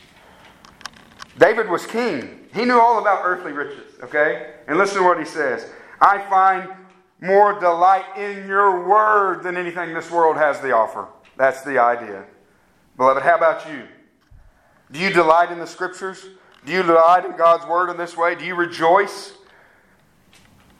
David 1.37 1.69
was 1.69 1.85
king. 1.85 2.47
He 2.53 2.65
knew 2.65 2.79
all 2.79 2.99
about 2.99 3.23
earthly 3.25 3.51
riches, 3.51 3.99
okay? 4.03 4.53
And 4.67 4.77
listen 4.77 4.97
to 4.97 5.03
what 5.03 5.19
he 5.19 5.25
says 5.25 5.69
I 5.99 6.19
find 6.29 6.69
more 7.19 7.59
delight 7.59 8.05
in 8.17 8.47
your 8.47 8.87
word 8.87 9.43
than 9.43 9.55
anything 9.57 9.93
this 9.93 10.11
world 10.11 10.35
has 10.37 10.59
to 10.59 10.71
offer. 10.71 11.07
That's 11.37 11.61
the 11.63 11.79
idea. 11.79 12.25
Beloved, 12.97 13.23
how 13.23 13.35
about 13.35 13.67
you? 13.69 13.83
Do 14.91 14.99
you 14.99 15.11
delight 15.11 15.51
in 15.51 15.59
the 15.59 15.67
scriptures? 15.67 16.25
Do 16.65 16.71
you 16.71 16.83
delight 16.83 17.25
in 17.25 17.35
God's 17.35 17.65
word 17.65 17.89
in 17.89 17.97
this 17.97 18.15
way? 18.15 18.35
Do 18.35 18.45
you 18.45 18.55
rejoice? 18.55 19.33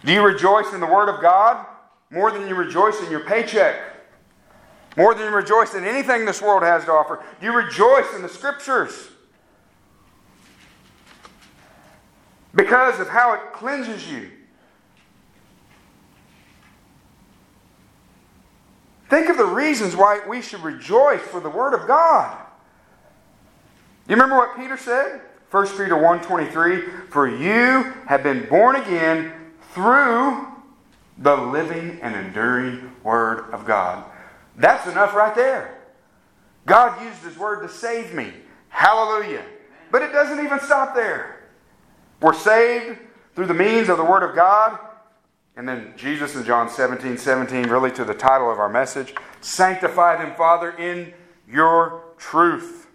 Do 0.06 0.12
you 0.12 0.22
rejoice 0.22 0.74
in 0.74 0.80
the 0.80 0.88
word 0.88 1.10
of 1.10 1.22
God 1.22 1.66
more 2.12 2.32
than 2.32 2.48
you 2.48 2.56
rejoice 2.56 3.02
in 3.02 3.10
your 3.10 3.22
paycheck? 3.22 3.76
More 4.96 5.16
than 5.16 5.26
you 5.26 5.36
rejoice 5.36 5.74
in 5.74 5.84
anything 5.84 6.26
this 6.26 6.42
world 6.42 6.62
has 6.62 6.86
to 6.86 6.92
offer? 6.92 7.24
Do 7.40 7.48
you 7.48 7.54
rejoice 7.54 8.14
in 8.16 8.22
the 8.22 8.30
scriptures? 8.30 9.10
Because 12.54 13.00
of 13.00 13.10
how 13.10 13.34
it 13.34 13.54
cleanses 13.54 14.10
you. 14.12 14.30
Think 19.14 19.30
of 19.30 19.38
the 19.38 19.46
reasons 19.46 19.96
why 19.96 20.22
we 20.28 20.42
should 20.42 20.62
rejoice 20.62 21.22
for 21.22 21.40
the 21.40 21.48
Word 21.48 21.76
of 21.76 21.88
God. 21.88 22.36
You 24.08 24.16
remember 24.16 24.38
what 24.38 24.58
Peter 24.58 24.76
said? 24.76 25.22
1 25.52 25.68
Peter 25.68 25.96
1.23 25.96 27.10
For 27.10 27.28
you 27.28 27.94
have 28.08 28.24
been 28.24 28.50
born 28.50 28.76
again 28.76 29.32
through 29.72 30.48
the 31.20 31.36
living 31.36 32.00
and 32.02 32.16
enduring 32.16 32.92
Word 33.04 33.52
of 33.54 33.68
God. 33.68 34.04
That's 34.58 34.88
enough 34.88 35.14
right 35.14 35.36
there. 35.36 35.78
God 36.66 37.00
used 37.04 37.22
His 37.22 37.38
Word 37.38 37.62
to 37.62 37.70
save 37.70 38.16
me. 38.16 38.34
Hallelujah. 38.70 39.46
But 39.92 40.02
it 40.02 40.12
doesn't 40.12 40.44
even 40.44 40.60
stop 40.60 40.96
there. 40.96 41.50
We're 42.20 42.34
saved 42.34 42.98
through 43.36 43.46
the 43.46 43.54
means 43.54 43.90
of 43.90 43.98
the 43.98 44.06
Word 44.06 44.24
of 44.28 44.36
God 44.36 44.80
and 45.56 45.68
then 45.68 45.94
Jesus 45.96 46.36
in 46.36 46.44
John 46.44 46.70
17 46.70 47.18
17, 47.18 47.70
really 47.70 47.92
to 47.92 48.04
the 48.04 48.14
title 48.14 48.52
of 48.52 48.60
our 48.60 48.70
message 48.70 49.14
Sanctify 49.42 50.18
them, 50.18 50.36
Father, 50.36 50.72
in 50.72 51.14
your 51.48 52.04
truth. 52.18 52.88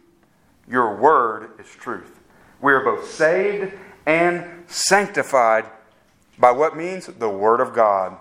Your 0.69 0.97
word 0.97 1.51
is 1.59 1.67
truth. 1.67 2.21
We 2.61 2.73
are 2.73 2.83
both 2.83 3.09
saved 3.09 3.73
and 4.07 4.65
sanctified 4.67 5.67
by 6.39 6.51
what 6.53 6.77
means? 6.77 7.07
The 7.07 7.29
Word 7.29 7.61
of 7.61 7.75
God. 7.75 8.17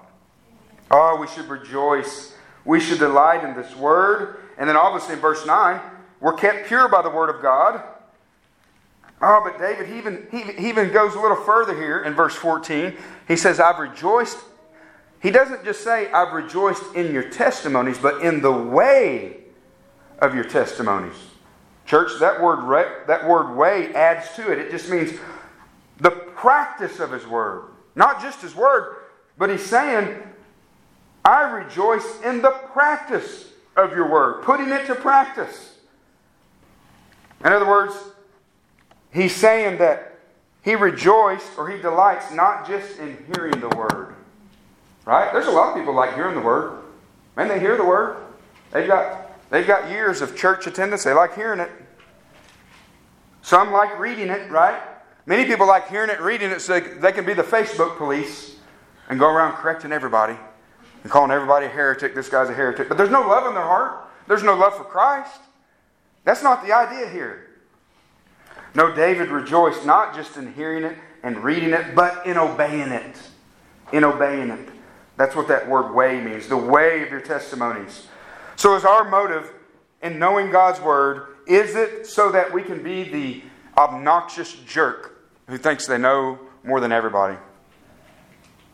Oh, 0.89 1.17
we 1.19 1.27
should 1.27 1.47
rejoice. 1.47 2.35
We 2.65 2.79
should 2.79 2.99
delight 2.99 3.43
in 3.43 3.55
this 3.55 3.75
Word. 3.75 4.37
And 4.57 4.67
then, 4.67 4.75
obviously, 4.75 5.13
in 5.13 5.19
verse 5.19 5.45
9, 5.45 5.79
we're 6.19 6.33
kept 6.33 6.67
pure 6.67 6.87
by 6.89 7.01
the 7.01 7.09
Word 7.09 7.29
of 7.33 7.41
God. 7.41 7.83
Oh, 9.21 9.41
but 9.43 9.57
David, 9.57 9.87
he 9.87 9.97
even, 9.97 10.27
he, 10.29 10.43
he 10.61 10.69
even 10.69 10.91
goes 10.91 11.15
a 11.15 11.19
little 11.19 11.37
further 11.37 11.75
here 11.75 12.03
in 12.03 12.13
verse 12.13 12.35
14. 12.35 12.95
He 13.27 13.35
says, 13.35 13.59
I've 13.59 13.79
rejoiced. 13.79 14.37
He 15.21 15.31
doesn't 15.31 15.63
just 15.63 15.83
say, 15.83 16.11
I've 16.11 16.33
rejoiced 16.33 16.93
in 16.93 17.11
your 17.11 17.29
testimonies, 17.29 17.97
but 17.97 18.21
in 18.21 18.41
the 18.41 18.51
way 18.51 19.37
of 20.19 20.35
your 20.35 20.43
testimonies. 20.43 21.15
Church, 21.85 22.11
that 22.19 22.41
word, 22.41 23.05
that 23.07 23.27
word 23.27 23.55
way 23.55 23.93
adds 23.95 24.35
to 24.35 24.51
it. 24.51 24.59
It 24.59 24.69
just 24.69 24.89
means 24.89 25.13
the 25.99 26.11
practice 26.11 26.99
of 26.99 27.11
his 27.11 27.25
word. 27.25 27.69
Not 27.95 28.21
just 28.21 28.41
his 28.41 28.55
word, 28.55 28.97
but 29.37 29.49
he's 29.49 29.65
saying, 29.65 30.15
I 31.25 31.41
rejoice 31.41 32.21
in 32.23 32.41
the 32.41 32.51
practice 32.51 33.51
of 33.75 33.91
your 33.91 34.09
word, 34.09 34.43
putting 34.43 34.69
it 34.69 34.85
to 34.87 34.95
practice. 34.95 35.75
In 37.43 37.51
other 37.51 37.67
words, 37.67 37.95
he's 39.17 39.35
saying 39.35 39.79
that 39.79 40.17
he 40.61 40.75
rejoiced 40.75 41.57
or 41.57 41.69
he 41.69 41.81
delights 41.81 42.31
not 42.31 42.67
just 42.67 42.99
in 42.99 43.17
hearing 43.33 43.59
the 43.59 43.69
word. 43.69 44.15
Right? 45.05 45.31
There's 45.31 45.47
a 45.47 45.51
lot 45.51 45.69
of 45.69 45.75
people 45.75 45.93
like 45.93 46.13
hearing 46.15 46.35
the 46.35 46.41
word. 46.41 46.79
Man, 47.35 47.47
they 47.47 47.59
hear 47.59 47.77
the 47.77 47.85
word. 47.85 48.17
They've 48.71 48.87
got 48.87 49.31
they've 49.49 49.65
got 49.65 49.89
years 49.89 50.21
of 50.21 50.35
church 50.35 50.67
attendance. 50.67 51.03
They 51.03 51.13
like 51.13 51.35
hearing 51.35 51.59
it. 51.59 51.71
Some 53.41 53.71
like 53.71 53.97
reading 53.97 54.29
it, 54.29 54.51
right? 54.51 54.81
Many 55.25 55.45
people 55.45 55.67
like 55.67 55.89
hearing 55.89 56.09
it, 56.09 56.19
reading 56.19 56.51
it, 56.51 56.59
so 56.61 56.79
they 56.79 57.11
can 57.11 57.25
be 57.25 57.33
the 57.33 57.43
Facebook 57.43 57.97
police 57.97 58.57
and 59.09 59.19
go 59.19 59.29
around 59.29 59.53
correcting 59.53 59.91
everybody 59.91 60.35
and 61.03 61.11
calling 61.11 61.31
everybody 61.31 61.65
a 61.65 61.69
heretic. 61.69 62.13
This 62.13 62.27
guy's 62.27 62.49
a 62.49 62.53
heretic. 62.53 62.89
But 62.89 62.97
there's 62.97 63.09
no 63.09 63.21
love 63.21 63.47
in 63.47 63.53
their 63.53 63.63
heart. 63.63 64.09
There's 64.27 64.43
no 64.43 64.55
love 64.55 64.75
for 64.75 64.83
Christ. 64.83 65.39
That's 66.25 66.43
not 66.43 66.65
the 66.65 66.73
idea 66.73 67.07
here. 67.07 67.46
No, 68.77 68.93
David 68.93 69.29
rejoiced 69.29 69.87
not 69.87 70.13
just 70.13 70.37
in 70.37 70.53
hearing 70.53 70.83
it 70.83 70.95
and 71.23 71.43
reading 71.43 71.73
it, 71.73 71.95
but 71.95 72.27
in 72.27 72.37
obeying 72.37 72.91
it. 72.91 73.19
In 73.91 74.03
obeying 74.03 74.51
it. 74.51 74.69
That's 75.17 75.35
what 75.35 75.47
that 75.47 75.67
word 75.67 75.95
way 75.95 76.21
means 76.21 76.47
the 76.47 76.57
way 76.57 77.01
of 77.01 77.09
your 77.09 77.21
testimonies. 77.21 78.05
So, 78.55 78.75
is 78.75 78.85
our 78.85 79.09
motive 79.09 79.51
in 80.03 80.19
knowing 80.19 80.51
God's 80.51 80.79
word, 80.79 81.37
is 81.47 81.75
it 81.75 82.05
so 82.05 82.31
that 82.31 82.53
we 82.53 82.61
can 82.61 82.83
be 82.83 83.03
the 83.03 83.41
obnoxious 83.79 84.53
jerk 84.67 85.23
who 85.47 85.57
thinks 85.57 85.87
they 85.87 85.97
know 85.97 86.37
more 86.63 86.79
than 86.79 86.91
everybody? 86.91 87.37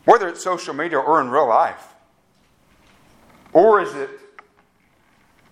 Whether 0.04 0.28
it's 0.28 0.44
social 0.44 0.74
media 0.74 0.98
or 0.98 1.22
in 1.22 1.30
real 1.30 1.48
life. 1.48 1.94
Or 3.54 3.80
is 3.80 3.94
it 3.94 4.10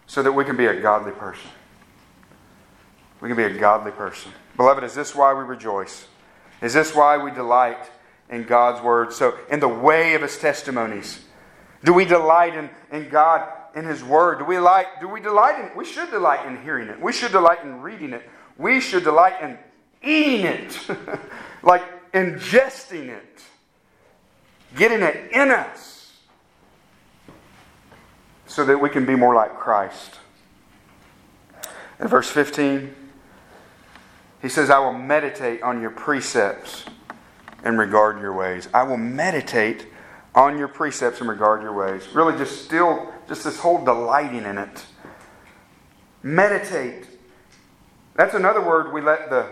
so 0.07 0.23
that 0.23 0.33
we 0.33 0.45
can 0.45 0.59
be 0.59 0.67
a 0.67 0.79
godly 0.79 1.13
person? 1.13 1.51
We 3.23 3.29
can 3.29 3.37
be 3.39 3.45
a 3.45 3.59
godly 3.59 3.93
person. 3.93 4.31
Beloved, 4.57 4.85
is 4.85 4.95
this 4.95 5.15
why 5.15 5.33
we 5.35 5.45
rejoice? 5.45 6.07
Is 6.61 6.75
this 6.75 6.95
why 6.95 7.19
we 7.19 7.31
delight 7.31 7.91
in 8.29 8.45
God's 8.45 8.83
word? 8.83 9.13
So, 9.13 9.37
in 9.51 9.61
the 9.61 9.69
way 9.69 10.15
of 10.15 10.23
his 10.23 10.39
testimonies, 10.39 11.21
do 11.85 11.93
we 11.93 12.05
delight 12.05 12.55
in, 12.55 12.71
in 12.91 13.09
God, 13.09 13.49
in 13.75 13.85
his 13.85 14.05
word? 14.05 14.39
Do 14.39 14.45
we, 14.45 14.59
like, 14.59 15.01
do 15.01 15.09
we 15.09 15.21
delight 15.21 15.59
in 15.59 15.77
We 15.77 15.85
should 15.85 16.11
delight 16.11 16.47
in 16.47 16.63
hearing 16.63 16.89
it. 16.89 17.01
We 17.01 17.13
should 17.13 17.33
delight 17.33 17.65
in 17.65 17.81
reading 17.81 18.13
it. 18.13 18.29
We 18.57 18.81
should 18.81 19.05
delight 19.05 19.43
in 19.43 19.59
eating 20.03 20.47
it, 20.47 20.79
like 21.63 21.83
ingesting 22.13 23.09
it, 23.09 23.43
getting 24.77 25.03
it 25.03 25.33
in 25.33 25.51
us, 25.51 26.13
so 28.47 28.65
that 28.65 28.79
we 28.79 28.91
can 28.91 29.07
be 29.07 29.15
more 29.15 29.35
like 29.35 29.57
Christ. 29.59 30.19
In 31.99 32.09
verse 32.09 32.29
15, 32.29 32.95
he 34.43 34.49
says, 34.49 34.71
I 34.71 34.81
will 34.81 34.93
meditate 34.93 35.63
on 35.63 35.81
your 35.81 35.91
precepts 35.91 36.85
and 37.63 37.79
regard 37.79 38.21
your 38.21 38.33
ways. 38.33 38.69
I 38.75 38.83
will 38.83 38.97
meditate 38.97 39.87
on 40.35 40.59
your 40.59 40.67
precepts 40.67 41.21
and 41.21 41.29
regard 41.29 41.63
your 41.63 41.73
ways. 41.73 42.09
Really, 42.13 42.37
just 42.37 42.65
still, 42.65 43.13
just 43.29 43.45
this 43.45 43.61
whole 43.61 43.85
delighting 43.85 44.45
in 44.45 44.59
it. 44.59 44.85
Meditate. 46.25 47.07
That's 48.17 48.35
another 48.35 48.61
word 48.61 48.93
we 48.93 49.01
let 49.01 49.31
the 49.31 49.47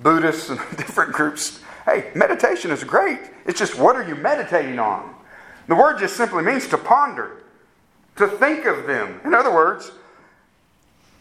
Buddhists 0.00 0.48
and 0.50 0.58
different 0.76 1.12
groups. 1.12 1.60
Hey, 1.84 2.12
meditation 2.14 2.70
is 2.70 2.84
great. 2.84 3.18
It's 3.46 3.58
just 3.58 3.76
what 3.76 3.96
are 3.96 4.06
you 4.06 4.14
meditating 4.14 4.78
on? 4.78 5.14
The 5.66 5.74
word 5.74 5.98
just 5.98 6.16
simply 6.16 6.44
means 6.44 6.68
to 6.68 6.78
ponder, 6.78 7.42
to 8.16 8.28
think 8.28 8.64
of 8.64 8.86
them. 8.86 9.20
In 9.24 9.34
other 9.34 9.52
words, 9.52 9.90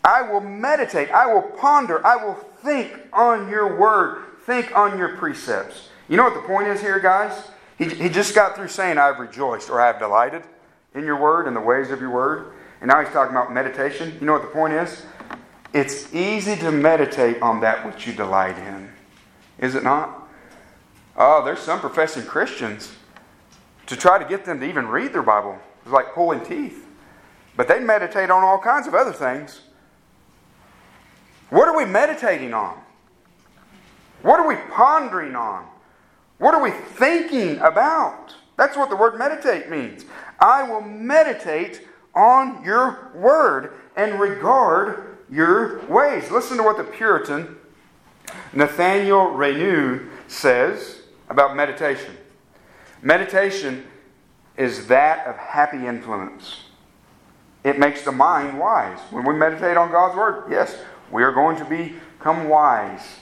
I 0.07 0.21
will 0.21 0.39
meditate, 0.39 1.11
I 1.11 1.25
will 1.27 1.41
ponder, 1.41 2.05
I 2.07 2.15
will 2.15 2.35
think 2.63 2.97
on 3.11 3.49
your 3.49 3.77
word, 3.77 4.23
think 4.45 4.73
on 4.73 4.97
your 4.97 5.17
precepts. 5.17 5.89
You 6.07 6.15
know 6.15 6.23
what 6.23 6.33
the 6.33 6.47
point 6.47 6.69
is 6.69 6.79
here, 6.79 6.97
guys? 7.01 7.49
He, 7.77 7.89
he 7.89 8.07
just 8.07 8.33
got 8.33 8.55
through 8.55 8.69
saying, 8.69 8.97
I've 8.97 9.19
rejoiced 9.19 9.69
or 9.69 9.81
I've 9.81 9.99
delighted 9.99 10.43
in 10.95 11.03
your 11.03 11.19
word 11.19 11.45
and 11.45 11.53
the 11.53 11.59
ways 11.59 11.91
of 11.91 11.99
your 11.99 12.09
word. 12.09 12.53
And 12.79 12.87
now 12.87 13.01
he's 13.01 13.11
talking 13.11 13.35
about 13.35 13.53
meditation. 13.53 14.15
You 14.21 14.25
know 14.25 14.31
what 14.31 14.43
the 14.43 14.47
point 14.47 14.71
is? 14.75 15.05
It's 15.73 16.13
easy 16.15 16.55
to 16.55 16.71
meditate 16.71 17.41
on 17.41 17.59
that 17.59 17.85
which 17.85 18.07
you 18.07 18.13
delight 18.13 18.57
in. 18.57 18.89
Is 19.59 19.75
it 19.75 19.83
not? 19.83 20.29
Oh, 21.17 21.43
there's 21.43 21.59
some 21.59 21.81
professing 21.81 22.23
Christians 22.23 22.93
to 23.87 23.97
try 23.97 24.19
to 24.19 24.25
get 24.25 24.45
them 24.45 24.61
to 24.61 24.65
even 24.65 24.87
read 24.87 25.11
their 25.11 25.21
Bible 25.21 25.59
It's 25.83 25.91
like 25.91 26.13
pulling 26.13 26.45
teeth. 26.45 26.85
But 27.57 27.67
they 27.67 27.81
meditate 27.81 28.29
on 28.29 28.45
all 28.45 28.57
kinds 28.57 28.87
of 28.87 28.95
other 28.95 29.11
things. 29.11 29.63
What 31.49 31.67
are 31.67 31.77
we 31.77 31.85
meditating 31.85 32.53
on? 32.53 32.77
What 34.21 34.39
are 34.39 34.47
we 34.47 34.55
pondering 34.71 35.35
on? 35.35 35.65
What 36.37 36.53
are 36.53 36.61
we 36.61 36.71
thinking 36.71 37.57
about? 37.59 38.35
That's 38.57 38.75
what 38.75 38.89
the 38.89 38.95
word 38.95 39.17
meditate 39.17 39.69
means. 39.69 40.05
I 40.39 40.63
will 40.63 40.81
meditate 40.81 41.87
on 42.13 42.63
your 42.63 43.11
word 43.15 43.73
and 43.95 44.19
regard 44.19 45.17
your 45.29 45.85
ways. 45.87 46.29
Listen 46.31 46.57
to 46.57 46.63
what 46.63 46.77
the 46.77 46.83
Puritan 46.83 47.57
Nathaniel 48.53 49.27
Ranew 49.27 50.09
says 50.27 51.01
about 51.29 51.55
meditation. 51.55 52.17
Meditation 53.01 53.85
is 54.57 54.87
that 54.87 55.27
of 55.27 55.37
happy 55.37 55.85
influence. 55.85 56.63
It 57.63 57.77
makes 57.77 58.03
the 58.03 58.11
mind 58.11 58.57
wise. 58.59 58.99
When 59.11 59.25
we 59.25 59.33
meditate 59.33 59.77
on 59.77 59.91
God's 59.91 60.15
word, 60.15 60.45
yes, 60.49 60.77
we 61.11 61.23
are 61.23 61.31
going 61.31 61.57
to 61.57 61.65
become 61.65 62.49
wise. 62.49 63.19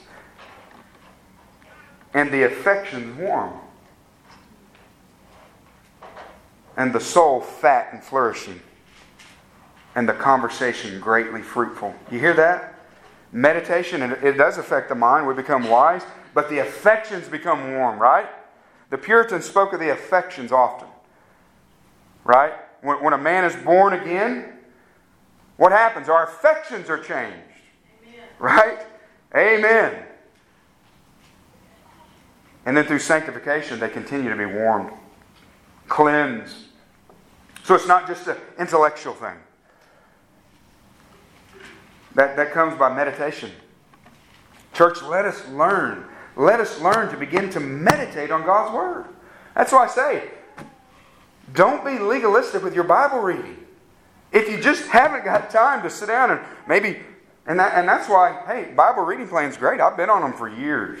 And 2.14 2.32
the 2.32 2.44
affections 2.44 3.18
warm. 3.18 3.54
And 6.76 6.92
the 6.92 7.00
soul 7.00 7.40
fat 7.40 7.90
and 7.92 8.02
flourishing. 8.02 8.60
And 9.94 10.08
the 10.08 10.12
conversation 10.14 11.00
greatly 11.00 11.42
fruitful. 11.42 11.94
You 12.10 12.18
hear 12.18 12.34
that? 12.34 12.74
Meditation, 13.32 14.02
and 14.02 14.12
it 14.12 14.36
does 14.36 14.58
affect 14.58 14.88
the 14.88 14.94
mind. 14.94 15.26
We 15.26 15.34
become 15.34 15.68
wise, 15.68 16.02
but 16.32 16.48
the 16.48 16.58
affections 16.58 17.28
become 17.28 17.72
warm, 17.72 17.98
right? 17.98 18.26
The 18.90 18.98
Puritans 18.98 19.44
spoke 19.44 19.72
of 19.72 19.80
the 19.80 19.90
affections 19.90 20.52
often, 20.52 20.88
right? 22.24 22.52
When, 22.82 23.02
when 23.02 23.12
a 23.14 23.18
man 23.18 23.44
is 23.44 23.56
born 23.56 23.94
again, 23.94 24.52
what 25.56 25.72
happens? 25.72 26.08
Our 26.08 26.24
affections 26.24 26.88
are 26.88 26.98
changed. 26.98 27.45
Right? 28.38 28.78
Amen. 29.34 30.02
And 32.64 32.76
then 32.76 32.84
through 32.84 32.98
sanctification, 32.98 33.78
they 33.78 33.88
continue 33.88 34.28
to 34.28 34.36
be 34.36 34.44
warmed, 34.44 34.90
cleansed. 35.88 36.56
So 37.62 37.74
it's 37.74 37.86
not 37.86 38.06
just 38.06 38.26
an 38.26 38.36
intellectual 38.58 39.14
thing. 39.14 39.36
That, 42.14 42.36
that 42.36 42.52
comes 42.52 42.76
by 42.78 42.94
meditation. 42.94 43.50
Church, 44.72 45.02
let 45.02 45.24
us 45.24 45.46
learn. 45.48 46.06
Let 46.36 46.60
us 46.60 46.80
learn 46.80 47.10
to 47.10 47.16
begin 47.16 47.50
to 47.50 47.60
meditate 47.60 48.30
on 48.30 48.44
God's 48.44 48.74
Word. 48.74 49.06
That's 49.54 49.72
why 49.72 49.84
I 49.84 49.88
say, 49.88 50.30
don't 51.54 51.84
be 51.84 51.98
legalistic 51.98 52.62
with 52.62 52.74
your 52.74 52.84
Bible 52.84 53.20
reading. 53.20 53.56
If 54.32 54.50
you 54.50 54.60
just 54.60 54.86
haven't 54.88 55.24
got 55.24 55.50
time 55.50 55.82
to 55.82 55.90
sit 55.90 56.08
down 56.08 56.30
and 56.30 56.40
maybe 56.68 56.98
and, 57.46 57.58
that, 57.60 57.74
and 57.74 57.88
that's 57.88 58.08
why, 58.08 58.42
hey, 58.46 58.72
Bible 58.74 59.02
reading 59.02 59.28
plan's 59.28 59.56
great. 59.56 59.80
I've 59.80 59.96
been 59.96 60.10
on 60.10 60.22
them 60.22 60.32
for 60.32 60.48
years. 60.48 61.00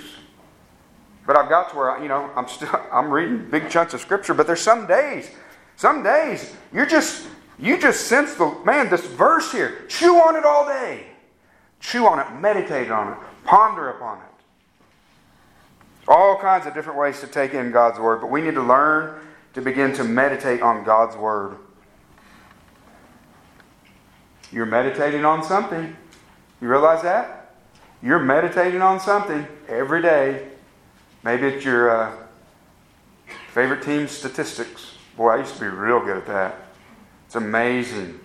But 1.26 1.36
I've 1.36 1.48
got 1.48 1.70
to 1.70 1.76
where, 1.76 1.90
I, 1.90 2.02
you 2.02 2.08
know, 2.08 2.30
I'm 2.36 2.46
still, 2.46 2.80
I'm 2.92 3.10
reading 3.10 3.48
big 3.50 3.68
chunks 3.68 3.94
of 3.94 4.00
Scripture, 4.00 4.32
but 4.32 4.46
there's 4.46 4.60
some 4.60 4.86
days, 4.86 5.30
some 5.76 6.02
days, 6.02 6.54
you're 6.72 6.86
just, 6.86 7.26
you 7.58 7.78
just 7.80 8.06
sense 8.06 8.34
the, 8.34 8.56
man, 8.64 8.88
this 8.88 9.04
verse 9.06 9.50
here, 9.50 9.84
chew 9.88 10.16
on 10.16 10.36
it 10.36 10.44
all 10.44 10.66
day. 10.66 11.06
Chew 11.80 12.06
on 12.06 12.18
it, 12.18 12.40
meditate 12.40 12.90
on 12.90 13.12
it, 13.12 13.18
ponder 13.44 13.90
upon 13.90 14.18
it. 14.18 14.24
All 16.08 16.38
kinds 16.38 16.66
of 16.66 16.74
different 16.74 16.98
ways 16.98 17.20
to 17.20 17.26
take 17.26 17.52
in 17.54 17.72
God's 17.72 17.98
Word, 17.98 18.20
but 18.20 18.30
we 18.30 18.40
need 18.40 18.54
to 18.54 18.62
learn 18.62 19.20
to 19.54 19.60
begin 19.60 19.92
to 19.94 20.04
meditate 20.04 20.62
on 20.62 20.84
God's 20.84 21.16
Word. 21.16 21.56
You're 24.52 24.66
meditating 24.66 25.24
on 25.24 25.42
something. 25.42 25.96
You 26.60 26.68
realize 26.68 27.02
that? 27.02 27.46
you're 28.02 28.18
meditating 28.18 28.82
on 28.82 29.00
something 29.00 29.46
every 29.68 30.02
day. 30.02 30.46
Maybe 31.24 31.46
it's 31.48 31.64
your 31.64 31.90
uh, 31.90 32.16
favorite 33.52 33.82
team 33.82 34.06
statistics. 34.06 34.96
Boy, 35.16 35.30
I 35.30 35.38
used 35.38 35.54
to 35.54 35.60
be 35.60 35.66
real 35.66 36.00
good 36.00 36.18
at 36.18 36.26
that. 36.26 36.54
It's 37.26 37.34
amazing. 37.34 38.20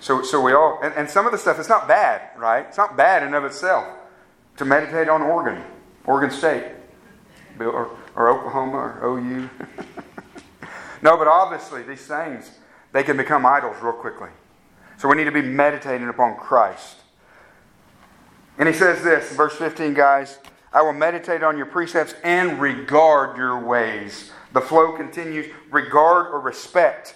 So, 0.00 0.22
so 0.22 0.40
we 0.40 0.52
all, 0.52 0.80
and, 0.82 0.92
and 0.94 1.08
some 1.08 1.26
of 1.26 1.32
the 1.32 1.38
stuff, 1.38 1.58
it's 1.58 1.68
not 1.68 1.86
bad, 1.86 2.22
right? 2.36 2.66
It's 2.66 2.76
not 2.76 2.96
bad 2.96 3.22
in 3.22 3.34
of 3.34 3.44
itself 3.44 3.86
to 4.56 4.64
meditate 4.64 5.08
on 5.08 5.22
Oregon, 5.22 5.62
Oregon 6.04 6.36
State, 6.36 6.64
or, 7.60 7.90
or 8.14 8.28
Oklahoma, 8.28 8.98
or 9.00 9.18
OU. 9.18 9.48
no, 11.02 11.16
but 11.16 11.28
obviously, 11.28 11.82
these 11.82 12.06
things, 12.06 12.50
they 12.92 13.02
can 13.02 13.16
become 13.16 13.46
idols 13.46 13.76
real 13.82 13.92
quickly. 13.92 14.30
So 14.98 15.08
we 15.08 15.14
need 15.14 15.24
to 15.24 15.32
be 15.32 15.42
meditating 15.42 16.08
upon 16.08 16.36
Christ. 16.36 16.96
And 18.58 18.68
he 18.68 18.74
says 18.74 19.02
this 19.02 19.32
verse 19.32 19.56
15, 19.56 19.94
guys 19.94 20.38
I 20.72 20.82
will 20.82 20.92
meditate 20.92 21.42
on 21.42 21.56
your 21.56 21.66
precepts 21.66 22.14
and 22.22 22.60
regard 22.60 23.36
your 23.36 23.64
ways. 23.64 24.32
The 24.52 24.60
flow 24.60 24.92
continues 24.92 25.46
regard 25.70 26.26
or 26.26 26.40
respect. 26.40 27.14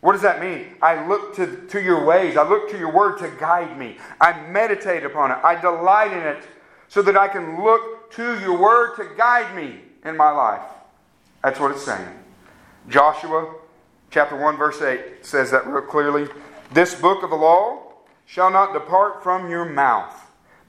What 0.00 0.12
does 0.12 0.22
that 0.22 0.40
mean? 0.40 0.76
I 0.80 1.06
look 1.06 1.34
to, 1.36 1.66
to 1.68 1.82
your 1.82 2.04
ways. 2.04 2.36
I 2.36 2.48
look 2.48 2.70
to 2.70 2.78
your 2.78 2.92
word 2.92 3.18
to 3.18 3.30
guide 3.38 3.76
me. 3.78 3.98
I 4.20 4.40
meditate 4.48 5.04
upon 5.04 5.32
it. 5.32 5.38
I 5.42 5.60
delight 5.60 6.12
in 6.12 6.22
it 6.22 6.44
so 6.88 7.02
that 7.02 7.16
I 7.16 7.28
can 7.28 7.62
look 7.62 8.10
to 8.12 8.40
your 8.40 8.58
word 8.58 8.96
to 8.96 9.08
guide 9.16 9.54
me 9.54 9.80
in 10.04 10.16
my 10.16 10.30
life. 10.30 10.62
That's 11.42 11.60
what 11.60 11.72
it's 11.72 11.84
saying. 11.84 12.08
Joshua 12.88 13.54
chapter 14.10 14.36
1, 14.36 14.56
verse 14.56 14.80
8 14.80 15.24
says 15.26 15.50
that 15.50 15.66
real 15.66 15.82
clearly. 15.82 16.28
This 16.72 16.94
book 16.94 17.22
of 17.22 17.30
the 17.30 17.36
law 17.36 17.92
shall 18.26 18.50
not 18.50 18.72
depart 18.72 19.22
from 19.22 19.50
your 19.50 19.64
mouth, 19.64 20.14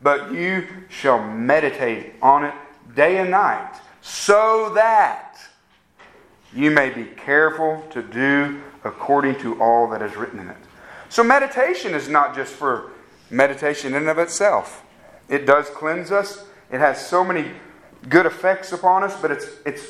but 0.01 0.31
you 0.31 0.67
shall 0.89 1.21
meditate 1.21 2.13
on 2.21 2.45
it 2.45 2.53
day 2.95 3.17
and 3.17 3.31
night, 3.31 3.73
so 4.01 4.71
that 4.73 5.37
you 6.53 6.71
may 6.71 6.89
be 6.89 7.05
careful 7.05 7.85
to 7.91 8.01
do 8.01 8.61
according 8.83 9.35
to 9.35 9.61
all 9.61 9.89
that 9.89 10.01
is 10.01 10.15
written 10.15 10.39
in 10.39 10.47
it. 10.49 10.57
So, 11.09 11.23
meditation 11.23 11.93
is 11.93 12.07
not 12.07 12.35
just 12.35 12.53
for 12.53 12.91
meditation 13.29 13.93
in 13.93 14.03
and 14.03 14.09
of 14.09 14.19
itself. 14.19 14.83
It 15.27 15.45
does 15.45 15.69
cleanse 15.69 16.11
us. 16.11 16.45
It 16.71 16.79
has 16.79 17.05
so 17.05 17.23
many 17.23 17.51
good 18.07 18.25
effects 18.25 18.71
upon 18.71 19.03
us, 19.03 19.19
but 19.21 19.31
it's, 19.31 19.47
it's, 19.65 19.87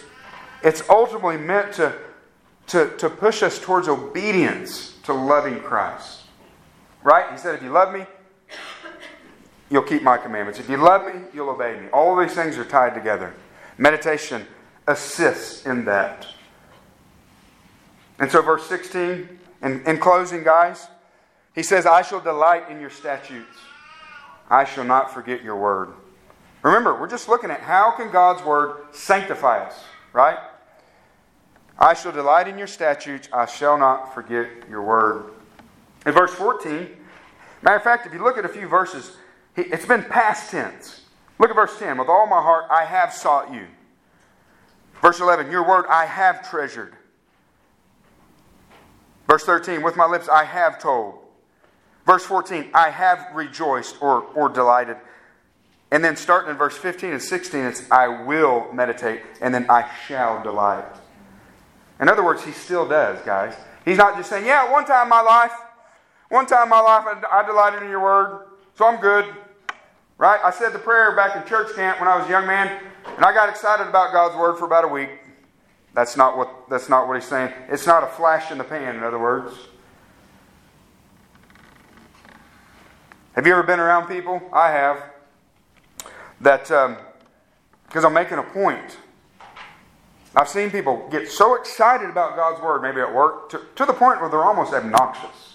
it's 0.63 0.83
ultimately 0.89 1.37
meant 1.37 1.73
to, 1.73 1.93
to, 2.67 2.89
to 2.97 3.09
push 3.09 3.43
us 3.43 3.59
towards 3.59 3.87
obedience 3.87 4.95
to 5.03 5.13
loving 5.13 5.59
Christ. 5.59 6.21
Right? 7.03 7.31
He 7.31 7.37
said, 7.37 7.55
If 7.55 7.63
you 7.63 7.69
love 7.69 7.93
me, 7.93 8.05
you'll 9.69 9.83
keep 9.83 10.03
my 10.03 10.17
commandments. 10.17 10.59
If 10.59 10.69
you 10.69 10.77
love 10.77 11.13
me, 11.13 11.21
you'll 11.33 11.49
obey 11.49 11.79
me. 11.79 11.87
All 11.89 12.19
of 12.19 12.27
these 12.27 12.35
things 12.35 12.57
are 12.57 12.65
tied 12.65 12.93
together. 12.93 13.33
Meditation 13.77 14.45
assists 14.87 15.65
in 15.65 15.85
that. 15.85 16.27
And 18.19 18.29
so, 18.31 18.41
verse 18.41 18.67
16, 18.67 19.39
in, 19.61 19.83
in 19.85 19.97
closing, 19.97 20.43
guys, 20.43 20.87
he 21.55 21.63
says, 21.63 21.85
I 21.85 22.01
shall 22.01 22.19
delight 22.19 22.69
in 22.69 22.81
your 22.81 22.89
statutes. 22.89 23.57
I 24.49 24.65
shall 24.65 24.83
not 24.83 25.13
forget 25.13 25.43
your 25.43 25.55
word. 25.55 25.93
Remember, 26.63 26.99
we're 26.99 27.07
just 27.07 27.29
looking 27.29 27.51
at 27.51 27.61
how 27.61 27.91
can 27.91 28.11
God's 28.11 28.43
word 28.43 28.77
sanctify 28.91 29.65
us, 29.65 29.83
right? 30.11 30.39
I 31.77 31.93
shall 31.93 32.11
delight 32.11 32.47
in 32.47 32.57
your 32.57 32.67
statutes. 32.67 33.29
I 33.31 33.45
shall 33.45 33.77
not 33.77 34.13
forget 34.13 34.47
your 34.69 34.81
word. 34.81 35.31
In 36.05 36.11
verse 36.11 36.33
14, 36.33 36.89
matter 37.61 37.77
of 37.77 37.83
fact, 37.83 38.05
if 38.05 38.13
you 38.13 38.21
look 38.21 38.37
at 38.37 38.43
a 38.43 38.49
few 38.49 38.67
verses, 38.67 39.15
it's 39.55 39.85
been 39.85 40.03
past 40.03 40.51
tense. 40.51 41.01
Look 41.39 41.49
at 41.49 41.55
verse 41.55 41.77
10. 41.79 41.97
With 41.97 42.09
all 42.09 42.27
my 42.27 42.41
heart, 42.41 42.65
I 42.69 42.85
have 42.85 43.13
sought 43.13 43.53
you. 43.53 43.65
Verse 45.01 45.19
11, 45.19 45.49
your 45.49 45.67
word 45.67 45.85
I 45.89 46.05
have 46.05 46.49
treasured. 46.49 46.93
Verse 49.27 49.43
13, 49.43 49.81
with 49.81 49.95
my 49.95 50.05
lips 50.05 50.27
I 50.27 50.43
have 50.43 50.79
told. 50.79 51.19
Verse 52.05 52.25
14, 52.25 52.69
I 52.73 52.89
have 52.89 53.27
rejoiced 53.33 54.01
or, 54.01 54.23
or 54.35 54.49
delighted. 54.49 54.97
And 55.91 56.03
then 56.03 56.15
starting 56.15 56.51
in 56.51 56.57
verse 56.57 56.77
15 56.77 57.11
and 57.11 57.21
16, 57.21 57.61
it's 57.61 57.91
I 57.91 58.07
will 58.23 58.71
meditate, 58.73 59.21
and 59.41 59.53
then 59.53 59.65
I 59.69 59.89
shall 60.07 60.43
delight. 60.43 60.85
In 61.99 62.09
other 62.09 62.23
words, 62.23 62.43
he 62.43 62.51
still 62.51 62.87
does, 62.87 63.23
guys. 63.25 63.55
He's 63.85 63.97
not 63.97 64.17
just 64.17 64.29
saying, 64.29 64.45
yeah, 64.45 64.71
one 64.71 64.85
time 64.85 65.03
in 65.03 65.09
my 65.09 65.21
life, 65.21 65.53
one 66.29 66.45
time 66.45 66.63
in 66.63 66.69
my 66.69 66.79
life 66.79 67.05
I, 67.05 67.39
I 67.39 67.45
delighted 67.45 67.83
in 67.83 67.89
your 67.89 68.01
word, 68.01 68.48
so 68.79 68.85
I'm 68.85 69.01
good. 69.01 69.25
Right? 70.17 70.39
I 70.41 70.51
said 70.51 70.71
the 70.71 70.79
prayer 70.79 71.13
back 71.13 71.35
in 71.35 71.45
church 71.49 71.75
camp 71.75 71.99
when 71.99 72.07
I 72.07 72.17
was 72.17 72.25
a 72.27 72.29
young 72.29 72.47
man, 72.47 72.81
and 73.17 73.25
I 73.25 73.33
got 73.33 73.49
excited 73.49 73.85
about 73.85 74.13
God's 74.13 74.37
word 74.37 74.57
for 74.57 74.63
about 74.63 74.85
a 74.85 74.87
week. 74.87 75.09
That's 75.93 76.15
not 76.15 76.37
what, 76.37 76.69
that's 76.69 76.87
not 76.87 77.05
what 77.05 77.15
he's 77.15 77.27
saying. 77.27 77.51
It's 77.67 77.85
not 77.85 78.03
a 78.03 78.07
flash 78.07 78.51
in 78.51 78.57
the 78.57 78.63
pan, 78.63 78.95
in 78.95 79.03
other 79.03 79.19
words. 79.19 79.53
Have 83.33 83.45
you 83.45 83.51
ever 83.51 83.63
been 83.63 83.81
around 83.81 84.07
people? 84.07 84.41
I 84.53 84.71
have. 84.71 85.03
That, 86.39 86.61
because 86.63 88.05
um, 88.05 88.05
I'm 88.05 88.13
making 88.13 88.37
a 88.37 88.43
point. 88.43 88.97
I've 90.37 90.47
seen 90.47 90.71
people 90.71 91.05
get 91.11 91.29
so 91.29 91.55
excited 91.55 92.09
about 92.09 92.37
God's 92.37 92.61
Word, 92.61 92.81
maybe 92.81 93.01
at 93.01 93.13
work, 93.13 93.49
to, 93.49 93.61
to 93.75 93.85
the 93.85 93.93
point 93.93 94.21
where 94.21 94.29
they're 94.29 94.45
almost 94.45 94.71
obnoxious. 94.71 95.48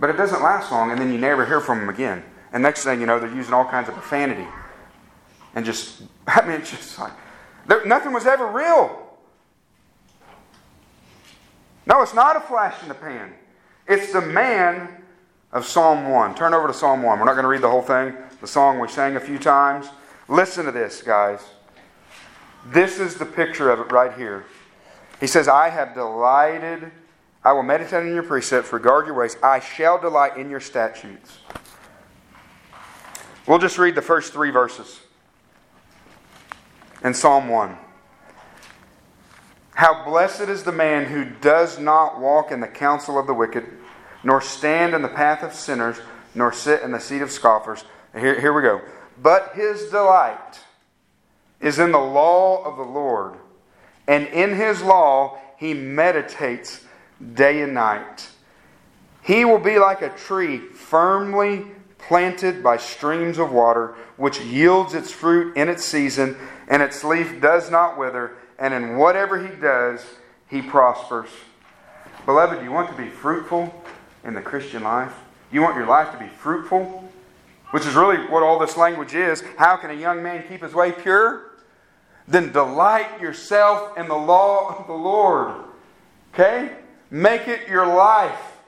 But 0.00 0.10
it 0.10 0.16
doesn't 0.16 0.42
last 0.42 0.72
long, 0.72 0.90
and 0.90 1.00
then 1.00 1.12
you 1.12 1.18
never 1.18 1.44
hear 1.46 1.60
from 1.60 1.80
them 1.80 1.90
again. 1.90 2.24
And 2.52 2.62
next 2.62 2.82
thing 2.82 3.00
you 3.00 3.06
know, 3.06 3.20
they're 3.20 3.32
using 3.32 3.54
all 3.54 3.66
kinds 3.66 3.88
of 3.88 3.94
profanity. 3.94 4.48
And 5.54 5.64
just, 5.64 6.02
I 6.26 6.40
mean, 6.42 6.60
it's 6.60 6.70
just 6.70 6.98
like, 6.98 7.12
there, 7.66 7.84
nothing 7.84 8.12
was 8.12 8.26
ever 8.26 8.46
real. 8.46 9.06
No, 11.86 12.02
it's 12.02 12.14
not 12.14 12.36
a 12.36 12.40
flash 12.40 12.82
in 12.82 12.88
the 12.88 12.94
pan. 12.94 13.32
It's 13.86 14.12
the 14.12 14.20
man 14.20 14.88
of 15.52 15.66
Psalm 15.66 16.08
1. 16.08 16.34
Turn 16.34 16.54
over 16.54 16.66
to 16.66 16.74
Psalm 16.74 17.02
1. 17.02 17.18
We're 17.18 17.24
not 17.24 17.32
going 17.32 17.42
to 17.42 17.48
read 17.48 17.62
the 17.62 17.70
whole 17.70 17.82
thing, 17.82 18.14
the 18.40 18.46
song 18.46 18.78
we 18.78 18.88
sang 18.88 19.16
a 19.16 19.20
few 19.20 19.38
times. 19.38 19.88
Listen 20.28 20.64
to 20.66 20.72
this, 20.72 21.02
guys. 21.02 21.40
This 22.66 23.00
is 23.00 23.16
the 23.16 23.26
picture 23.26 23.70
of 23.70 23.80
it 23.80 23.92
right 23.92 24.14
here. 24.14 24.44
He 25.18 25.26
says, 25.26 25.48
I 25.48 25.68
have 25.68 25.94
delighted, 25.94 26.92
I 27.42 27.52
will 27.52 27.62
meditate 27.62 28.06
in 28.06 28.14
your 28.14 28.22
precepts, 28.22 28.72
regard 28.72 29.06
your 29.06 29.14
ways. 29.14 29.36
I 29.42 29.60
shall 29.60 29.98
delight 29.98 30.36
in 30.36 30.50
your 30.50 30.60
statutes. 30.60 31.38
We'll 33.46 33.58
just 33.58 33.78
read 33.78 33.94
the 33.94 34.02
first 34.02 34.32
three 34.32 34.50
verses 34.50 35.00
in 37.02 37.14
Psalm 37.14 37.48
1. 37.48 37.76
How 39.72 40.04
blessed 40.04 40.42
is 40.42 40.62
the 40.62 40.72
man 40.72 41.06
who 41.06 41.24
does 41.24 41.78
not 41.78 42.20
walk 42.20 42.52
in 42.52 42.60
the 42.60 42.68
counsel 42.68 43.18
of 43.18 43.26
the 43.26 43.32
wicked, 43.32 43.66
nor 44.22 44.42
stand 44.42 44.94
in 44.94 45.00
the 45.00 45.08
path 45.08 45.42
of 45.42 45.54
sinners, 45.54 45.96
nor 46.34 46.52
sit 46.52 46.82
in 46.82 46.92
the 46.92 47.00
seat 47.00 47.22
of 47.22 47.30
scoffers. 47.30 47.84
Here, 48.12 48.38
here 48.38 48.52
we 48.52 48.60
go. 48.60 48.82
But 49.22 49.52
his 49.54 49.86
delight 49.86 50.60
is 51.60 51.78
in 51.78 51.92
the 51.92 51.98
law 51.98 52.62
of 52.64 52.76
the 52.76 52.82
Lord, 52.82 53.36
and 54.06 54.26
in 54.26 54.54
his 54.54 54.82
law 54.82 55.38
he 55.56 55.72
meditates 55.72 56.84
day 57.34 57.62
and 57.62 57.74
night. 57.74 58.28
He 59.22 59.44
will 59.44 59.58
be 59.58 59.78
like 59.78 60.02
a 60.02 60.10
tree 60.10 60.58
firmly 60.58 61.66
planted 61.98 62.62
by 62.62 62.76
streams 62.78 63.38
of 63.38 63.52
water, 63.52 63.94
which 64.16 64.40
yields 64.40 64.94
its 64.94 65.10
fruit 65.10 65.56
in 65.56 65.68
its 65.68 65.84
season 65.84 66.36
and 66.70 66.82
its 66.82 67.04
leaf 67.04 67.40
does 67.40 67.70
not 67.70 67.98
wither, 67.98 68.36
and 68.58 68.72
in 68.72 68.96
whatever 68.96 69.44
he 69.44 69.54
does, 69.60 70.04
he 70.48 70.62
prospers. 70.62 71.28
Beloved, 72.24 72.60
do 72.60 72.64
you 72.64 72.70
want 72.70 72.88
to 72.90 72.96
be 72.96 73.08
fruitful 73.08 73.84
in 74.24 74.34
the 74.34 74.40
Christian 74.40 74.84
life? 74.84 75.12
You 75.50 75.62
want 75.62 75.76
your 75.76 75.86
life 75.86 76.12
to 76.12 76.18
be 76.18 76.28
fruitful? 76.28 77.10
Which 77.72 77.86
is 77.86 77.94
really 77.94 78.18
what 78.28 78.42
all 78.42 78.58
this 78.58 78.76
language 78.76 79.14
is. 79.14 79.42
How 79.56 79.76
can 79.76 79.90
a 79.90 79.94
young 79.94 80.22
man 80.22 80.44
keep 80.48 80.62
his 80.62 80.74
way 80.74 80.92
pure? 80.92 81.50
Then 82.28 82.52
delight 82.52 83.20
yourself 83.20 83.98
in 83.98 84.06
the 84.06 84.14
law 84.14 84.76
of 84.78 84.86
the 84.86 84.92
Lord. 84.92 85.54
Okay? 86.32 86.70
Make 87.10 87.48
it 87.48 87.68
your 87.68 87.86
life 87.86 88.58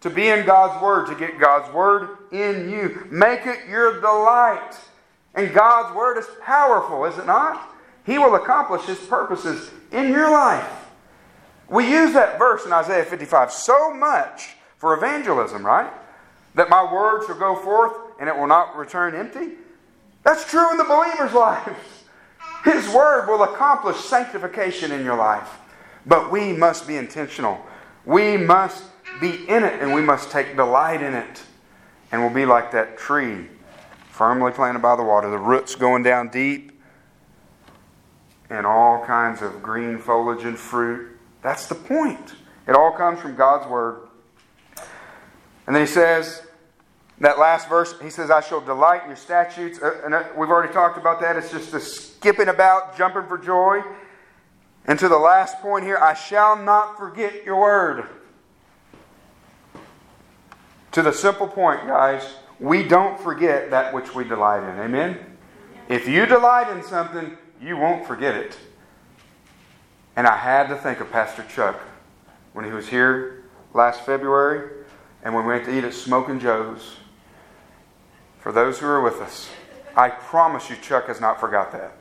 to 0.00 0.10
be 0.10 0.28
in 0.28 0.46
God's 0.46 0.80
Word, 0.82 1.06
to 1.06 1.14
get 1.14 1.38
God's 1.38 1.72
Word 1.74 2.18
in 2.30 2.70
you. 2.70 3.06
Make 3.10 3.46
it 3.46 3.68
your 3.68 4.00
delight. 4.00 4.74
And 5.34 5.54
God's 5.54 5.94
word 5.94 6.18
is 6.18 6.26
powerful, 6.42 7.04
is 7.04 7.16
it 7.16 7.26
not? 7.26 7.70
He 8.04 8.18
will 8.18 8.34
accomplish 8.34 8.82
his 8.86 8.98
purposes 8.98 9.70
in 9.92 10.10
your 10.10 10.30
life. 10.30 10.88
We 11.68 11.88
use 11.88 12.12
that 12.14 12.38
verse 12.38 12.64
in 12.64 12.72
Isaiah 12.72 13.04
55 13.04 13.52
so 13.52 13.94
much 13.94 14.56
for 14.78 14.94
evangelism, 14.94 15.64
right? 15.64 15.92
That 16.56 16.70
my 16.70 16.92
word 16.92 17.24
shall 17.26 17.38
go 17.38 17.54
forth 17.54 17.92
and 18.18 18.28
it 18.28 18.36
will 18.36 18.48
not 18.48 18.76
return 18.76 19.14
empty. 19.14 19.50
That's 20.24 20.44
true 20.50 20.72
in 20.72 20.76
the 20.76 20.84
believer's 20.84 21.32
lives. 21.34 21.78
His 22.64 22.88
word 22.88 23.28
will 23.28 23.44
accomplish 23.44 23.98
sanctification 23.98 24.90
in 24.90 25.04
your 25.04 25.16
life. 25.16 25.48
But 26.04 26.32
we 26.32 26.52
must 26.52 26.88
be 26.88 26.96
intentional. 26.96 27.64
We 28.08 28.38
must 28.38 28.84
be 29.20 29.46
in 29.50 29.64
it 29.64 29.82
and 29.82 29.92
we 29.92 30.00
must 30.00 30.30
take 30.30 30.56
delight 30.56 31.02
in 31.02 31.12
it. 31.12 31.42
and 32.10 32.22
we'll 32.22 32.32
be 32.32 32.46
like 32.46 32.70
that 32.70 32.96
tree 32.96 33.46
firmly 34.08 34.50
planted 34.50 34.78
by 34.78 34.96
the 34.96 35.02
water, 35.02 35.28
the 35.28 35.36
roots 35.36 35.74
going 35.74 36.02
down 36.02 36.30
deep, 36.30 36.72
and 38.48 38.64
all 38.66 39.04
kinds 39.04 39.42
of 39.42 39.62
green 39.62 39.98
foliage 39.98 40.44
and 40.44 40.58
fruit. 40.58 41.18
That's 41.42 41.66
the 41.66 41.74
point. 41.74 42.34
It 42.66 42.74
all 42.74 42.92
comes 42.92 43.20
from 43.20 43.36
God's 43.36 43.68
Word. 43.68 44.08
And 45.66 45.76
then 45.76 45.82
he 45.82 45.86
says, 45.86 46.42
that 47.20 47.38
last 47.38 47.68
verse, 47.68 47.94
he 48.00 48.08
says, 48.08 48.30
I 48.30 48.40
shall 48.40 48.62
delight 48.62 49.02
in 49.02 49.08
your 49.08 49.16
statutes. 49.16 49.82
Uh, 49.82 50.00
and 50.02 50.14
uh, 50.14 50.24
we've 50.34 50.48
already 50.48 50.72
talked 50.72 50.96
about 50.96 51.20
that. 51.20 51.36
It's 51.36 51.50
just 51.50 51.74
a 51.74 51.80
skipping 51.80 52.48
about, 52.48 52.96
jumping 52.96 53.26
for 53.26 53.36
joy. 53.36 53.82
And 54.88 54.98
to 55.00 55.08
the 55.08 55.18
last 55.18 55.60
point 55.60 55.84
here, 55.84 55.98
I 55.98 56.14
shall 56.14 56.56
not 56.56 56.96
forget 56.96 57.44
your 57.44 57.60
word. 57.60 58.06
To 60.92 61.02
the 61.02 61.12
simple 61.12 61.46
point, 61.46 61.86
guys, 61.86 62.24
we 62.58 62.82
don't 62.82 63.20
forget 63.20 63.70
that 63.70 63.92
which 63.92 64.14
we 64.14 64.24
delight 64.24 64.62
in. 64.62 64.80
Amen? 64.80 65.18
If 65.90 66.08
you 66.08 66.24
delight 66.24 66.74
in 66.74 66.82
something, 66.82 67.36
you 67.60 67.76
won't 67.76 68.06
forget 68.06 68.34
it. 68.34 68.58
And 70.16 70.26
I 70.26 70.36
had 70.36 70.68
to 70.68 70.76
think 70.76 71.00
of 71.00 71.12
Pastor 71.12 71.44
Chuck 71.54 71.78
when 72.54 72.64
he 72.64 72.72
was 72.72 72.88
here 72.88 73.44
last 73.74 74.06
February 74.06 74.84
and 75.22 75.34
when 75.34 75.44
we 75.44 75.52
went 75.52 75.66
to 75.66 75.76
eat 75.76 75.84
at 75.84 75.92
Smoking 75.92 76.40
Joe's. 76.40 76.96
For 78.40 78.52
those 78.52 78.78
who 78.78 78.86
are 78.86 79.02
with 79.02 79.20
us, 79.20 79.50
I 79.94 80.08
promise 80.08 80.70
you, 80.70 80.76
Chuck 80.76 81.08
has 81.08 81.20
not 81.20 81.38
forgot 81.38 81.72
that. 81.72 81.92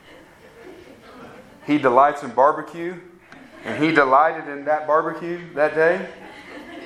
He 1.67 1.77
delights 1.77 2.23
in 2.23 2.31
barbecue, 2.31 2.95
and 3.65 3.83
he 3.83 3.91
delighted 3.91 4.47
in 4.47 4.63
that 4.65 4.87
barbecue 4.87 5.53
that 5.53 5.75
day. 5.75 6.07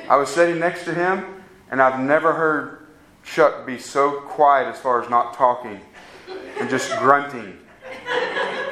I 0.09 0.15
was 0.15 0.27
sitting 0.27 0.59
next 0.59 0.85
to 0.85 0.93
him, 0.95 1.43
and 1.69 1.79
I've 1.79 1.99
never 1.99 2.33
heard 2.33 2.87
Chuck 3.23 3.67
be 3.67 3.77
so 3.77 4.21
quiet 4.21 4.67
as 4.67 4.79
far 4.79 5.03
as 5.03 5.07
not 5.07 5.35
talking 5.35 5.79
and 6.59 6.67
just 6.67 6.97
grunting. 6.97 7.59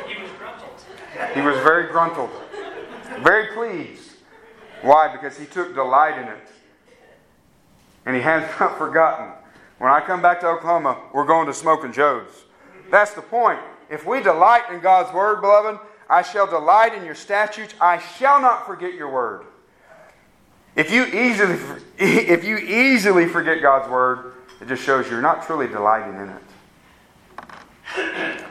He 0.07 0.19
was 0.19 0.31
gruntled. 0.31 0.83
He 1.35 1.41
was 1.41 1.55
very 1.57 1.91
gruntled. 1.91 2.31
Very 3.19 3.53
pleased. 3.53 4.13
Why? 4.81 5.11
Because 5.11 5.37
he 5.37 5.45
took 5.45 5.75
delight 5.75 6.17
in 6.17 6.27
it. 6.27 6.47
And 8.07 8.15
he 8.15 8.21
has 8.23 8.49
not 8.59 8.79
forgotten. 8.79 9.27
When 9.77 9.91
I 9.91 10.01
come 10.01 10.23
back 10.23 10.39
to 10.39 10.47
Oklahoma, 10.47 10.99
we're 11.13 11.27
going 11.27 11.45
to 11.45 11.53
Smoking 11.53 11.93
Joe's. 11.93 12.45
That's 12.89 13.13
the 13.13 13.21
point. 13.21 13.59
If 13.91 14.07
we 14.07 14.21
delight 14.23 14.71
in 14.71 14.79
God's 14.79 15.13
word, 15.13 15.41
beloved, 15.41 15.79
I 16.09 16.21
shall 16.23 16.47
delight 16.47 16.95
in 16.95 17.05
your 17.05 17.15
statutes. 17.15 17.73
I 17.79 17.99
shall 17.99 18.41
not 18.41 18.65
forget 18.65 18.93
your 18.95 19.11
word. 19.11 19.45
If 20.75 20.91
you 20.91 21.05
easily, 21.05 21.57
if 21.97 22.43
you 22.43 22.57
easily 22.57 23.27
forget 23.27 23.61
God's 23.61 23.89
word, 23.89 24.33
it 24.61 24.67
just 24.67 24.83
shows 24.83 25.09
you're 25.09 25.21
not 25.21 25.45
truly 25.45 25.67
delighting 25.67 26.15
in 26.15 26.29
it. 26.29 26.41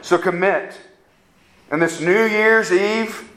So 0.02 0.18
commit. 0.18 0.78
And 1.70 1.82
this 1.82 2.00
New 2.00 2.24
Year's 2.24 2.72
Eve 2.72 3.30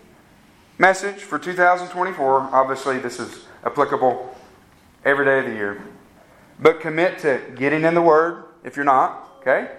message 0.78 1.18
for 1.18 1.38
2024, 1.38 2.50
obviously, 2.54 2.98
this 3.00 3.20
is 3.20 3.46
applicable 3.64 4.36
every 5.04 5.26
day 5.26 5.40
of 5.40 5.46
the 5.46 5.52
year. 5.52 5.82
But 6.60 6.80
commit 6.80 7.20
to 7.20 7.42
getting 7.56 7.84
in 7.84 7.94
the 7.94 8.02
Word 8.02 8.46
if 8.64 8.76
you're 8.76 8.86
not, 8.86 9.38
okay? 9.40 9.72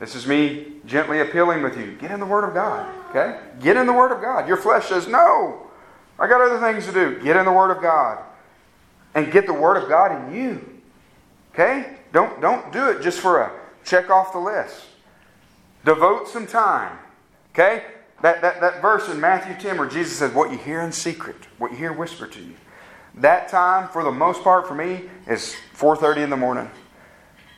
This 0.00 0.14
is 0.14 0.26
me 0.26 0.74
gently 0.86 1.20
appealing 1.20 1.62
with 1.62 1.76
you. 1.76 1.92
Get 1.92 2.10
in 2.10 2.20
the 2.20 2.26
Word 2.26 2.44
of 2.44 2.54
God, 2.54 2.92
okay? 3.14 3.38
Get 3.60 3.76
in 3.76 3.86
the 3.86 3.92
Word 3.92 4.12
of 4.12 4.20
God. 4.20 4.48
Your 4.48 4.56
flesh 4.56 4.88
says, 4.88 5.06
no, 5.06 5.70
I 6.18 6.26
got 6.26 6.40
other 6.40 6.60
things 6.60 6.86
to 6.86 6.92
do. 6.92 7.20
Get 7.22 7.36
in 7.36 7.44
the 7.44 7.52
Word 7.52 7.70
of 7.70 7.82
God. 7.82 8.22
And 9.14 9.30
get 9.30 9.46
the 9.46 9.54
Word 9.54 9.76
of 9.76 9.88
God 9.88 10.28
in 10.28 10.34
you. 10.34 10.80
Okay? 11.52 11.96
Don't, 12.12 12.40
don't 12.40 12.72
do 12.72 12.88
it 12.88 13.02
just 13.02 13.20
for 13.20 13.40
a 13.40 13.52
check 13.84 14.10
off 14.10 14.32
the 14.32 14.38
list. 14.38 14.84
Devote 15.84 16.28
some 16.28 16.46
time. 16.46 16.98
Okay? 17.52 17.84
That, 18.22 18.40
that, 18.42 18.60
that 18.60 18.82
verse 18.82 19.08
in 19.08 19.20
Matthew 19.20 19.54
10 19.56 19.78
where 19.78 19.88
Jesus 19.88 20.18
says, 20.18 20.32
What 20.32 20.50
you 20.50 20.58
hear 20.58 20.80
in 20.80 20.92
secret, 20.92 21.36
what 21.58 21.72
you 21.72 21.76
hear 21.76 21.92
whispered 21.92 22.32
to 22.32 22.40
you. 22.40 22.54
That 23.16 23.48
time, 23.48 23.88
for 23.90 24.02
the 24.02 24.10
most 24.10 24.42
part, 24.42 24.66
for 24.66 24.74
me, 24.74 25.02
is 25.28 25.54
4.30 25.76 26.24
in 26.24 26.30
the 26.30 26.36
morning. 26.36 26.68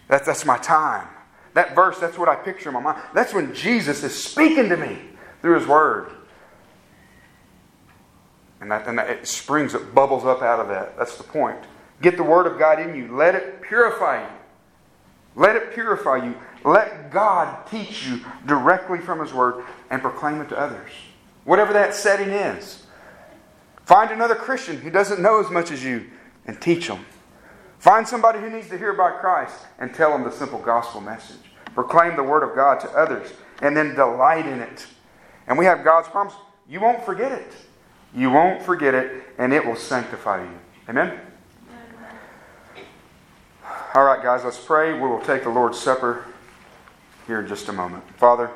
That, 0.09 0.25
that's 0.27 0.45
my 0.45 0.59
time. 0.59 1.09
That 1.55 1.75
verse, 1.75 1.99
that's 1.99 2.19
what 2.19 2.29
I 2.29 2.35
picture 2.35 2.69
in 2.69 2.75
my 2.75 2.81
mind. 2.81 3.03
That's 3.15 3.33
when 3.33 3.55
Jesus 3.55 4.03
is 4.03 4.15
speaking 4.15 4.69
to 4.69 4.77
me 4.77 4.99
through 5.47 5.61
His 5.61 5.69
Word. 5.69 6.11
And 8.61 8.69
that, 8.73 8.89
and 8.89 8.99
that 8.99 9.09
it 9.09 9.29
springs, 9.29 9.75
it 9.75 9.95
bubbles 9.95 10.25
up 10.25 10.43
out 10.43 10.59
of 10.59 10.67
that. 10.67 10.99
That's 10.99 11.17
the 11.17 11.23
point. 11.23 11.61
Get 12.03 12.17
the 12.17 12.25
Word 12.25 12.49
of 12.49 12.59
God 12.59 12.81
in 12.81 12.97
you. 12.97 13.15
Let 13.15 13.37
it 13.37 13.63
purify 13.63 14.23
you. 14.23 14.29
Let 15.37 15.55
it 15.55 15.73
purify 15.73 16.17
you. 16.17 16.35
Let 16.65 17.13
God 17.13 17.65
teach 17.69 18.09
you 18.09 18.25
directly 18.45 18.99
from 18.99 19.21
His 19.21 19.33
Word 19.33 19.65
and 19.89 20.03
proclaim 20.03 20.41
it 20.41 20.49
to 20.49 20.59
others. 20.59 20.91
Whatever 21.45 21.73
that 21.75 21.95
setting 21.95 22.31
is. 22.31 22.85
Find 23.85 24.11
another 24.11 24.35
Christian 24.35 24.79
who 24.79 24.91
doesn't 24.91 25.23
know 25.23 25.39
as 25.39 25.49
much 25.49 25.71
as 25.71 25.85
you 25.85 26.07
and 26.47 26.61
teach 26.61 26.89
them. 26.89 27.07
Find 27.79 28.09
somebody 28.09 28.41
who 28.41 28.51
needs 28.51 28.69
to 28.71 28.79
hear 28.79 28.91
about 28.91 29.21
Christ 29.21 29.61
and 29.79 29.95
tell 29.95 30.11
them 30.11 30.25
the 30.25 30.33
simple 30.33 30.59
gospel 30.59 31.01
message. 31.01 31.39
Proclaim 31.73 32.17
the 32.17 32.25
Word 32.25 32.43
of 32.43 32.57
God 32.57 32.81
to 32.81 32.91
others 32.91 33.33
and 33.63 33.77
then 33.77 33.95
delight 33.95 34.47
in 34.47 34.61
it. 34.61 34.87
And 35.47 35.59
we 35.59 35.65
have 35.65 35.85
God's 35.85 36.09
promise. 36.09 36.35
You 36.69 36.81
won't 36.81 37.05
forget 37.05 37.33
it. 37.33 37.53
You 38.15 38.31
won't 38.31 38.63
forget 38.63 38.95
it, 38.95 39.25
and 39.39 39.53
it 39.53 39.65
will 39.65 39.77
sanctify 39.77 40.43
you. 40.43 40.59
Amen? 40.89 41.21
All 43.95 44.05
right, 44.05 44.23
guys, 44.23 44.45
let's 44.45 44.63
pray. 44.63 44.93
We 44.93 45.01
will 45.01 45.21
take 45.21 45.43
the 45.43 45.51
Lord's 45.51 45.79
Supper 45.79 46.25
here 47.27 47.41
in 47.41 47.47
just 47.47 47.69
a 47.69 47.73
moment. 47.73 48.05
Father, 48.17 48.51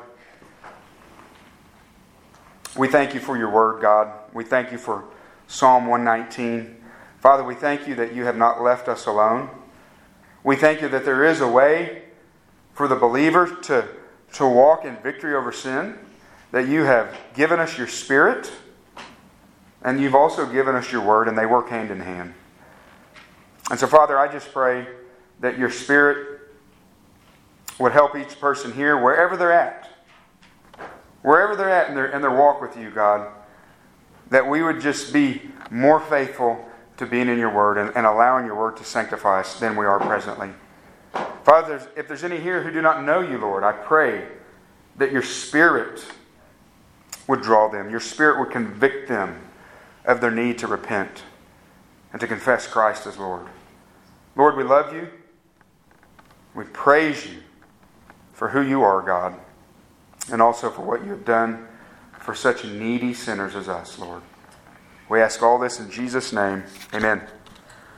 we 2.77 2.87
thank 2.87 3.13
you 3.13 3.19
for 3.19 3.37
your 3.37 3.49
word, 3.49 3.81
God. 3.81 4.11
We 4.33 4.43
thank 4.43 4.71
you 4.71 4.77
for 4.77 5.03
Psalm 5.47 5.87
119. 5.87 6.77
Father, 7.19 7.43
we 7.43 7.55
thank 7.55 7.87
you 7.87 7.95
that 7.95 8.13
you 8.13 8.25
have 8.25 8.37
not 8.37 8.61
left 8.61 8.87
us 8.87 9.05
alone. 9.05 9.49
We 10.43 10.55
thank 10.55 10.81
you 10.81 10.89
that 10.89 11.05
there 11.05 11.23
is 11.23 11.41
a 11.41 11.47
way 11.47 12.03
for 12.73 12.87
the 12.87 12.95
believer 12.95 13.47
to, 13.63 13.87
to 14.33 14.47
walk 14.47 14.85
in 14.85 14.95
victory 14.97 15.35
over 15.35 15.51
sin, 15.51 15.99
that 16.51 16.67
you 16.67 16.83
have 16.83 17.15
given 17.33 17.59
us 17.59 17.77
your 17.77 17.87
Spirit, 17.87 18.51
and 19.81 19.99
you've 19.99 20.15
also 20.15 20.45
given 20.45 20.75
us 20.75 20.91
your 20.91 21.01
word, 21.01 21.27
and 21.27 21.37
they 21.37 21.45
work 21.45 21.69
hand 21.69 21.91
in 21.91 21.99
hand. 21.99 22.33
And 23.69 23.79
so, 23.79 23.87
Father, 23.87 24.17
I 24.17 24.31
just 24.31 24.51
pray 24.51 24.87
that 25.39 25.57
your 25.57 25.69
Spirit 25.69 26.39
would 27.79 27.93
help 27.93 28.15
each 28.15 28.39
person 28.39 28.73
here, 28.73 29.01
wherever 29.01 29.37
they're 29.37 29.51
at, 29.51 29.89
wherever 31.21 31.55
they're 31.55 31.69
at 31.69 31.89
in 31.89 31.95
their, 31.95 32.07
in 32.07 32.21
their 32.21 32.31
walk 32.31 32.61
with 32.61 32.77
you, 32.77 32.91
God, 32.91 33.31
that 34.29 34.47
we 34.47 34.61
would 34.61 34.81
just 34.81 35.13
be 35.13 35.41
more 35.69 35.99
faithful 35.99 36.65
to 36.97 37.05
being 37.05 37.27
in 37.27 37.39
your 37.39 37.53
word 37.53 37.77
and, 37.77 37.95
and 37.95 38.05
allowing 38.05 38.45
your 38.45 38.55
word 38.55 38.77
to 38.77 38.83
sanctify 38.83 39.39
us 39.39 39.59
than 39.59 39.75
we 39.75 39.85
are 39.85 39.99
presently. 39.99 40.49
Father, 41.43 41.81
if 41.95 42.07
there's 42.07 42.23
any 42.23 42.39
here 42.39 42.61
who 42.61 42.71
do 42.71 42.81
not 42.81 43.03
know 43.03 43.21
you, 43.21 43.37
Lord, 43.37 43.63
I 43.63 43.71
pray 43.71 44.27
that 44.97 45.11
your 45.11 45.23
Spirit 45.23 46.05
would 47.31 47.41
draw 47.41 47.69
them, 47.69 47.89
your 47.89 48.01
Spirit 48.01 48.39
would 48.39 48.51
convict 48.51 49.07
them 49.07 49.41
of 50.03 50.19
their 50.19 50.29
need 50.29 50.57
to 50.57 50.67
repent 50.67 51.23
and 52.11 52.19
to 52.19 52.27
confess 52.27 52.67
Christ 52.67 53.07
as 53.07 53.17
Lord. 53.17 53.47
Lord, 54.35 54.57
we 54.57 54.63
love 54.63 54.93
you. 54.93 55.07
We 56.53 56.65
praise 56.65 57.25
you 57.25 57.39
for 58.33 58.49
who 58.49 58.61
you 58.61 58.83
are, 58.83 59.01
God, 59.01 59.35
and 60.29 60.41
also 60.41 60.69
for 60.69 60.81
what 60.81 61.05
you 61.05 61.11
have 61.11 61.23
done 61.23 61.69
for 62.19 62.35
such 62.35 62.65
needy 62.65 63.13
sinners 63.13 63.55
as 63.55 63.69
us, 63.69 63.97
Lord. 63.97 64.23
We 65.07 65.21
ask 65.21 65.41
all 65.41 65.57
this 65.57 65.79
in 65.79 65.89
Jesus' 65.89 66.33
name. 66.33 66.63
Amen. 66.93 67.21